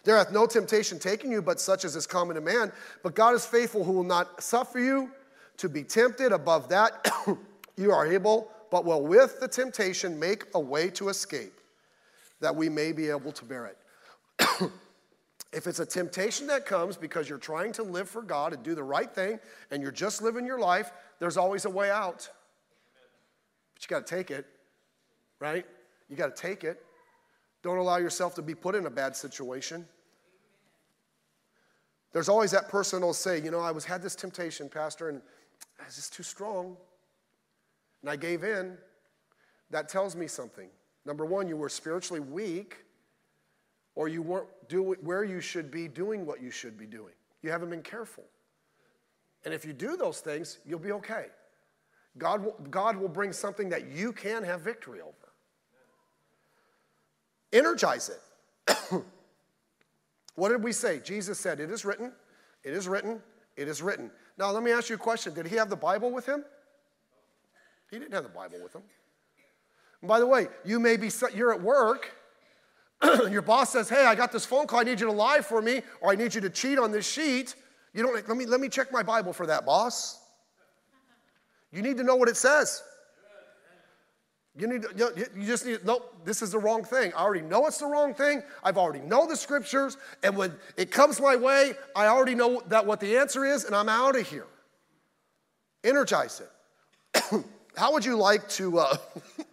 There 0.03 0.15
hath 0.15 0.31
no 0.31 0.45
temptation 0.45 0.99
taken 0.99 1.31
you, 1.31 1.41
but 1.41 1.59
such 1.59 1.83
as 1.83 1.95
is 1.95 2.05
common 2.05 2.35
to 2.35 2.41
man. 2.41 2.71
But 3.01 3.15
God 3.15 3.33
is 3.33 3.45
faithful, 3.45 3.83
who 3.83 3.91
will 3.91 4.03
not 4.03 4.43
suffer 4.43 4.79
you 4.79 5.09
to 5.57 5.67
be 5.67 5.83
tempted 5.83 6.31
above 6.31 6.69
that 6.69 7.09
you 7.77 7.91
are 7.91 8.05
able, 8.05 8.51
but 8.69 8.85
will 8.85 9.01
with 9.01 9.39
the 9.39 9.47
temptation 9.47 10.19
make 10.19 10.43
a 10.53 10.59
way 10.59 10.89
to 10.91 11.09
escape, 11.09 11.59
that 12.39 12.55
we 12.55 12.69
may 12.69 12.91
be 12.91 13.09
able 13.09 13.31
to 13.31 13.45
bear 13.45 13.65
it. 13.65 14.71
if 15.55 15.67
it's 15.67 15.79
a 15.79 15.85
temptation 15.85 16.47
that 16.47 16.65
comes 16.65 16.97
because 16.97 17.29
you're 17.29 17.37
trying 17.37 17.71
to 17.73 17.83
live 17.83 18.09
for 18.09 18.21
God 18.21 18.53
and 18.53 18.61
do 18.61 18.75
the 18.75 18.83
right 18.83 19.09
thing, 19.09 19.39
and 19.71 19.81
you're 19.81 19.91
just 19.91 20.21
living 20.21 20.45
your 20.45 20.59
life, 20.59 20.91
there's 21.19 21.37
always 21.37 21.63
a 21.63 21.69
way 21.69 21.89
out. 21.89 22.29
But 23.73 23.83
you 23.83 23.87
got 23.87 24.05
to 24.05 24.15
take 24.15 24.31
it, 24.31 24.45
right? 25.39 25.65
You 26.09 26.17
got 26.17 26.35
to 26.35 26.41
take 26.41 26.65
it. 26.65 26.85
Don't 27.63 27.77
allow 27.77 27.97
yourself 27.97 28.35
to 28.35 28.41
be 28.41 28.53
put 28.53 28.75
in 28.75 28.85
a 28.85 28.89
bad 28.89 29.15
situation. 29.15 29.85
There's 32.11 32.29
always 32.29 32.51
that 32.51 32.69
person 32.69 33.01
who'll 33.01 33.13
say, 33.13 33.41
You 33.41 33.49
know, 33.49 33.61
I 33.61 33.71
was 33.71 33.85
had 33.85 34.03
this 34.03 34.15
temptation, 34.15 34.69
Pastor, 34.69 35.09
and 35.09 35.21
it's 35.85 35.95
just 35.95 36.13
too 36.13 36.23
strong. 36.23 36.75
And 38.01 38.09
I 38.09 38.17
gave 38.17 38.43
in. 38.43 38.77
That 39.71 39.89
tells 39.89 40.15
me 40.15 40.27
something. 40.27 40.69
Number 41.05 41.25
one, 41.25 41.47
you 41.47 41.57
were 41.57 41.69
spiritually 41.69 42.19
weak, 42.19 42.84
or 43.95 44.07
you 44.07 44.21
weren't 44.21 44.47
doing 44.67 44.97
where 45.01 45.23
you 45.23 45.41
should 45.41 45.71
be 45.71 45.87
doing 45.87 46.25
what 46.25 46.41
you 46.41 46.51
should 46.51 46.77
be 46.77 46.85
doing. 46.85 47.13
You 47.41 47.51
haven't 47.51 47.69
been 47.69 47.81
careful. 47.81 48.23
And 49.45 49.53
if 49.53 49.65
you 49.65 49.73
do 49.73 49.95
those 49.95 50.19
things, 50.19 50.59
you'll 50.65 50.79
be 50.79 50.91
okay. 50.91 51.27
God 52.17 52.43
will, 52.43 52.55
God 52.69 52.97
will 52.97 53.09
bring 53.09 53.31
something 53.31 53.69
that 53.69 53.89
you 53.91 54.11
can 54.11 54.43
have 54.43 54.61
victory 54.61 55.01
over. 55.01 55.13
Energize 57.53 58.09
it. 58.09 58.77
what 60.35 60.49
did 60.49 60.63
we 60.63 60.71
say? 60.71 60.99
Jesus 60.99 61.39
said, 61.39 61.59
It 61.59 61.71
is 61.71 61.85
written, 61.85 62.11
it 62.63 62.73
is 62.73 62.87
written, 62.87 63.21
it 63.55 63.67
is 63.67 63.81
written. 63.81 64.09
Now, 64.37 64.51
let 64.51 64.63
me 64.63 64.71
ask 64.71 64.89
you 64.89 64.95
a 64.95 64.99
question. 64.99 65.33
Did 65.33 65.47
he 65.47 65.55
have 65.55 65.69
the 65.69 65.75
Bible 65.75 66.11
with 66.11 66.25
him? 66.25 66.43
He 67.91 67.99
didn't 67.99 68.13
have 68.13 68.23
the 68.23 68.29
Bible 68.29 68.57
with 68.61 68.73
him. 68.73 68.81
And 70.01 70.07
by 70.09 70.19
the 70.19 70.27
way, 70.27 70.47
you 70.65 70.79
may 70.79 70.97
be, 70.97 71.09
you're 71.33 71.53
at 71.53 71.61
work, 71.61 72.11
your 73.29 73.41
boss 73.41 73.71
says, 73.71 73.89
Hey, 73.89 74.05
I 74.05 74.15
got 74.15 74.31
this 74.31 74.45
phone 74.45 74.67
call, 74.67 74.79
I 74.79 74.83
need 74.83 74.99
you 74.99 75.07
to 75.07 75.11
lie 75.11 75.41
for 75.41 75.61
me, 75.61 75.81
or 76.01 76.11
I 76.11 76.15
need 76.15 76.33
you 76.33 76.41
to 76.41 76.49
cheat 76.49 76.79
on 76.79 76.91
this 76.91 77.07
sheet. 77.07 77.55
You 77.93 78.03
don't, 78.03 78.27
let 78.27 78.37
me, 78.37 78.45
let 78.45 78.59
me 78.59 78.69
check 78.69 78.91
my 78.91 79.03
Bible 79.03 79.33
for 79.33 79.45
that, 79.47 79.65
boss. 79.65 80.19
You 81.71 81.81
need 81.81 81.97
to 81.97 82.03
know 82.03 82.15
what 82.15 82.29
it 82.29 82.37
says. 82.37 82.83
You 84.57 84.67
need 84.67 84.83
to, 84.83 85.27
you 85.35 85.45
just 85.45 85.65
need, 85.65 85.85
nope, 85.85 86.15
this 86.23 86.41
is 86.41 86.51
the 86.51 86.59
wrong 86.59 86.85
thing. 86.85 87.11
I 87.13 87.23
already 87.23 87.41
know 87.41 87.67
it's 87.67 87.79
the 87.79 87.87
wrong 87.87 88.13
thing. 88.13 88.41
I've 88.63 88.77
already 88.77 89.01
know 89.01 89.27
the 89.27 89.35
scriptures. 89.35 89.97
And 90.23 90.37
when 90.37 90.53
it 90.77 90.91
comes 90.91 91.19
my 91.19 91.35
way, 91.35 91.73
I 91.93 92.07
already 92.07 92.35
know 92.35 92.61
that 92.67 92.85
what 92.85 93.01
the 93.01 93.17
answer 93.17 93.43
is, 93.43 93.65
and 93.65 93.75
I'm 93.75 93.89
out 93.89 94.17
of 94.17 94.27
here. 94.27 94.47
Energize 95.83 96.41
it. 96.41 97.43
How 97.77 97.91
would 97.91 98.05
you 98.05 98.15
like 98.15 98.47
to 98.49 98.79
uh, 98.79 98.97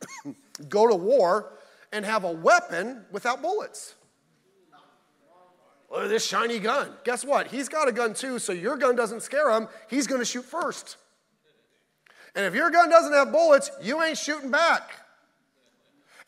go 0.68 0.88
to 0.88 0.95
war 0.95 1.51
and 1.93 2.05
have 2.05 2.24
a 2.24 2.32
weapon 2.32 3.05
without 3.11 3.43
bullets? 3.43 3.95
Look 5.90 6.05
at 6.05 6.09
this 6.09 6.26
shiny 6.26 6.59
gun. 6.59 6.90
Guess 7.05 7.24
what? 7.24 7.49
He's 7.49 7.68
got 7.68 7.86
a 7.86 7.93
gun 7.93 8.14
too, 8.14 8.38
so 8.38 8.53
your 8.53 8.76
gun 8.76 8.97
doesn't 8.97 9.22
scare 9.22 9.51
him. 9.51 9.68
He's 9.90 10.07
going 10.07 10.20
to 10.20 10.24
shoot 10.24 10.45
first. 10.45 10.97
And 12.34 12.47
if 12.47 12.55
your 12.55 12.70
gun 12.70 12.88
doesn't 12.88 13.12
have 13.12 13.30
bullets, 13.30 13.70
you 13.82 14.03
ain't 14.03 14.16
shooting 14.16 14.51
back. 14.51 14.90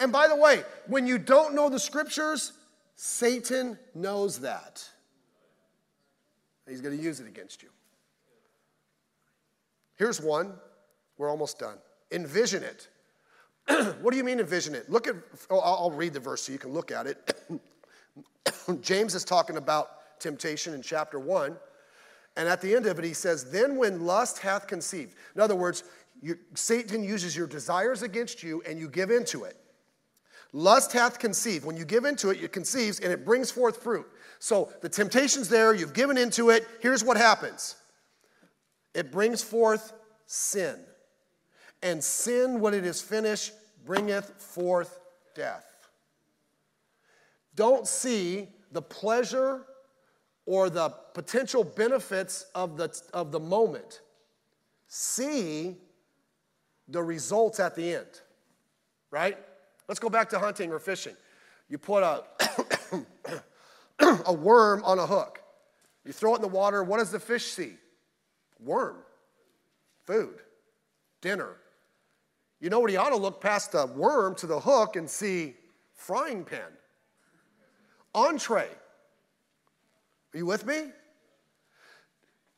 And 0.01 0.13
by 0.13 0.29
the 0.29 0.37
way, 0.37 0.65
when 0.87 1.07
you 1.07 1.17
don't 1.17 1.55
know 1.55 1.71
the 1.71 1.79
scriptures, 1.79 2.53
Satan 2.97 3.79
knows 3.95 4.41
that. 4.41 4.87
He's 6.69 6.83
going 6.83 6.97
to 6.97 7.03
use 7.03 7.21
it 7.21 7.27
against 7.27 7.63
you. 7.63 7.71
Here's 9.97 10.21
one. 10.21 10.53
We're 11.17 11.31
almost 11.31 11.59
done. 11.59 11.79
Envision 12.11 12.63
it. 12.63 12.89
what 14.01 14.11
do 14.11 14.17
you 14.17 14.25
mean 14.25 14.41
envision 14.41 14.75
it? 14.75 14.91
Look 14.91 15.07
at, 15.07 15.15
oh, 15.51 15.59
I'll 15.59 15.91
read 15.91 16.13
the 16.13 16.21
verse 16.21 16.43
so 16.43 16.53
you 16.53 16.59
can 16.59 16.73
look 16.73 16.91
at 16.91 17.07
it. 17.07 17.41
James 18.81 19.15
is 19.15 19.25
talking 19.25 19.57
about 19.57 20.21
temptation 20.21 20.75
in 20.75 20.83
chapter 20.83 21.19
1. 21.19 21.57
And 22.37 22.49
at 22.49 22.61
the 22.61 22.75
end 22.75 22.87
of 22.87 22.99
it, 22.99 23.05
he 23.05 23.15
says, 23.15 23.51
Then 23.51 23.77
when 23.77 24.05
lust 24.05 24.39
hath 24.39 24.67
conceived. 24.67 25.15
In 25.35 25.41
other 25.41 25.55
words, 25.55 25.85
you, 26.21 26.39
Satan 26.55 27.05
uses 27.05 27.37
your 27.37 27.47
desires 27.47 28.03
against 28.03 28.43
you 28.43 28.63
and 28.67 28.79
you 28.79 28.89
give 28.89 29.11
into 29.11 29.45
it. 29.45 29.57
Lust 30.53 30.93
hath 30.93 31.19
conceived. 31.19 31.65
When 31.65 31.77
you 31.77 31.85
give 31.85 32.05
into 32.05 32.31
it, 32.31 32.43
it 32.43 32.53
conceives 32.53 33.01
and 33.01 33.13
it 33.13 33.25
brings 33.25 33.51
forth 33.51 33.83
fruit. 33.83 34.07
So 34.39 34.73
the 34.83 34.89
temptation's 34.89 35.49
there, 35.49 35.75
you've 35.75 35.95
given 35.95 36.17
into 36.17 36.51
it. 36.51 36.67
Here's 36.81 37.03
what 37.03 37.17
happens 37.17 37.77
it 38.95 39.11
brings 39.11 39.43
forth 39.43 39.93
sin. 40.27 40.79
And 41.85 42.03
sin, 42.03 42.61
when 42.61 42.73
it 42.73 42.87
is 42.87 43.03
finished, 43.03 43.53
bringeth 43.85 44.31
forth 44.41 44.99
death. 45.35 45.67
Don't 47.55 47.87
see 47.87 48.49
the 48.73 48.81
pleasure 48.81 49.67
or 50.47 50.71
the 50.71 50.89
potential 51.13 51.63
benefits 51.63 52.47
of 52.55 52.79
the, 52.79 52.99
of 53.13 53.33
the 53.33 53.39
moment. 53.39 54.01
See 54.89 55.77
the 56.89 57.03
results 57.03 57.61
at 57.61 57.77
the 57.77 57.97
end, 57.97 58.21
right? 59.11 59.37
Let's 59.87 60.01
go 60.01 60.09
back 60.09 60.31
to 60.31 60.39
hunting 60.39 60.73
or 60.73 60.79
fishing. 60.79 61.15
You 61.69 61.77
put 61.77 62.03
a, 62.03 62.25
a 64.27 64.33
worm 64.33 64.83
on 64.85 64.99
a 64.99 65.07
hook, 65.07 65.43
you 66.05 66.13
throw 66.13 66.33
it 66.33 66.37
in 66.37 66.43
the 66.43 66.49
water. 66.49 66.83
What 66.83 66.99
does 66.99 67.11
the 67.11 67.21
fish 67.21 67.45
see? 67.45 67.75
Worm, 68.59 68.97
food. 70.05 70.41
dinner. 71.21 71.57
You 72.65 72.71
know 72.71 72.81
what? 72.81 72.89
He 72.89 72.97
ought 72.97 73.11
to 73.11 73.17
look 73.17 73.43
past 73.43 73.73
the 73.73 73.85
worm 73.85 74.35
to 74.37 74.47
the 74.47 74.59
hook 74.59 74.97
and 74.97 75.09
see 75.09 75.53
frying 75.93 76.45
pan, 76.45 76.63
entree. 78.15 78.71
Are 80.33 80.39
you 80.39 80.47
with 80.47 80.65
me? 80.65 80.85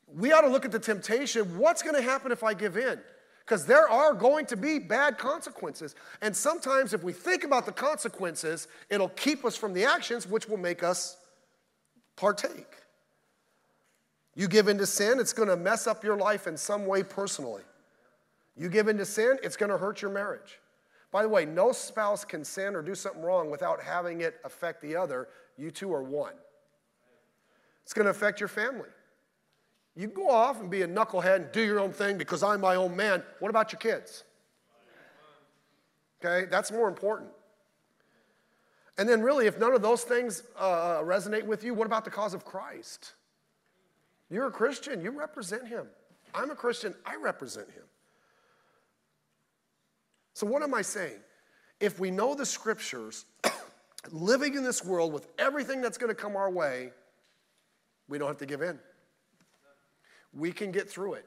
We 0.06 0.30
ought 0.30 0.42
to 0.42 0.48
look 0.48 0.64
at 0.64 0.70
the 0.70 0.78
temptation. 0.78 1.58
What's 1.58 1.82
going 1.82 1.96
to 1.96 2.02
happen 2.02 2.30
if 2.30 2.44
I 2.44 2.54
give 2.54 2.76
in? 2.76 3.00
because 3.44 3.64
there 3.64 3.88
are 3.88 4.12
going 4.12 4.44
to 4.46 4.56
be 4.56 4.80
bad 4.80 5.18
consequences. 5.18 5.94
And 6.20 6.34
sometimes, 6.34 6.92
if 6.92 7.04
we 7.04 7.12
think 7.12 7.44
about 7.44 7.64
the 7.64 7.70
consequences, 7.70 8.66
it'll 8.90 9.08
keep 9.10 9.44
us 9.44 9.56
from 9.56 9.72
the 9.72 9.84
actions 9.84 10.26
which 10.26 10.48
will 10.48 10.56
make 10.56 10.82
us 10.82 11.16
partake. 12.16 12.74
You 14.34 14.48
give 14.48 14.66
in 14.66 14.78
to 14.78 14.86
sin, 14.86 15.20
it's 15.20 15.32
going 15.32 15.48
to 15.48 15.56
mess 15.56 15.86
up 15.86 16.02
your 16.02 16.16
life 16.16 16.48
in 16.48 16.56
some 16.56 16.86
way 16.86 17.04
personally. 17.04 17.62
You 18.56 18.68
give 18.68 18.88
in 18.88 18.96
to 18.98 19.04
sin, 19.04 19.38
it's 19.42 19.56
going 19.56 19.70
to 19.70 19.78
hurt 19.78 20.00
your 20.00 20.10
marriage. 20.10 20.60
By 21.10 21.22
the 21.22 21.28
way, 21.28 21.44
no 21.44 21.72
spouse 21.72 22.24
can 22.24 22.44
sin 22.44 22.74
or 22.74 22.82
do 22.82 22.94
something 22.94 23.22
wrong 23.22 23.50
without 23.50 23.82
having 23.82 24.22
it 24.22 24.40
affect 24.44 24.82
the 24.82 24.96
other. 24.96 25.28
You 25.56 25.70
two 25.70 25.92
are 25.92 26.02
one. 26.02 26.34
It's 27.84 27.92
going 27.92 28.04
to 28.06 28.10
affect 28.10 28.40
your 28.40 28.48
family. 28.48 28.88
You 29.94 30.08
go 30.08 30.28
off 30.28 30.60
and 30.60 30.70
be 30.70 30.82
a 30.82 30.88
knucklehead 30.88 31.36
and 31.36 31.52
do 31.52 31.62
your 31.62 31.80
own 31.80 31.92
thing 31.92 32.18
because 32.18 32.42
I'm 32.42 32.60
my 32.60 32.74
own 32.74 32.94
man. 32.94 33.22
What 33.38 33.48
about 33.48 33.72
your 33.72 33.78
kids? 33.78 34.24
Okay, 36.24 36.46
that's 36.50 36.70
more 36.70 36.88
important. 36.88 37.30
And 38.98 39.08
then, 39.08 39.22
really, 39.22 39.46
if 39.46 39.58
none 39.58 39.74
of 39.74 39.82
those 39.82 40.02
things 40.02 40.42
uh, 40.58 40.98
resonate 41.02 41.44
with 41.44 41.62
you, 41.62 41.74
what 41.74 41.86
about 41.86 42.04
the 42.04 42.10
cause 42.10 42.34
of 42.34 42.44
Christ? 42.44 43.12
You're 44.30 44.46
a 44.46 44.50
Christian, 44.50 45.02
you 45.02 45.10
represent 45.10 45.68
Him. 45.68 45.86
I'm 46.34 46.50
a 46.50 46.54
Christian, 46.54 46.94
I 47.04 47.16
represent 47.16 47.70
Him. 47.70 47.84
So, 50.36 50.46
what 50.46 50.62
am 50.62 50.74
I 50.74 50.82
saying? 50.82 51.20
If 51.80 51.98
we 51.98 52.10
know 52.10 52.34
the 52.34 52.46
scriptures, 52.46 53.24
living 54.12 54.54
in 54.54 54.62
this 54.62 54.84
world 54.84 55.12
with 55.12 55.26
everything 55.38 55.80
that's 55.80 55.98
going 55.98 56.14
to 56.14 56.14
come 56.14 56.36
our 56.36 56.50
way, 56.50 56.92
we 58.08 58.18
don't 58.18 58.28
have 58.28 58.38
to 58.38 58.46
give 58.46 58.62
in 58.62 58.78
we 60.36 60.52
can 60.52 60.70
get 60.70 60.88
through 60.88 61.14
it. 61.14 61.26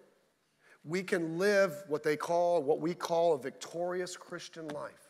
We 0.86 1.03
can 1.03 1.38
live 1.38 1.84
what 1.88 2.03
they 2.03 2.16
call, 2.16 2.64
what 2.64 2.80
we 2.80 2.93
call 2.93 3.34
a 3.34 3.38
victorious 3.38 4.16
Christian 4.16 4.68
life. 4.70 5.10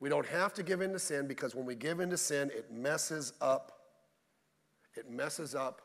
We 0.00 0.08
don't 0.08 0.26
have 0.26 0.52
to 0.54 0.62
give 0.62 0.82
in 0.82 0.92
to 0.92 0.98
sin 0.98 1.26
because 1.26 1.54
when 1.54 1.64
we 1.64 1.74
give 1.74 2.00
in 2.00 2.10
to 2.10 2.16
sin, 2.16 2.50
it 2.54 2.70
messes 2.70 3.32
up. 3.40 3.72
It 4.94 5.10
messes 5.10 5.54
up 5.54 5.80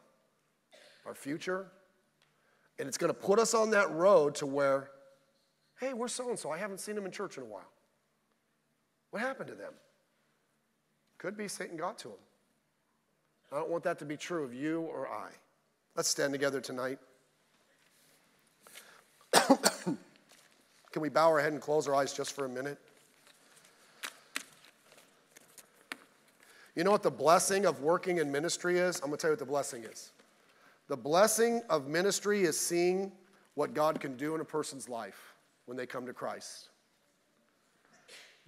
our 1.06 1.14
future. 1.14 1.72
And 2.78 2.88
it's 2.88 2.98
going 2.98 3.14
to 3.14 3.20
put 3.20 3.40
us 3.40 3.54
on 3.54 3.70
that 3.72 3.90
road 3.92 4.36
to 4.36 4.46
where, 4.46 4.90
hey, 5.80 5.94
we're 5.94 6.08
so 6.08 6.30
and 6.30 6.38
so. 6.38 6.52
I 6.52 6.58
haven't 6.58 6.80
seen 6.80 6.96
them 6.96 7.06
in 7.06 7.12
church 7.12 7.38
in 7.38 7.44
a 7.44 7.46
while. 7.46 7.72
What 9.12 9.22
happened 9.22 9.48
to 9.50 9.56
them? 9.56 9.74
Could 11.18 11.38
be 11.38 11.48
Satan 11.48 11.78
got 11.78 11.98
to 12.00 12.10
them. 12.10 12.18
I 13.52 13.56
don't 13.56 13.70
want 13.70 13.84
that 13.86 13.98
to 14.00 14.06
be 14.06 14.16
true 14.16 14.44
of 14.44 14.54
you 14.54 14.82
or 14.82 15.08
I. 15.08 15.30
Let's 15.96 16.10
stand 16.10 16.32
together 16.34 16.62
tonight. 16.62 17.00
Can 19.34 19.98
we 21.02 21.10
bow 21.10 21.30
our 21.30 21.40
head 21.40 21.54
and 21.54 21.62
close 21.62 21.88
our 21.88 21.96
eyes 21.96 22.14
just 22.14 22.34
for 22.34 22.46
a 22.46 22.50
minute? 22.50 22.78
You 26.76 26.84
know 26.84 26.92
what 26.92 27.04
the 27.04 27.12
blessing 27.12 27.66
of 27.66 27.82
working 27.82 28.20
in 28.20 28.32
ministry 28.32 28.78
is? 28.78 28.98
I'm 28.98 29.08
going 29.08 29.18
to 29.18 29.18
tell 29.18 29.30
you 29.30 29.34
what 29.34 29.40
the 29.40 29.46
blessing 29.46 29.84
is. 29.84 30.12
The 30.88 30.96
blessing 30.96 31.62
of 31.70 31.88
ministry 31.88 32.44
is 32.44 32.58
seeing 32.60 33.12
what 33.56 33.74
God 33.74 34.00
can 34.00 34.16
do 34.16 34.36
in 34.36 34.42
a 34.42 34.46
person's 34.46 34.88
life 34.88 35.29
when 35.70 35.78
they 35.78 35.86
come 35.86 36.08
to 36.08 36.14
Christ. 36.14 36.70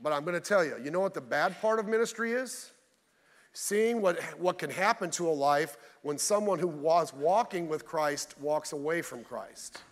But 0.01 0.11
I'm 0.11 0.23
going 0.23 0.33
to 0.33 0.39
tell 0.39 0.65
you, 0.65 0.75
you 0.83 0.89
know 0.89 1.01
what 1.01 1.13
the 1.13 1.21
bad 1.21 1.61
part 1.61 1.77
of 1.77 1.87
ministry 1.87 2.31
is? 2.31 2.71
Seeing 3.53 4.01
what, 4.01 4.19
what 4.39 4.57
can 4.57 4.71
happen 4.71 5.11
to 5.11 5.29
a 5.29 5.31
life 5.31 5.77
when 6.01 6.17
someone 6.17 6.57
who 6.57 6.67
was 6.67 7.13
walking 7.13 7.67
with 7.67 7.85
Christ 7.85 8.33
walks 8.39 8.73
away 8.73 9.03
from 9.03 9.23
Christ. 9.23 9.83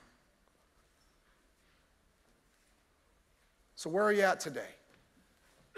So, 3.76 3.92
where 3.92 4.04
are 4.04 4.12
you 4.12 4.24
at 4.24 4.40
today? 4.40 4.72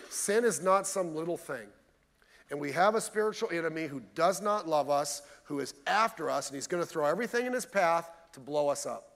Sin 0.09 0.45
is 0.45 0.63
not 0.63 0.87
some 0.87 1.13
little 1.13 1.37
thing. 1.37 1.67
And 2.49 2.61
we 2.61 2.71
have 2.71 2.95
a 2.95 3.01
spiritual 3.01 3.49
enemy 3.51 3.87
who 3.87 4.01
does 4.15 4.41
not 4.41 4.69
love 4.69 4.89
us, 4.89 5.21
who 5.43 5.59
is 5.59 5.73
after 5.85 6.29
us, 6.29 6.47
and 6.47 6.55
he's 6.55 6.67
going 6.67 6.81
to 6.81 6.87
throw 6.87 7.05
everything 7.05 7.45
in 7.45 7.51
his 7.51 7.65
path 7.65 8.09
to 8.33 8.39
blow 8.39 8.69
us 8.69 8.85
up. 8.85 9.10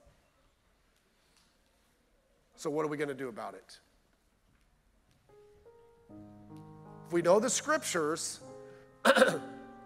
So, 2.56 2.70
what 2.70 2.86
are 2.86 2.88
we 2.88 2.97
going 2.97 3.10
to 3.10 3.14
do 3.14 3.28
about 3.28 3.53
it? 3.53 3.80
If 7.08 7.14
we 7.14 7.22
know 7.22 7.39
the 7.39 7.49
scriptures, 7.49 8.39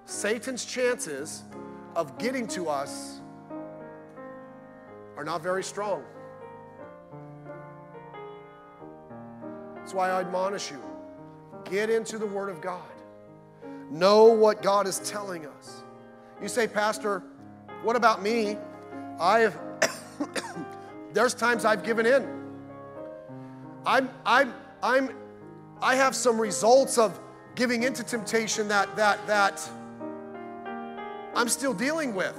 Satan's 0.06 0.66
chances 0.66 1.44
of 1.96 2.18
getting 2.18 2.48
to 2.50 2.70
us 2.70 3.20
are 5.18 5.24
not 5.24 5.42
very 5.42 5.64
strong. 5.64 6.04
That's 9.76 9.94
why 9.94 10.10
I 10.12 10.22
admonish 10.22 10.72
you 10.72 10.82
get 11.66 11.90
into 11.90 12.18
the 12.18 12.26
Word 12.26 12.50
of 12.50 12.62
God, 12.62 12.82
know 13.92 14.26
what 14.26 14.62
God 14.62 14.88
is 14.88 15.00
telling 15.00 15.46
us. 15.46 15.84
You 16.42 16.48
say, 16.48 16.68
Pastor, 16.68 17.24
what 17.84 17.96
about 17.96 18.22
me? 18.24 18.58
I've, 19.20 19.58
there's 21.14 21.34
times 21.34 21.66
I've 21.66 21.84
given 21.84 22.06
in. 22.06 22.39
I'm, 23.86 24.10
I'm, 24.26 24.54
I'm, 24.84 25.16
I 25.82 25.96
have 25.96 26.16
some 26.16 26.40
results 26.40 26.98
of 26.98 27.20
giving 27.56 27.84
into 27.84 28.04
temptation 28.04 28.68
that, 28.68 28.96
that, 28.96 29.26
that 29.28 29.70
I'm 31.36 31.48
still 31.48 31.74
dealing 31.74 32.16
with. 32.16 32.38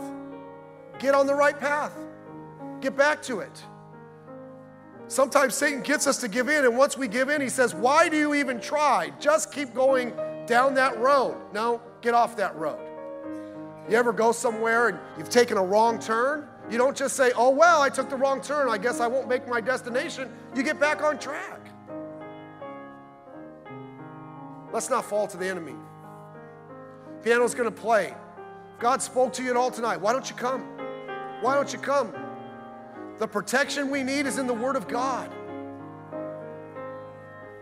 Get 0.98 1.14
on 1.14 1.26
the 1.26 1.34
right 1.34 1.58
path. 1.58 1.92
Get 2.80 2.96
back 2.96 3.22
to 3.24 3.40
it. 3.40 3.64
Sometimes 5.08 5.54
Satan 5.54 5.82
gets 5.82 6.06
us 6.06 6.18
to 6.18 6.28
give 6.28 6.48
in, 6.48 6.64
and 6.64 6.76
once 6.78 6.96
we 6.96 7.08
give 7.08 7.30
in, 7.30 7.40
he 7.40 7.48
says, 7.48 7.74
Why 7.74 8.08
do 8.08 8.16
you 8.16 8.34
even 8.34 8.60
try? 8.60 9.10
Just 9.18 9.52
keep 9.52 9.74
going 9.74 10.12
down 10.46 10.74
that 10.74 10.98
road. 10.98 11.36
No, 11.52 11.80
get 12.00 12.14
off 12.14 12.36
that 12.36 12.54
road. 12.56 12.78
You 13.88 13.96
ever 13.96 14.12
go 14.12 14.30
somewhere 14.30 14.88
and 14.88 14.98
you've 15.18 15.30
taken 15.30 15.56
a 15.56 15.64
wrong 15.64 15.98
turn? 15.98 16.46
You 16.70 16.78
don't 16.78 16.96
just 16.96 17.16
say, 17.16 17.32
Oh, 17.36 17.50
well, 17.50 17.82
I 17.82 17.88
took 17.88 18.08
the 18.08 18.16
wrong 18.16 18.40
turn. 18.40 18.68
I 18.68 18.78
guess 18.78 19.00
I 19.00 19.06
won't 19.06 19.28
make 19.28 19.48
my 19.48 19.60
destination. 19.60 20.30
You 20.54 20.62
get 20.62 20.78
back 20.78 21.02
on 21.02 21.18
track. 21.18 21.60
Let's 24.72 24.88
not 24.88 25.04
fall 25.04 25.26
to 25.26 25.36
the 25.36 25.46
enemy. 25.46 25.74
Piano's 27.24 27.54
gonna 27.54 27.70
play. 27.70 28.14
God 28.78 29.02
spoke 29.02 29.32
to 29.34 29.42
you 29.42 29.50
at 29.50 29.56
all 29.56 29.70
tonight. 29.70 30.00
Why 30.00 30.12
don't 30.12 30.30
you 30.30 30.36
come? 30.36 30.62
Why 31.40 31.54
don't 31.54 31.72
you 31.72 31.78
come? 31.78 32.14
The 33.18 33.26
protection 33.26 33.90
we 33.90 34.02
need 34.02 34.26
is 34.26 34.38
in 34.38 34.46
the 34.46 34.54
Word 34.54 34.76
of 34.76 34.88
God. 34.88 35.30